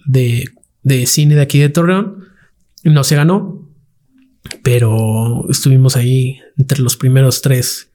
[0.05, 0.45] de,
[0.83, 2.17] de cine de aquí de Torreón.
[2.83, 3.70] No se ganó,
[4.63, 7.89] pero estuvimos ahí entre los primeros tres.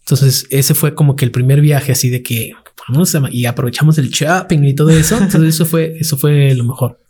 [0.00, 2.52] Entonces ese fue como que el primer viaje así de que
[2.88, 5.16] vamos y aprovechamos el shopping y todo eso.
[5.18, 7.00] Entonces eso fue, eso fue lo mejor.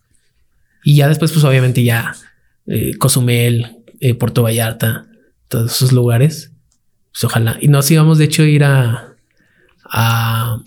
[0.85, 2.15] Y ya después, pues obviamente ya
[2.67, 5.07] eh, Cozumel, eh, Puerto Vallarta,
[5.49, 6.53] todos esos lugares.
[7.13, 7.59] Pues ojalá.
[7.61, 9.15] Y nos íbamos de hecho a ir a,
[9.85, 10.63] a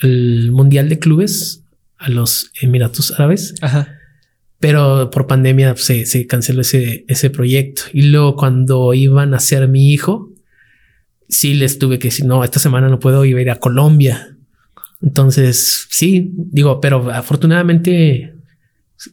[0.00, 1.62] el Mundial de Clubes
[1.98, 3.54] a los Emiratos Árabes.
[3.60, 4.01] Ajá
[4.62, 7.82] pero por pandemia se, se, canceló ese, ese proyecto.
[7.92, 10.30] Y luego cuando iban a ser mi hijo,
[11.28, 14.36] sí les tuve que decir, no, esta semana no puedo ir a Colombia.
[15.02, 18.36] Entonces, sí, digo, pero afortunadamente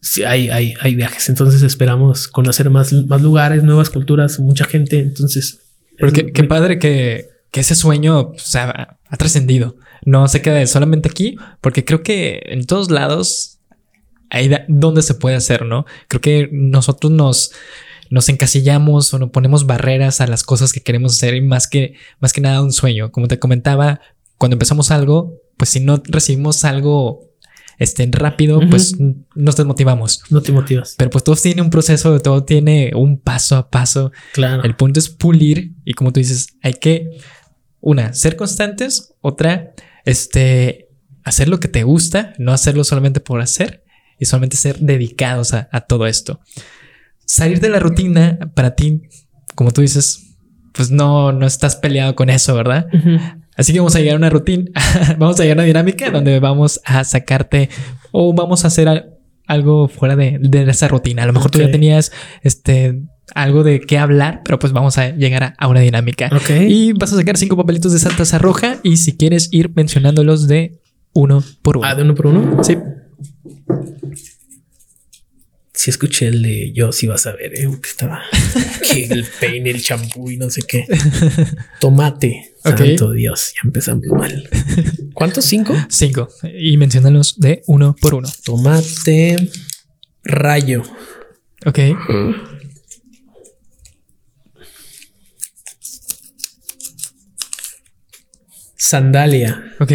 [0.04, 1.30] sí, hay, hay, hay viajes.
[1.30, 5.00] Entonces esperamos conocer más, más lugares, nuevas culturas, mucha gente.
[5.00, 5.62] Entonces...
[5.98, 9.78] Pero qué, padre que, que, ese sueño ha trascendido.
[10.06, 13.59] No se queda solamente aquí, porque creo que en todos lados
[14.30, 15.86] ahí donde se puede hacer, ¿no?
[16.08, 17.52] Creo que nosotros nos,
[18.10, 21.96] nos encasillamos o nos ponemos barreras a las cosas que queremos hacer y más que,
[22.20, 23.12] más que nada un sueño.
[23.12, 24.02] Como te comentaba,
[24.38, 27.30] cuando empezamos algo, pues si no recibimos algo
[27.78, 28.96] este, rápido, pues
[29.36, 30.22] nos desmotivamos.
[30.30, 30.96] No te motivas.
[30.98, 34.12] Pero pues todo tiene un proceso, todo tiene un paso a paso.
[34.34, 34.64] Claro.
[34.64, 37.10] El punto es pulir y como tú dices, hay que,
[37.80, 39.74] una, ser constantes, otra,
[40.06, 40.90] este,
[41.24, 43.84] hacer lo que te gusta, no hacerlo solamente por hacer
[44.20, 46.40] y solamente ser dedicados a, todo esto.
[47.26, 49.04] Salir de la rutina para ti,
[49.56, 50.36] como tú dices,
[50.74, 52.88] pues no, no estás peleado con eso, ¿verdad?
[53.56, 54.72] Así que vamos a llegar a una rutina,
[55.18, 57.70] vamos a llegar a una dinámica donde vamos a sacarte
[58.12, 61.24] o vamos a hacer algo fuera de, esa rutina.
[61.24, 63.02] A lo mejor tú ya tenías este
[63.36, 66.30] algo de qué hablar, pero pues vamos a llegar a, una dinámica.
[66.68, 70.80] Y vas a sacar cinco papelitos de Santa Roja y si quieres ir mencionándolos de
[71.14, 71.88] uno por uno.
[71.88, 72.64] Ah, de uno por uno.
[72.64, 72.78] Sí.
[75.80, 77.70] Si escuché el de yo, sí vas a ver, ¿eh?
[77.82, 78.22] que estaba
[78.92, 80.86] que el peine, el champú y no sé qué.
[81.80, 82.54] Tomate.
[82.62, 84.50] Santo Dios, ya empezamos mal.
[85.14, 85.46] ¿Cuántos?
[85.46, 85.74] ¿Cinco?
[85.88, 86.28] Cinco.
[86.54, 88.30] Y menciónalos de uno por uno.
[88.44, 89.38] Tomate,
[90.22, 90.84] rayo.
[91.66, 91.80] Ok.
[98.76, 99.64] Sandalia.
[99.80, 99.94] Ok.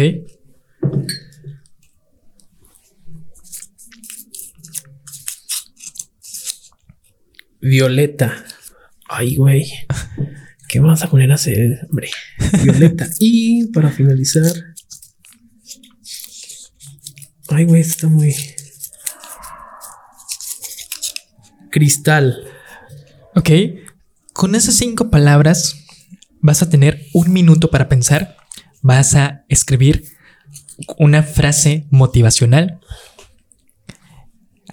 [7.65, 8.45] Violeta.
[9.09, 9.65] Ay, güey.
[10.67, 12.11] ¿Qué vamos a poner a hacer, hombre?
[12.61, 13.09] Violeta.
[13.19, 14.53] y para finalizar.
[17.49, 18.35] Ay, güey, está muy.
[21.71, 22.43] Cristal.
[23.33, 23.49] Ok.
[24.31, 25.75] Con esas cinco palabras
[26.41, 28.37] vas a tener un minuto para pensar.
[28.83, 30.03] Vas a escribir
[30.99, 32.79] una frase motivacional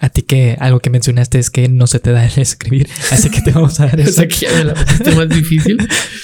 [0.02, 3.30] a ti que algo que mencionaste es que no se te da el escribir, así
[3.30, 4.74] que te vamos a dar esa aquí la
[5.14, 5.78] más difícil.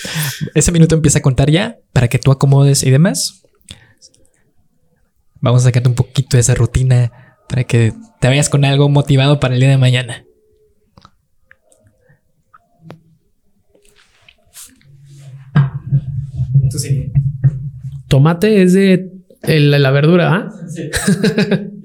[0.54, 3.44] Ese minuto empieza a contar ya para que tú acomodes y demás.
[5.40, 9.38] Vamos a sacarte un poquito de esa rutina para que te vayas con algo motivado
[9.38, 10.24] para el día de mañana.
[18.08, 19.08] Tomate es de
[19.42, 20.50] la verdura, ¿ah?
[20.68, 20.90] Sí.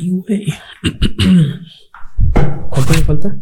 [0.00, 0.46] güey.
[2.70, 3.36] ¿Cuánto me falta?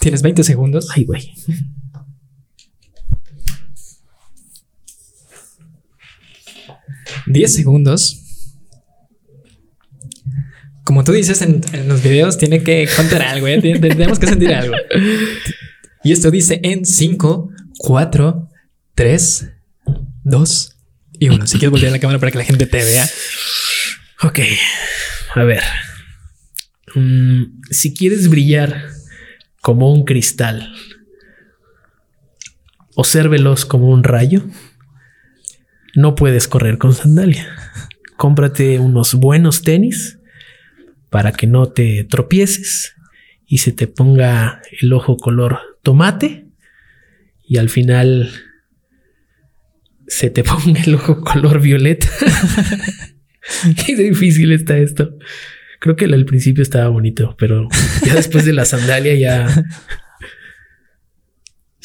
[0.00, 0.88] Tienes 20 segundos.
[0.94, 1.32] Ay, güey.
[7.26, 8.20] ¿10 segundos?
[10.84, 13.60] Como tú dices en, en los videos, tiene que contar algo, ¿eh?
[13.60, 14.74] Tien- Tenemos que sentir algo.
[16.02, 18.48] Y esto dice en 5, 4,
[18.94, 19.48] 3,
[20.24, 20.76] 2
[21.18, 21.46] y 1.
[21.46, 23.06] Si quieres voltear la cámara para que la gente te vea.
[24.24, 24.40] Ok.
[25.34, 25.62] A ver.
[26.94, 28.88] Mm, si quieres brillar
[29.60, 30.74] como un cristal
[32.94, 33.28] o ser
[33.68, 34.44] como un rayo,
[35.94, 37.54] no puedes correr con sandalia.
[38.16, 40.18] Cómprate unos buenos tenis
[41.10, 42.94] para que no te tropieces
[43.46, 46.46] y se te ponga el ojo color tomate
[47.46, 48.30] y al final
[50.06, 52.08] se te ponga el ojo color violeta.
[53.86, 55.16] Qué difícil está esto.
[55.80, 57.68] Creo que al principio estaba bonito, pero
[58.06, 59.64] ya después de la sandalia ya.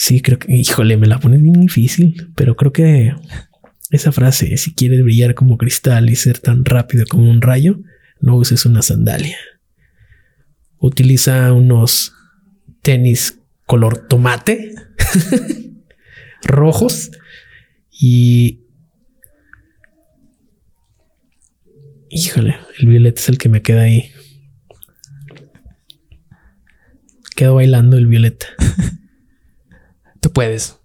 [0.02, 3.14] Sí, creo que, híjole, me la pone bien difícil, pero creo que
[3.92, 7.82] esa frase, si quieres brillar como cristal y ser tan rápido como un rayo,
[8.22, 9.38] no uses una sandalia.
[10.78, 12.14] Utiliza unos
[12.82, 14.74] tenis color tomate
[16.44, 17.12] rojos
[17.92, 18.59] y
[22.10, 24.12] Híjole, el violeta es el que me queda ahí.
[27.36, 28.48] Quedo bailando el violeta.
[30.22, 30.78] Tú puedes.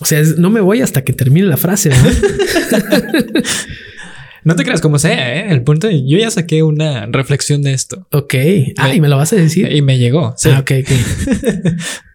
[0.00, 1.90] O sea, es- no me voy hasta que termine la frase.
[1.90, 1.96] ¿no?
[4.42, 5.52] No te creas como sea, ¿eh?
[5.52, 8.34] El punto, yo ya saqué una reflexión de esto ok.
[8.78, 9.70] Ah, y me lo vas a decir.
[9.70, 10.32] y me llegó.
[10.38, 10.48] Sí.
[10.48, 10.90] Ah, ok, ok.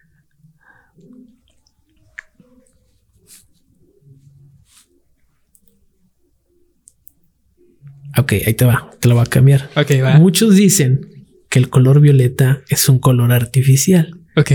[8.18, 8.90] ok, ahí te va.
[9.00, 9.70] Te lo voy a cambiar.
[9.76, 10.18] Ok, va.
[10.18, 14.18] Muchos dicen que el color violeta es un color artificial.
[14.36, 14.52] Ok.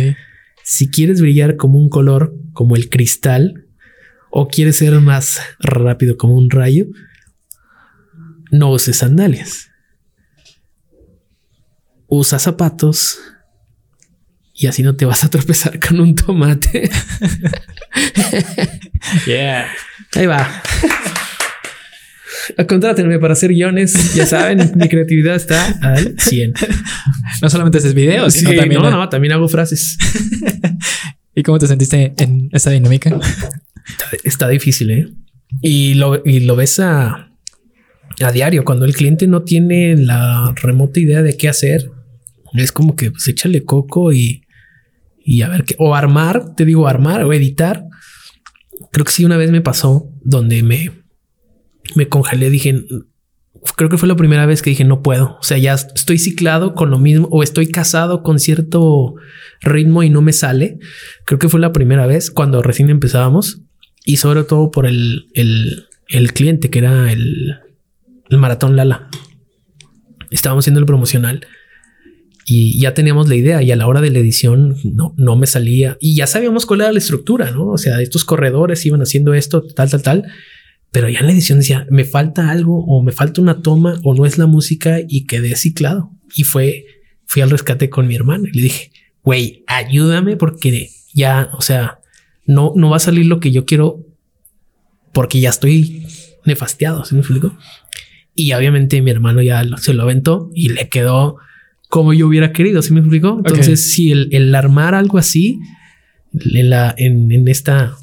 [0.64, 3.66] Si quieres brillar como un color, como el cristal,
[4.30, 6.88] o quieres ser más rápido como un rayo,
[8.52, 9.70] no uses sandalias.
[12.08, 13.20] Usa zapatos
[14.54, 16.90] y así no te vas a tropezar con un tomate.
[19.26, 19.68] Yeah.
[20.16, 20.62] Ahí va.
[22.68, 24.14] Contrátenme para hacer guiones.
[24.16, 26.54] Ya saben, mi creatividad está al 100.
[27.42, 28.82] No solamente haces videos, sino Sí, también.
[28.82, 29.98] no, no, también hago frases.
[31.36, 33.18] ¿Y cómo te sentiste en esta dinámica?
[34.24, 35.08] Está difícil, ¿eh?
[35.62, 37.32] Y lo, y lo ves a,
[38.22, 38.64] a diario.
[38.66, 41.90] Cuando el cliente no tiene la remota idea de qué hacer,
[42.54, 44.44] es como que pues échale coco y,
[45.24, 45.76] y a ver qué.
[45.78, 47.86] O armar, te digo, armar o editar.
[48.92, 50.92] Creo que sí, una vez me pasó donde me,
[51.96, 52.50] me congelé.
[52.50, 52.86] Dije,
[53.76, 55.38] creo que fue la primera vez que dije, no puedo.
[55.40, 59.16] O sea, ya estoy ciclado con lo mismo o estoy casado con cierto
[59.62, 60.80] ritmo y no me sale.
[61.26, 63.62] Creo que fue la primera vez cuando recién empezábamos
[64.06, 67.60] y sobre todo por el, el, el cliente que era el,
[68.30, 69.10] el maratón Lala.
[70.32, 71.46] Estábamos haciendo el promocional
[72.46, 75.46] y ya teníamos la idea y a la hora de la edición no, no me
[75.46, 77.68] salía y ya sabíamos cuál era la estructura, ¿no?
[77.68, 80.24] O sea, estos corredores iban haciendo esto, tal, tal, tal.
[80.92, 84.14] Pero ya en la edición decía, me falta algo o me falta una toma o
[84.14, 86.12] no es la música y quedé ciclado.
[86.36, 86.86] Y fue,
[87.26, 88.92] fui al rescate con mi hermano y le dije,
[89.24, 92.00] güey, ayúdame porque ya, o sea,
[92.46, 94.06] no, no va a salir lo que yo quiero
[95.14, 96.06] porque ya estoy
[96.46, 97.56] nefasteado, ¿sí me explico?
[98.34, 101.38] Y obviamente mi hermano ya lo- se lo aventó y le quedó
[101.90, 103.42] como yo hubiera querido, ¿sí me explico?
[103.50, 105.60] Entonces, si el, el armar algo así
[106.34, 107.96] en la, en, en esta,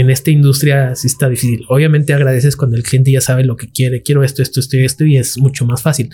[0.00, 1.64] en esta industria sí está difícil.
[1.68, 4.84] Obviamente agradeces cuando el cliente ya sabe lo que quiere, quiero esto, esto, esto y
[4.84, 6.10] esto y es mucho más fácil.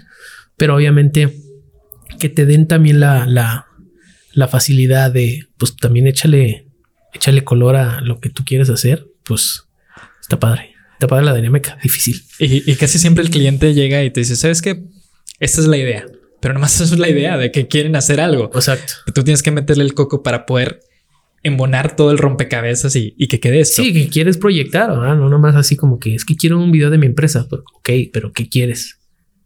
[0.57, 1.35] Pero obviamente
[2.19, 3.67] que te den también la, la,
[4.33, 6.69] la facilidad de, pues también échale,
[7.13, 9.65] échale color a lo que tú quieres hacer, pues
[10.21, 10.75] está padre.
[10.93, 12.23] Está padre la dinámica, difícil.
[12.39, 14.85] Y, y casi siempre el cliente llega y te dice, ¿sabes qué?
[15.41, 16.07] Esta es la idea.
[16.41, 18.51] Pero nomás eso es la idea de que quieren hacer algo.
[18.55, 18.95] Exacto.
[19.15, 20.81] Tú tienes que meterle el coco para poder
[21.45, 23.83] embonar todo el rompecabezas y, y que quede esto.
[23.83, 25.15] Sí, que quieres proyectar, ¿verdad?
[25.17, 27.47] no nomás así como que es que quiero un video de mi empresa.
[27.49, 28.99] Pues, ok, pero ¿qué quieres?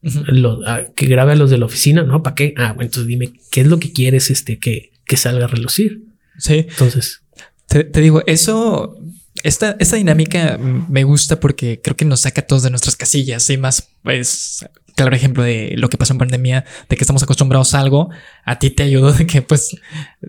[0.02, 2.22] Lo- ah, que grabe a los de la oficina, ¿no?
[2.22, 2.54] ¿Para qué?
[2.56, 6.02] Ah, bueno, entonces dime qué es lo que quieres este que, que salga a relucir.
[6.38, 6.66] Sí.
[6.68, 7.20] Entonces,
[7.66, 8.96] Te, te digo, eso,
[9.42, 13.50] esta, esta dinámica me gusta porque creo que nos saca a todos de nuestras casillas
[13.50, 14.64] y más, pues,
[14.98, 18.10] claro ejemplo de lo que pasó en pandemia, de que estamos acostumbrados a algo,
[18.44, 19.76] a ti te ayudó de que pues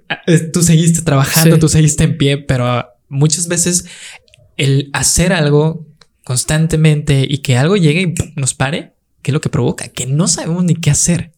[0.08, 0.22] a-
[0.54, 1.60] tú seguiste trabajando, Sí.
[1.60, 3.86] tú seguiste en pie, pero muchas veces
[4.58, 5.86] el hacer algo
[6.24, 9.88] constantemente y que algo llegue y nos pare, ¿qué es lo que provoca?
[9.90, 11.32] Que no sabemos ni qué hacer.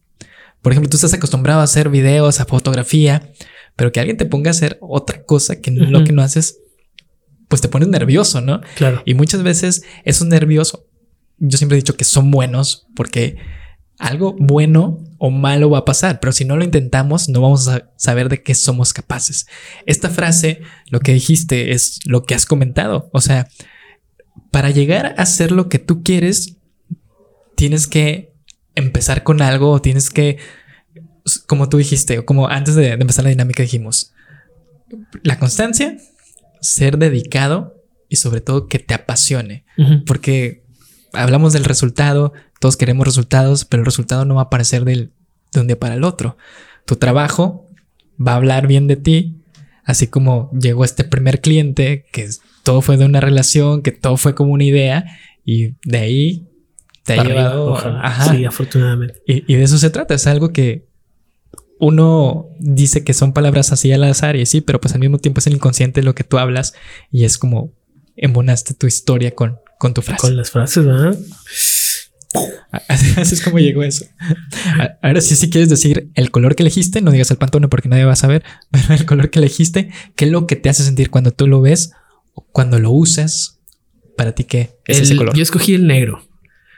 [0.62, 3.32] Por ejemplo, tú estás acostumbrado a hacer videos, a fotografía,
[3.76, 6.60] pero que alguien te ponga a hacer otra cosa que lo que no haces,
[7.48, 8.62] pues te pones nervioso, ¿no?
[8.76, 9.02] Claro.
[9.06, 10.78] Y muchas veces esos nervios,
[11.42, 13.38] yo siempre he dicho que son buenos porque
[13.98, 17.92] algo bueno o malo va a pasar, pero si no lo intentamos, no vamos a
[17.98, 19.48] saber de qué somos capaces.
[19.86, 23.10] Esta frase, lo que dijiste, es lo que has comentado.
[23.14, 23.48] O sea,
[24.50, 26.58] para llegar a hacer lo que tú quieres,
[27.56, 28.34] tienes que
[28.76, 30.38] empezar con algo o tienes que,
[31.46, 34.14] como tú dijiste, o como antes de, empezar la dinámica dijimos,
[35.24, 35.98] la constancia,
[36.60, 37.76] ser dedicado
[38.10, 39.66] y sobre todo que te apasione,
[40.06, 40.61] porque
[41.14, 45.12] hablamos del resultado, todos queremos resultados, pero el resultado no va a aparecer del,
[45.54, 46.38] de un día para el otro.
[46.86, 47.68] Tu trabajo
[48.20, 49.38] va a hablar bien de ti,
[49.84, 52.30] así como llegó este primer cliente, que
[52.64, 55.06] todo fue de una relación, que todo fue como una idea,
[55.44, 56.48] y de ahí
[57.04, 57.78] te ha llevado.
[58.32, 59.22] Sí, afortunadamente.
[59.26, 60.86] Y, y, de eso se trata, es algo que
[61.80, 65.40] uno dice que son palabras así al azar y sí, pero pues al mismo tiempo
[65.40, 66.76] es el inconsciente lo que tú hablas
[67.12, 67.74] y es como
[68.16, 70.22] embonaste tu historia con, con tu frase.
[70.22, 71.18] Con las frases, ¿verdad?
[72.88, 74.06] Así es como llegó eso.
[75.02, 78.06] Ahora sí, si quieres decir el color que elegiste, no digas el pantone porque nadie
[78.06, 81.10] va a saber, pero el color que elegiste, ¿qué es lo que te hace sentir
[81.10, 81.94] cuando tú lo ves
[82.36, 83.60] o cuando lo usas?
[84.16, 85.36] Para ti, ¿qué es ese color?
[85.36, 86.24] Yo escogí el negro.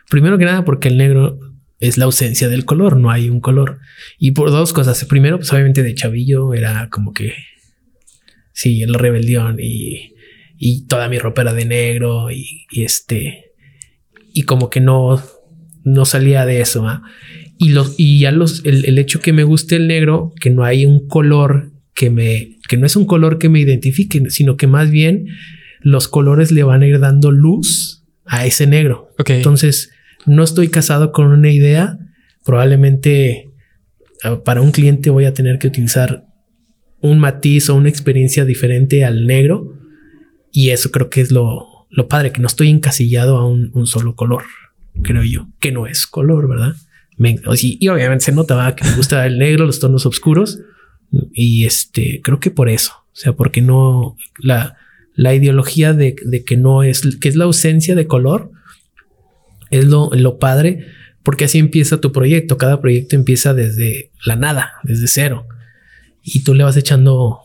[0.10, 1.38] Primero que nada, porque el negro
[1.82, 3.82] es la ausencia del color, no hay un color.
[4.18, 5.04] Y por dos cosas.
[5.04, 7.34] Primero, pues obviamente de chavillo era como que,
[8.54, 10.13] sí, el rebelión y,
[10.66, 13.52] y toda mi ropa era de negro y, y este,
[14.32, 15.22] y como que no,
[15.84, 16.88] no salía de eso.
[17.58, 20.86] Y, los, y ya los, el, hecho que me guste el negro, que no hay
[20.86, 24.90] un color que me, que no es un color que me identifique, sino que más
[24.90, 25.28] bien
[25.82, 29.10] los colores le van a ir dando luz a ese negro.
[29.26, 29.92] Entonces,
[30.26, 32.00] no estoy casado con una idea.
[32.46, 33.52] Probablemente
[34.24, 36.24] ah, para un cliente voy a tener que utilizar
[37.02, 39.83] un matiz o una experiencia diferente al negro.
[40.54, 44.16] Y eso creo que es lo, lo padre, que no estoy encasillado a un solo
[44.16, 44.44] color
[45.02, 46.76] creo yo, que no es color, ¿verdad?
[47.62, 50.60] y, obviamente se notaba que me gusta el negro, los tonos oscuros.
[51.32, 54.78] Y este, creo que por eso, o sea, porque no la,
[55.14, 56.16] la ideología de,
[56.46, 58.52] que no es, que es la ausencia de color,
[59.70, 60.88] es lo, lo padre,
[61.22, 62.58] porque así empieza tu proyecto.
[62.58, 65.46] Cada proyecto empieza desde la nada, desde cero.
[66.24, 67.42] Y tú le vas echando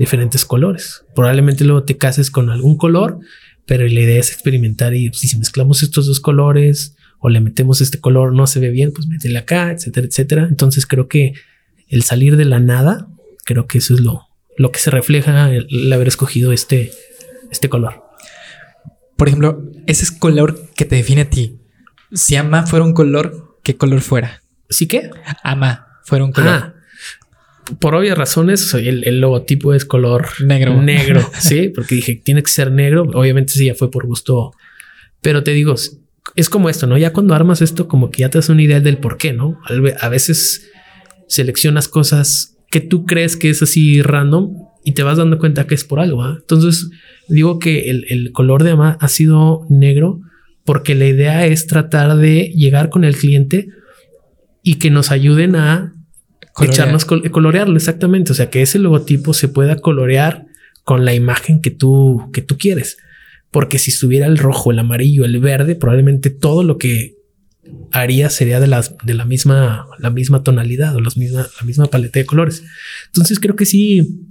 [0.00, 1.04] diferentes colores.
[1.14, 3.20] Probablemente luego te cases con algún color
[3.70, 7.80] pero la idea es experimentar y pues, si mezclamos estos dos colores o le metemos
[7.80, 10.46] este color, no se ve bien, pues métele acá, etcétera, etcétera.
[10.50, 11.34] Entonces creo que
[11.86, 13.06] el salir de la nada,
[13.44, 16.90] creo que eso es lo, lo que se refleja el, haber escogido este,
[17.52, 18.02] este color.
[19.16, 21.60] Por ejemplo, ese color que te define a ti.
[22.12, 24.42] Si ama fuera un color, ¿qué color fuera?
[24.68, 25.10] ¿Sí qué?
[25.44, 26.48] Ama fuera un color.
[26.48, 26.74] Ah,
[27.78, 30.80] por obvias razones, el, el, logotipo es color negro.
[30.82, 33.02] Negro, sí, porque dije tiene que ser negro.
[33.14, 34.52] Obviamente, sí, ya fue por gusto,
[35.20, 35.74] pero te digo,
[36.36, 36.98] es como esto, no?
[36.98, 39.58] Ya cuando armas esto, como que ya te das una idea del por qué, no?
[40.00, 40.70] A veces
[41.28, 45.74] seleccionas cosas que tú crees que es así random y te vas dando cuenta que
[45.74, 46.22] es por algo.
[46.22, 46.38] ¿ah?
[46.40, 46.90] Entonces,
[47.28, 50.20] digo que el, el color de ama ha sido negro
[50.64, 53.68] porque la idea es tratar de llegar con el cliente
[54.62, 55.94] y que nos ayuden a
[56.64, 58.32] echarnos colorearlo exactamente.
[58.32, 60.46] O sea, que ese logotipo se pueda colorear
[60.84, 62.98] con la imagen que tú, que tú quieres.
[63.50, 67.16] Porque si estuviera el rojo, el amarillo, el verde, probablemente todo lo que
[67.92, 71.86] haría sería de las de la misma la misma tonalidad o las misma, la misma
[71.86, 72.62] paleta de colores.
[73.06, 74.26] Entonces creo que sí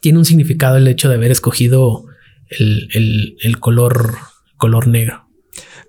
[0.00, 2.06] tiene un significado el hecho de haber escogido
[2.48, 4.16] el, el, color
[4.56, 5.28] color negro.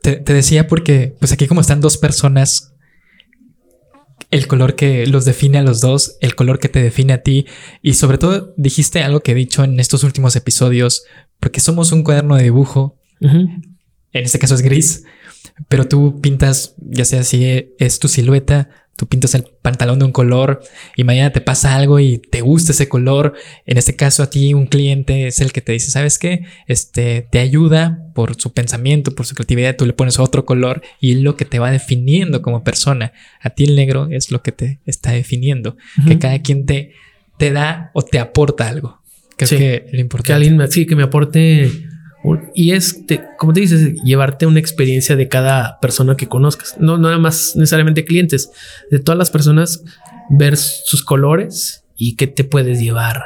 [0.01, 2.70] Te, te, decía porque pues aquí como están dos personas
[4.31, 7.45] el color que los define a los dos, el color que te define a ti.
[7.81, 11.03] Y sobre todo dijiste algo que he dicho en estos últimos episodios,
[11.39, 13.61] porque somos un cuaderno de dibujo, en
[14.13, 15.03] este caso es gris,
[15.67, 18.69] pero tú pintas, ya sea si es tu silueta,
[19.01, 20.61] tú pintas el pantalón de un color
[20.95, 23.33] y mañana te pasa algo y te gusta ese color.
[23.65, 26.45] En este caso a ti un cliente es el que te dice, ¿sabes qué?
[26.67, 31.13] Este te ayuda por su pensamiento, por su creatividad, tú le pones otro color y
[31.13, 33.11] es lo que te va definiendo como persona.
[33.41, 36.91] A ti el negro es lo que te está definiendo, que cada quien te,
[37.37, 39.01] te da o te aporta algo.
[39.35, 40.27] Creo que lo importante.
[40.27, 41.71] Que alguien sí, que me aporte
[42.53, 43.03] y es,
[43.37, 46.75] como te dices, llevarte una experiencia de cada persona que conozcas.
[46.79, 48.51] No nada más necesariamente clientes,
[48.89, 49.83] de todas las personas,
[50.29, 53.23] ver sus colores y qué te puedes llevar,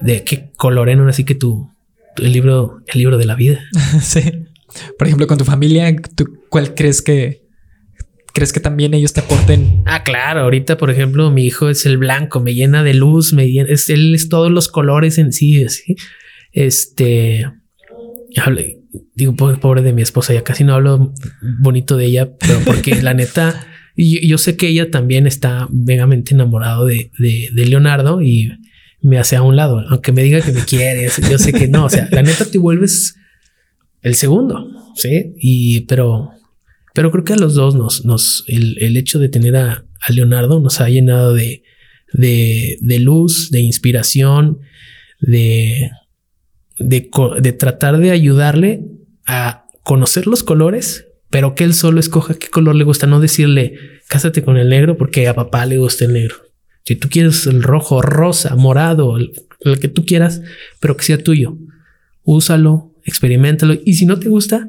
[0.00, 1.70] de qué coloren así que tu,
[2.16, 3.60] el libro, el libro de la vida.
[4.02, 4.22] sí.
[4.98, 7.40] Por ejemplo, con tu familia, ¿tú, ¿cuál crees que,
[8.32, 9.82] ¿Crees que también ellos te aporten?
[9.86, 10.42] Ah, claro.
[10.42, 13.90] Ahorita, por ejemplo, mi hijo es el blanco, me llena de luz, me llena, es,
[13.90, 15.68] él es todos los colores en sí.
[15.68, 15.96] ¿sí?
[16.52, 17.46] Este,
[19.14, 21.12] digo, pobre de mi esposa, ya casi no hablo
[21.60, 23.66] bonito de ella, pero porque la neta,
[23.96, 28.50] yo, yo, sé que ella también está vegamente enamorado de, de, Leonardo y
[29.00, 31.86] me hace a un lado, aunque me diga que me quiere, yo sé que no,
[31.86, 33.16] o sea, la neta te vuelves
[34.02, 36.30] el segundo, sí, y pero,
[36.94, 40.12] pero creo que a los dos nos, nos, el, el hecho de tener a, a,
[40.12, 41.62] Leonardo nos ha llenado de,
[42.12, 44.60] de, de luz, de inspiración,
[45.20, 45.90] de,
[46.80, 48.82] de, de tratar de ayudarle
[49.26, 53.74] a conocer los colores, pero que él solo escoja qué color le gusta, no decirle
[54.08, 56.36] cásate con el negro porque a papá le gusta el negro.
[56.84, 59.32] Si tú quieres el rojo, rosa, morado, el,
[59.78, 60.40] que tú quieras,
[60.80, 61.56] pero que sea tuyo,
[62.24, 64.68] úsalo, experimentalo y si no te gusta,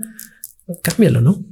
[0.84, 1.44] cámbialo, ¿no?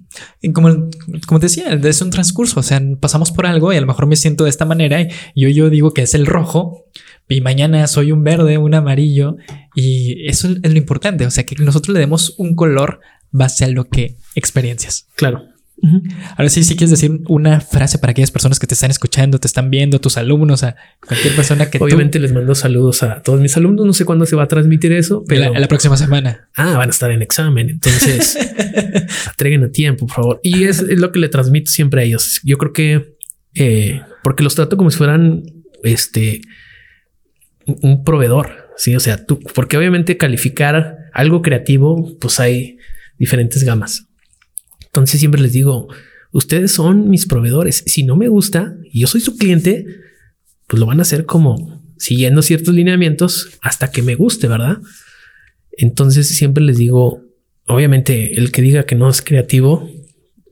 [0.42, 0.90] Y como,
[1.26, 4.06] como te decía, es un transcurso, o sea, pasamos por algo y a lo mejor
[4.06, 6.86] me siento de esta manera y yo, yo digo que es el rojo
[7.30, 9.38] y mañana soy un verde, un amarillo
[9.76, 13.00] y eso es lo importante, o sea, que nosotros le demos un color
[13.32, 15.08] base a lo que experiencias.
[15.16, 15.44] Claro.
[15.82, 16.16] Uh -huh.
[16.36, 19.40] Ahora sí, si sí quieres decir una frase para aquellas personas que te están escuchando,
[19.40, 20.76] te están viendo, tus alumnos, a
[21.08, 22.24] cualquier persona que obviamente tú...
[22.24, 23.86] les mando saludos a todos mis alumnos.
[23.86, 26.50] No sé cuándo se va a transmitir eso, pero la, la próxima semana.
[26.56, 27.70] Ah, van a estar en examen.
[27.70, 28.38] Entonces
[29.30, 30.40] entreguen a tiempo, por favor.
[30.44, 32.42] Y es, es, lo que le transmito siempre a ellos.
[32.44, 33.16] Yo creo que
[33.56, 35.44] eh, porque los trato como si fueran
[35.84, 36.42] este
[37.82, 38.70] un proveedor.
[38.78, 42.78] Sí, o sea, tú, porque obviamente calificar algo creativo, pues hay
[43.18, 44.08] diferentes gamas.
[44.86, 45.88] Entonces siempre les digo,
[46.32, 47.84] ustedes son mis proveedores.
[47.86, 49.86] Si no me gusta y yo soy su cliente,
[50.68, 54.78] pues lo van a hacer como siguiendo ciertos lineamientos hasta que me guste, ¿verdad?
[55.78, 57.24] Entonces siempre les digo,
[57.68, 59.90] obviamente el que diga que no es creativo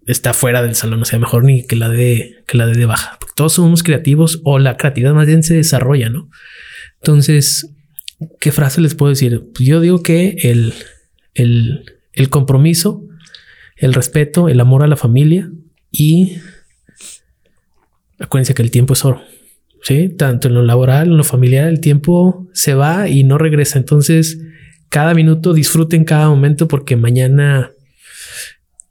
[0.08, 3.18] está fuera del salón, o sea, mejor ni que la de que la de, baja,
[3.20, 6.30] porque todos somos creativos o la creatividad más bien se desarrolla, ¿no?
[7.02, 7.74] Entonces,
[8.40, 9.44] ¿qué frase les puedo decir?
[9.54, 10.74] Pues yo digo que el,
[11.34, 13.04] el, el compromiso,
[13.76, 15.52] el respeto, el amor a la familia
[15.92, 16.38] y
[18.20, 19.22] acuérdense que el tiempo es oro.
[19.84, 23.78] Sí, tanto en lo laboral, en lo familiar, el tiempo se va y no regresa.
[23.78, 24.40] Entonces,
[24.90, 27.72] cada minuto disfruten cada momento porque mañana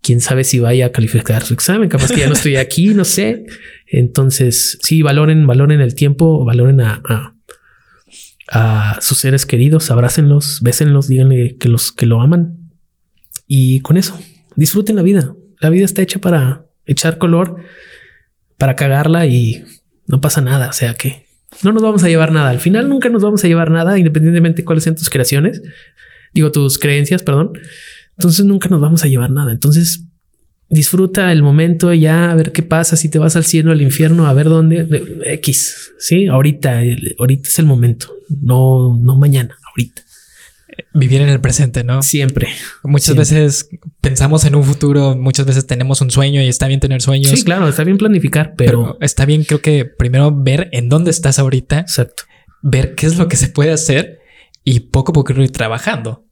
[0.07, 3.05] quién sabe si vaya a calificar su examen, capaz que ya no estoy aquí, no
[3.05, 3.45] sé.
[3.89, 7.03] Entonces, sí, valoren, valoren el tiempo, valoren a,
[8.53, 12.57] a, sus seres queridos, abrácenlos, bésenlos, díganle que los que lo aman.
[13.49, 14.16] Y con eso,
[14.55, 15.35] disfruten la vida.
[15.59, 17.57] La vida está hecha para echar color,
[18.59, 19.65] para cagarla y
[20.07, 20.69] no pasa nada.
[20.69, 21.27] O sea que
[21.65, 22.51] no nos vamos a llevar nada.
[22.51, 25.62] Al final nunca nos vamos a llevar nada, independientemente de cuáles sean tus creaciones.
[26.33, 27.55] Digo, tus creencias, perdón.
[28.18, 29.52] Entonces nunca nos vamos a llevar nada.
[29.52, 30.06] Entonces
[30.68, 34.26] disfruta el momento ya a ver qué pasa, si te vas al cielo, al infierno,
[34.26, 34.86] a ver dónde
[35.24, 35.93] X.
[35.98, 36.80] Sí, ahorita,
[37.18, 40.02] ahorita es el momento, no, no mañana, ahorita.
[40.93, 42.02] Vivir en el presente, ¿no?
[42.02, 42.48] Siempre.
[42.82, 43.40] Muchas siempre.
[43.40, 43.68] veces
[44.01, 47.30] pensamos en un futuro, muchas veces tenemos un sueño y está bien tener sueños.
[47.30, 51.12] Sí, claro, está bien planificar, pero, pero está bien, creo que primero ver en dónde
[51.12, 51.80] estás ahorita.
[51.80, 52.24] Exacto.
[52.62, 54.18] Ver qué es lo que se puede hacer
[54.64, 56.26] y poco a poco ir trabajando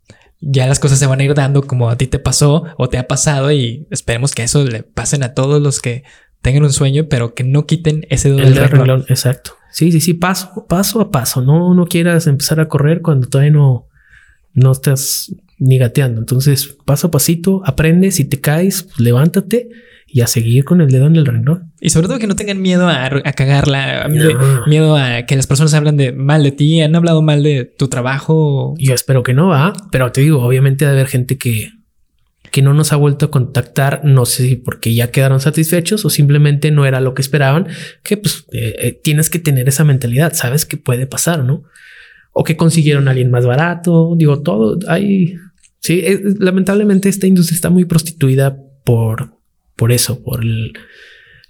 [0.46, 2.98] ya las cosas se van a ir dando como a ti te pasó o te
[2.98, 6.04] ha pasado y esperemos que eso le pasen a todos los que
[6.42, 9.04] tengan un sueño, pero que no quiten ese dedo del renglón.
[9.08, 9.52] Exacto.
[9.72, 11.40] Sí, sí, sí, paso, paso a paso.
[11.40, 13.88] No, no quieras empezar a correr cuando todavía no,
[14.52, 16.20] no estás ni gateando.
[16.20, 18.10] Entonces, paso a pasito, aprende.
[18.10, 19.68] Si te caes, pues levántate
[20.14, 21.72] y a seguir con el dedo en el renglón.
[21.80, 24.64] Y sobre todo que no tengan miedo a, a cagarla, no.
[24.68, 27.88] miedo a que las personas hablan de mal de ti, han hablado mal de tu
[27.88, 28.76] trabajo.
[28.78, 31.72] Yo espero que no va, pero te digo, obviamente debe haber gente que,
[32.52, 36.10] que no nos ha vuelto a contactar, no sé si porque ya quedaron satisfechos o
[36.10, 37.66] simplemente no era lo que esperaban,
[38.04, 41.64] que pues eh, eh, tienes que tener esa mentalidad, sabes que puede pasar, ¿no?
[42.32, 45.34] O que consiguieron a alguien más barato, digo, todo, hay,
[45.80, 49.33] sí, es, lamentablemente esta industria está muy prostituida por
[49.76, 50.72] por eso, por el...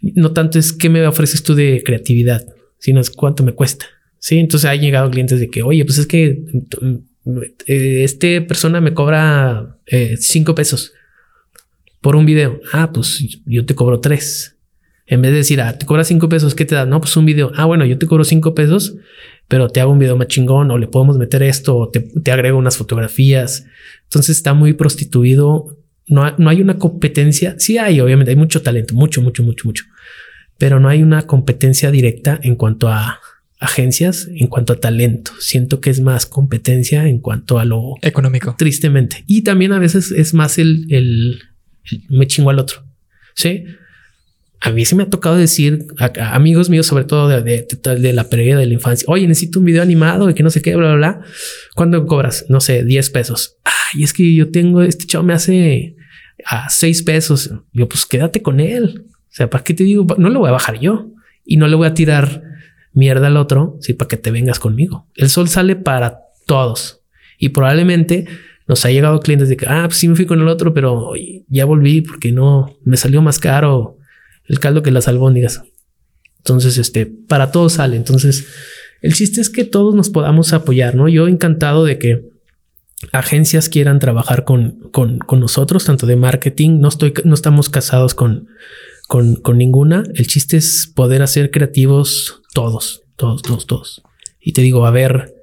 [0.01, 2.45] No tanto es qué me ofreces tú de creatividad,
[2.79, 3.87] sino es cuánto me cuesta.
[4.19, 6.45] Sí, entonces ha llegado clientes de que, oye, pues es que
[7.67, 10.93] eh, este persona me cobra eh, cinco pesos
[12.01, 12.61] por un video.
[12.73, 14.57] Ah, pues yo te cobro tres.
[15.07, 16.87] En vez de decir, ah, te cobra cinco pesos, ¿qué te da?
[16.87, 17.53] No, pues un video.
[17.55, 18.97] Ah, bueno, yo te cobro cinco pesos,
[19.49, 22.31] pero te hago un video más chingón o le podemos meter esto o te, te
[22.31, 23.67] agrego unas fotografías.
[24.05, 27.55] Entonces está muy prostituido no, no hay una competencia.
[27.59, 29.85] Sí hay, obviamente, hay mucho talento, mucho, mucho, mucho, mucho,
[30.59, 33.21] pero no hay una competencia directa en cuanto a
[33.59, 35.33] agencias, en cuanto a talento.
[35.39, 39.25] Siento que es más competencia en cuanto a lo económico, tristemente.
[39.27, 41.43] Y también a veces es más el, el,
[41.91, 42.85] el me chingo al otro.
[43.35, 43.65] Sí.
[44.65, 48.31] A mí sí me ha tocado decir a, amigos míos, sobre todo de, de, la
[48.31, 50.95] pérdida de la infancia, oye, necesito un video animado y que no sé qué, bla,
[50.95, 51.21] bla, bla.
[51.75, 52.47] ¿Cuándo cobras?
[52.49, 53.59] No sé, 10 pesos.
[53.65, 55.97] Ay, es que yo tengo, este chavo me hace
[56.47, 57.53] a 6 pesos.
[57.75, 59.05] Yo, pues quédate con él.
[59.11, 60.07] O sea, ¿para qué te digo?
[60.17, 61.11] No lo voy a bajar yo
[61.45, 62.43] y no le voy a tirar
[62.95, 65.07] mierda al otro, sí, para que te vengas conmigo.
[65.15, 67.03] El sol sale para todos
[67.39, 68.29] y probablemente
[68.67, 71.13] nos ha llegado clientes de que, ah, pues sí me fui con el otro, pero
[71.49, 73.99] ya volví porque no me salió más caro
[74.47, 75.63] el caldo que las albóndigas.
[76.39, 77.97] Entonces, este, para todos sale.
[77.97, 78.47] Entonces,
[79.01, 81.09] el chiste es que todos nos podamos apoyar, ¿no?
[81.09, 82.29] Yo encantado de que
[83.13, 88.15] agencias quieran trabajar con, con, con nosotros, tanto de marketing, no estoy, no estamos casados
[88.15, 88.49] con,
[89.09, 90.05] con, con ninguna.
[90.15, 94.03] El chiste es poder hacer creativos todos, todos, todos, todos.
[94.41, 95.35] Y te digo, a ver,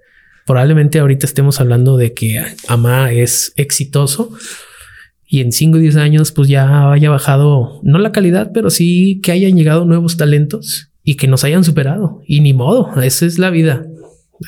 [0.46, 4.32] probablemente ahorita estemos hablando de que AMA es exitoso,
[5.34, 9.22] y en 5 o 10 años pues ya haya bajado, no la calidad, pero sí
[9.24, 12.22] que hayan llegado nuevos talentos y que nos hayan superado.
[12.28, 13.86] Y ni modo, esa es la vida.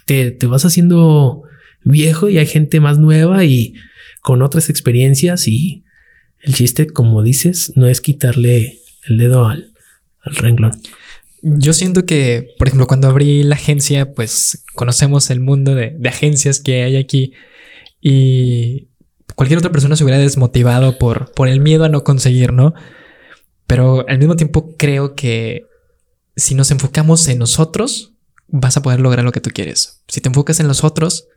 [0.06, 1.44] Te, te vas haciendo
[1.86, 3.76] viejo y hay gente más nueva y
[4.22, 5.86] con otras experiencias y
[6.42, 9.72] el chiste, como dices, no es quitarle el dedo al,
[10.20, 10.74] al renglón.
[11.42, 16.10] Yo siento que, por ejemplo, cuando abrí la agencia, pues conocemos el mundo de, de
[16.10, 17.32] agencias que hay aquí
[18.02, 18.90] y
[19.36, 22.74] cualquier otra persona se hubiera desmotivado por, por el miedo a no conseguir, ¿no?
[23.68, 25.66] Pero al mismo tiempo creo que
[26.36, 28.14] si nos enfocamos en nosotros,
[28.48, 30.04] vas a poder lograr lo que tú quieres.
[30.08, 31.28] Si te enfocas en los otros,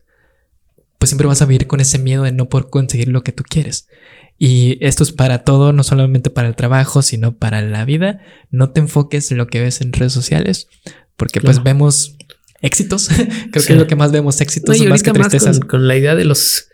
[0.99, 3.43] pues siempre vas a vivir con ese miedo de no poder conseguir lo que tú
[3.49, 3.89] quieres.
[4.39, 8.21] Y esto es para todo, no solamente para el trabajo, sino para la vida.
[8.51, 10.69] No te enfoques en lo que ves en redes sociales,
[11.17, 12.17] porque pues vemos
[12.61, 13.09] éxitos.
[13.51, 15.61] Creo que es lo que más vemos, éxitos más que tristezas.
[15.61, 16.69] con, la idea de los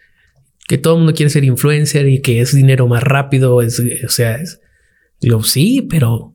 [0.69, 3.63] que todo el mundo quiere ser influencer y que es dinero más rápido.
[3.63, 4.61] Es, o sea, es,
[5.21, 6.35] digo, sí, pero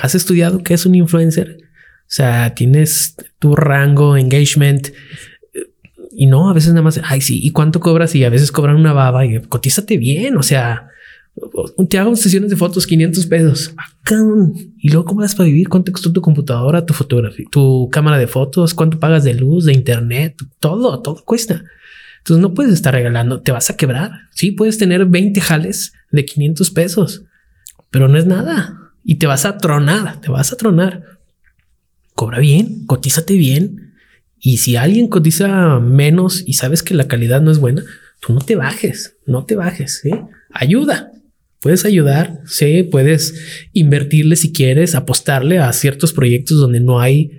[0.00, 1.58] has estudiado qué es un influencer.
[1.60, 4.88] O sea, tienes tu rango, engagement.
[6.12, 8.14] Y no, a veces nada más, ay, sí, ¿y cuánto cobras?
[8.14, 10.36] Y a veces cobran una baba y cotízate bien.
[10.36, 10.88] O sea,
[11.88, 13.74] te hago sesiones de fotos 500 pesos.
[14.78, 15.68] Y luego, ¿cómo vas para vivir?
[15.68, 18.72] ¿Cuánto costó tu computadora, tu fotografía, tu cámara de fotos?
[18.72, 20.36] ¿Cuánto pagas de luz, de internet?
[20.60, 21.64] Todo, todo cuesta.
[22.26, 24.10] Entonces no puedes estar regalando, te vas a quebrar.
[24.32, 27.22] Sí, puedes tener 20 jales de 500 pesos,
[27.92, 31.20] pero no es nada y te vas a tronar, te vas a tronar.
[32.16, 33.94] Cobra bien, cotízate bien.
[34.40, 37.84] Y si alguien cotiza menos y sabes que la calidad no es buena,
[38.18, 40.00] tú no te bajes, no te bajes.
[40.02, 40.10] ¿sí?
[40.50, 41.12] Ayuda,
[41.60, 47.38] puedes ayudar, sí, puedes invertirle si quieres, apostarle a ciertos proyectos donde no hay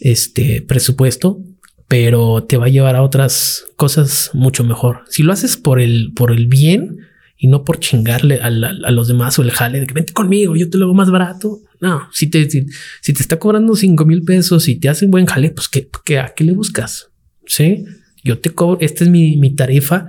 [0.00, 1.42] este presupuesto,
[1.88, 5.04] pero te va a llevar a otras cosas mucho mejor.
[5.08, 6.98] Si lo haces por el, por el bien
[7.38, 10.68] y no por chingarle a, los demás o el jale de que vente conmigo, yo
[10.68, 11.60] te lo hago más barato.
[11.80, 15.50] No, si te, si, te está cobrando cinco mil pesos y te hacen buen jale,
[15.50, 17.08] pues ¿qué, a qué le buscas?
[17.46, 17.86] Sí,
[18.22, 20.08] yo te cobro, esta es mi, mi tarifa.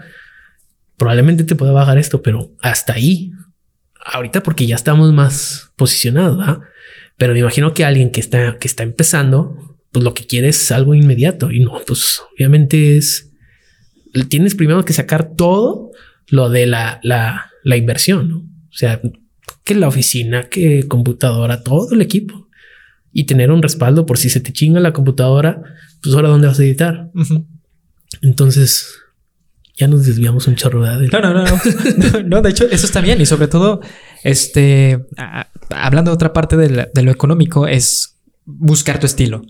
[0.98, 3.32] Probablemente te pueda bajar esto, pero hasta ahí.
[4.04, 6.60] Ahorita porque ya estamos más posicionados,
[7.18, 10.72] pero me imagino que alguien que está, que está empezando pues lo que quieres es
[10.72, 11.52] algo inmediato.
[11.52, 13.32] Y no, pues obviamente es,
[14.28, 15.92] tienes primero que sacar todo
[16.28, 18.38] lo de la, la, la inversión, ¿no?
[18.38, 19.02] O sea,
[19.64, 22.48] que la oficina, que computadora, todo el equipo.
[23.12, 25.64] Y tener un respaldo por si se te chinga la computadora,
[26.02, 27.10] pues ahora dónde vas a editar.
[28.22, 28.94] Entonces,
[29.76, 31.44] ya nos desviamos un chorro de no, no, no,
[31.98, 33.20] no, no, de hecho, eso está bien.
[33.20, 33.82] Y sobre todo,
[34.24, 35.08] este,
[35.72, 39.42] hablando de otra parte de, de lo económico, es buscar tu estilo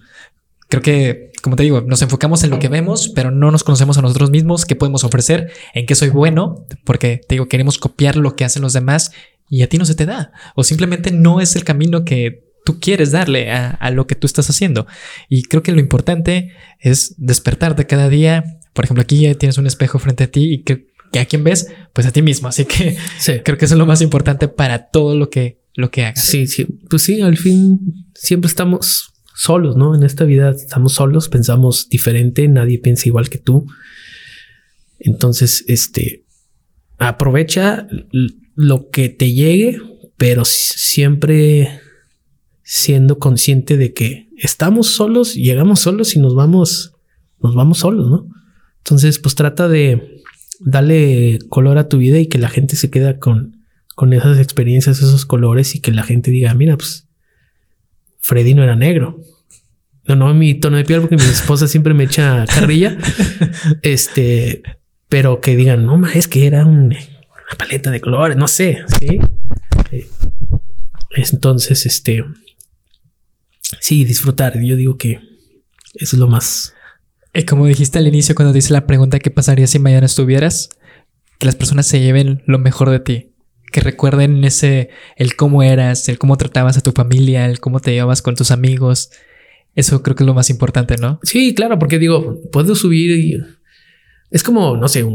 [0.69, 3.97] creo que, como te digo, nos enfocamos en lo que vemos, pero no nos conocemos
[3.97, 8.15] a nosotros mismos, qué podemos ofrecer, en qué soy bueno, porque te digo, queremos copiar
[8.15, 9.11] lo que hacen los demás
[9.49, 12.79] y a ti no se te da, o simplemente no es el camino que tú
[12.79, 14.85] quieres darle a, lo que tú estás haciendo.
[15.27, 18.59] Y creo que lo importante es despertarte cada día.
[18.73, 20.87] Por ejemplo, aquí ya tienes un espejo frente a ti y que,
[21.19, 22.47] a quién ves, pues a ti mismo.
[22.47, 22.95] Así que
[23.43, 26.23] creo que eso es lo más importante para todo lo que, lo que hagas.
[26.23, 27.79] Sí, sí, pues sí, al fin
[28.13, 29.95] siempre estamos solos, ¿no?
[29.95, 33.65] En esta vida estamos solos, pensamos diferente, nadie piensa igual que tú.
[34.99, 36.25] Entonces, este,
[36.97, 37.87] aprovecha
[38.55, 39.81] lo que te llegue,
[40.17, 41.79] pero siempre
[42.63, 46.91] siendo consciente de que estamos solos, llegamos solos y nos vamos,
[47.41, 48.27] nos vamos solos, ¿no?
[48.79, 50.21] Entonces, pues trata de
[50.59, 53.63] darle color a tu vida y que la gente se queda con,
[53.95, 57.07] con esas experiencias, esos colores y que la gente diga, mira, pues
[58.17, 59.21] Freddy no era negro.
[60.09, 62.97] No, no mi tono de piel porque mi esposa siempre me echa carrilla.
[63.83, 64.63] este,
[65.07, 66.97] pero que digan, no, ma, es que era una
[67.57, 68.83] paleta de colores, no sé.
[68.99, 69.19] Sí.
[71.15, 72.25] Entonces, este,
[73.79, 74.59] sí, disfrutar.
[74.59, 75.21] Yo digo que
[75.93, 76.73] eso es lo más.
[77.33, 80.69] Y como dijiste al inicio cuando te hice la pregunta qué pasaría si mañana estuvieras,
[81.37, 83.35] que las personas se lleven lo mejor de ti,
[83.71, 87.91] que recuerden ese, el cómo eras, el cómo tratabas a tu familia, el cómo te
[87.91, 89.11] llevabas con tus amigos.
[89.75, 91.19] Eso creo que es lo más importante, ¿no?
[91.23, 93.37] Sí, claro, porque digo, puedo subir y
[94.31, 95.05] es como, no sé,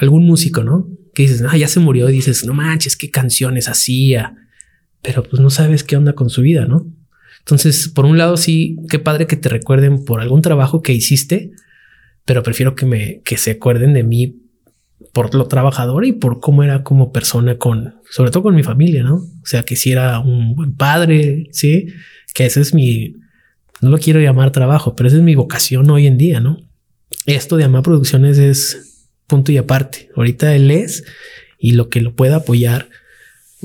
[0.00, 0.88] algún músico, ¿no?
[1.14, 4.36] Que dices, ah, ya se murió y dices, no manches, qué canciones hacía,
[5.02, 6.86] pero pues no sabes qué onda con su vida, ¿no?
[7.40, 11.50] Entonces, por un lado, sí, qué padre que te recuerden por algún trabajo que hiciste,
[12.24, 14.38] pero prefiero que me, que se acuerden de mí
[15.12, 19.02] por lo trabajador y por cómo era como persona con, sobre todo con mi familia,
[19.02, 19.16] ¿no?
[19.16, 21.88] O sea, que si era un buen padre, sí,
[22.32, 23.16] que ese es mi,
[23.82, 26.58] no lo quiero llamar trabajo, pero esa es mi vocación hoy en día, ¿no?
[27.26, 30.08] Esto de Amar Producciones es punto y aparte.
[30.16, 31.04] Ahorita él es
[31.58, 32.88] y lo que lo pueda apoyar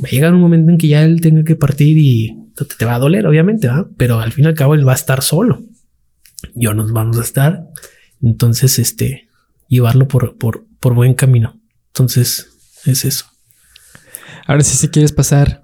[0.04, 2.36] va a llegar un momento en que ya él tenga que partir y
[2.78, 3.88] te va a doler, obviamente, ¿va?
[3.96, 5.64] pero al fin y al cabo él va a estar solo.
[6.56, 7.68] Yo nos vamos a estar.
[8.22, 9.30] Entonces, este,
[9.68, 11.62] llevarlo por, por, por buen camino.
[11.90, 12.50] Entonces,
[12.86, 13.26] es eso.
[14.48, 15.64] Ahora sí, si quieres pasar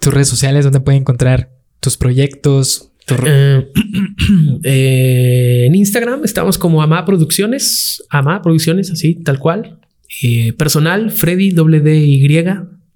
[0.00, 2.91] tus redes sociales, donde pueden encontrar tus proyectos.
[3.08, 3.70] Eh,
[4.62, 9.78] eh, en Instagram estamos como Ama Producciones, Ama Producciones, así, tal cual.
[10.22, 12.44] Eh, personal, Freddy WDY,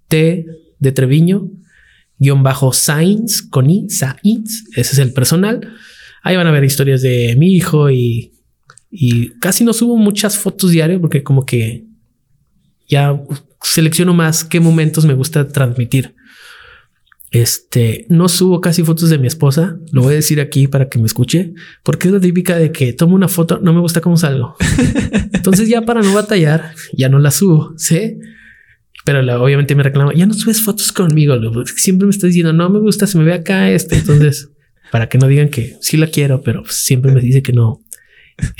[0.08, 0.46] T
[0.78, 1.50] de Treviño,
[2.18, 5.72] guion bajo Sainz, con I, Sainz, ese es el personal.
[6.22, 8.32] Ahí van a ver historias de mi hijo y,
[8.90, 11.84] y casi no subo muchas fotos diarias porque como que
[12.88, 13.20] ya
[13.62, 16.14] selecciono más qué momentos me gusta transmitir.
[17.42, 20.98] Este, no subo casi fotos de mi esposa, lo voy a decir aquí para que
[20.98, 21.52] me escuche,
[21.82, 24.56] porque es la típica de que tomo una foto, no me gusta cómo salgo.
[25.34, 28.16] Entonces ya para no batallar, ya no la subo, ¿sí?
[29.04, 31.36] Pero obviamente me reclama, ya no subes fotos conmigo,
[31.76, 33.96] siempre me estás diciendo, no me gusta, se me ve acá este.
[33.96, 34.48] Entonces,
[34.90, 37.82] para que no digan que sí la quiero, pero siempre me dice que no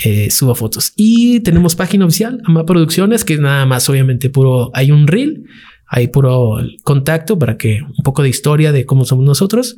[0.03, 0.93] eh, suba fotos.
[0.95, 5.45] Y tenemos página oficial, Ama Producciones, que es nada más, obviamente, puro, hay un reel,
[5.87, 9.77] hay puro contacto para que un poco de historia de cómo somos nosotros.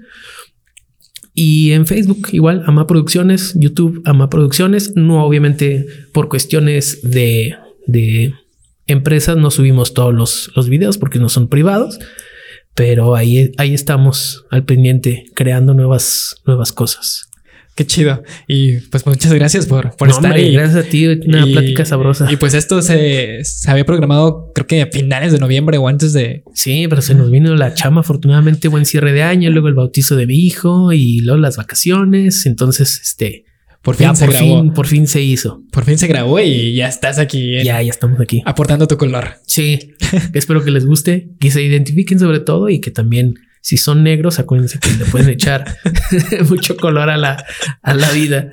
[1.33, 7.55] Y en Facebook igual, Ama Producciones, YouTube, Ama Producciones, no obviamente por cuestiones de,
[7.85, 8.33] de
[8.87, 11.99] empresas no subimos todos los, los videos porque no son privados,
[12.73, 17.28] pero ahí, ahí estamos al pendiente creando nuevas, nuevas cosas.
[17.79, 18.21] Qué chido.
[18.45, 20.51] Y pues muchas gracias por, por estar ahí.
[20.51, 22.29] Gracias a ti, una plática sabrosa.
[22.29, 26.11] Y pues esto se, se, había programado, creo que a finales de noviembre o antes
[26.11, 26.43] de.
[26.53, 30.17] Sí, pero se nos vino la chama, afortunadamente, buen cierre de año, luego el bautizo
[30.17, 32.45] de mi hijo y luego las vacaciones.
[32.45, 33.45] Entonces, este,
[33.81, 34.73] por fin se grabó.
[34.73, 35.63] por fin se hizo.
[35.71, 37.63] Por fin se grabó y ya estás aquí.
[37.63, 38.41] Ya, ya estamos aquí.
[38.43, 39.35] Aportando tu color.
[39.47, 39.93] Sí.
[40.33, 44.39] Espero que les guste, que se identifiquen sobre todo y que también, si son negros,
[44.39, 45.77] acuérdense que le pueden echar
[46.49, 47.43] mucho color a la,
[47.81, 48.51] a la vida.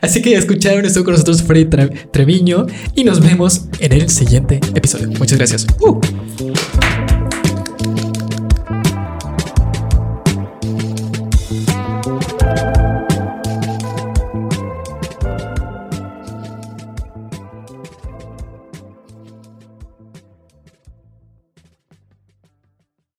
[0.00, 1.66] Así que escucharon esto con nosotros Freddy
[2.12, 5.08] Treviño y nos vemos en el siguiente episodio.
[5.18, 5.66] Muchas gracias.
[5.80, 6.00] Uh.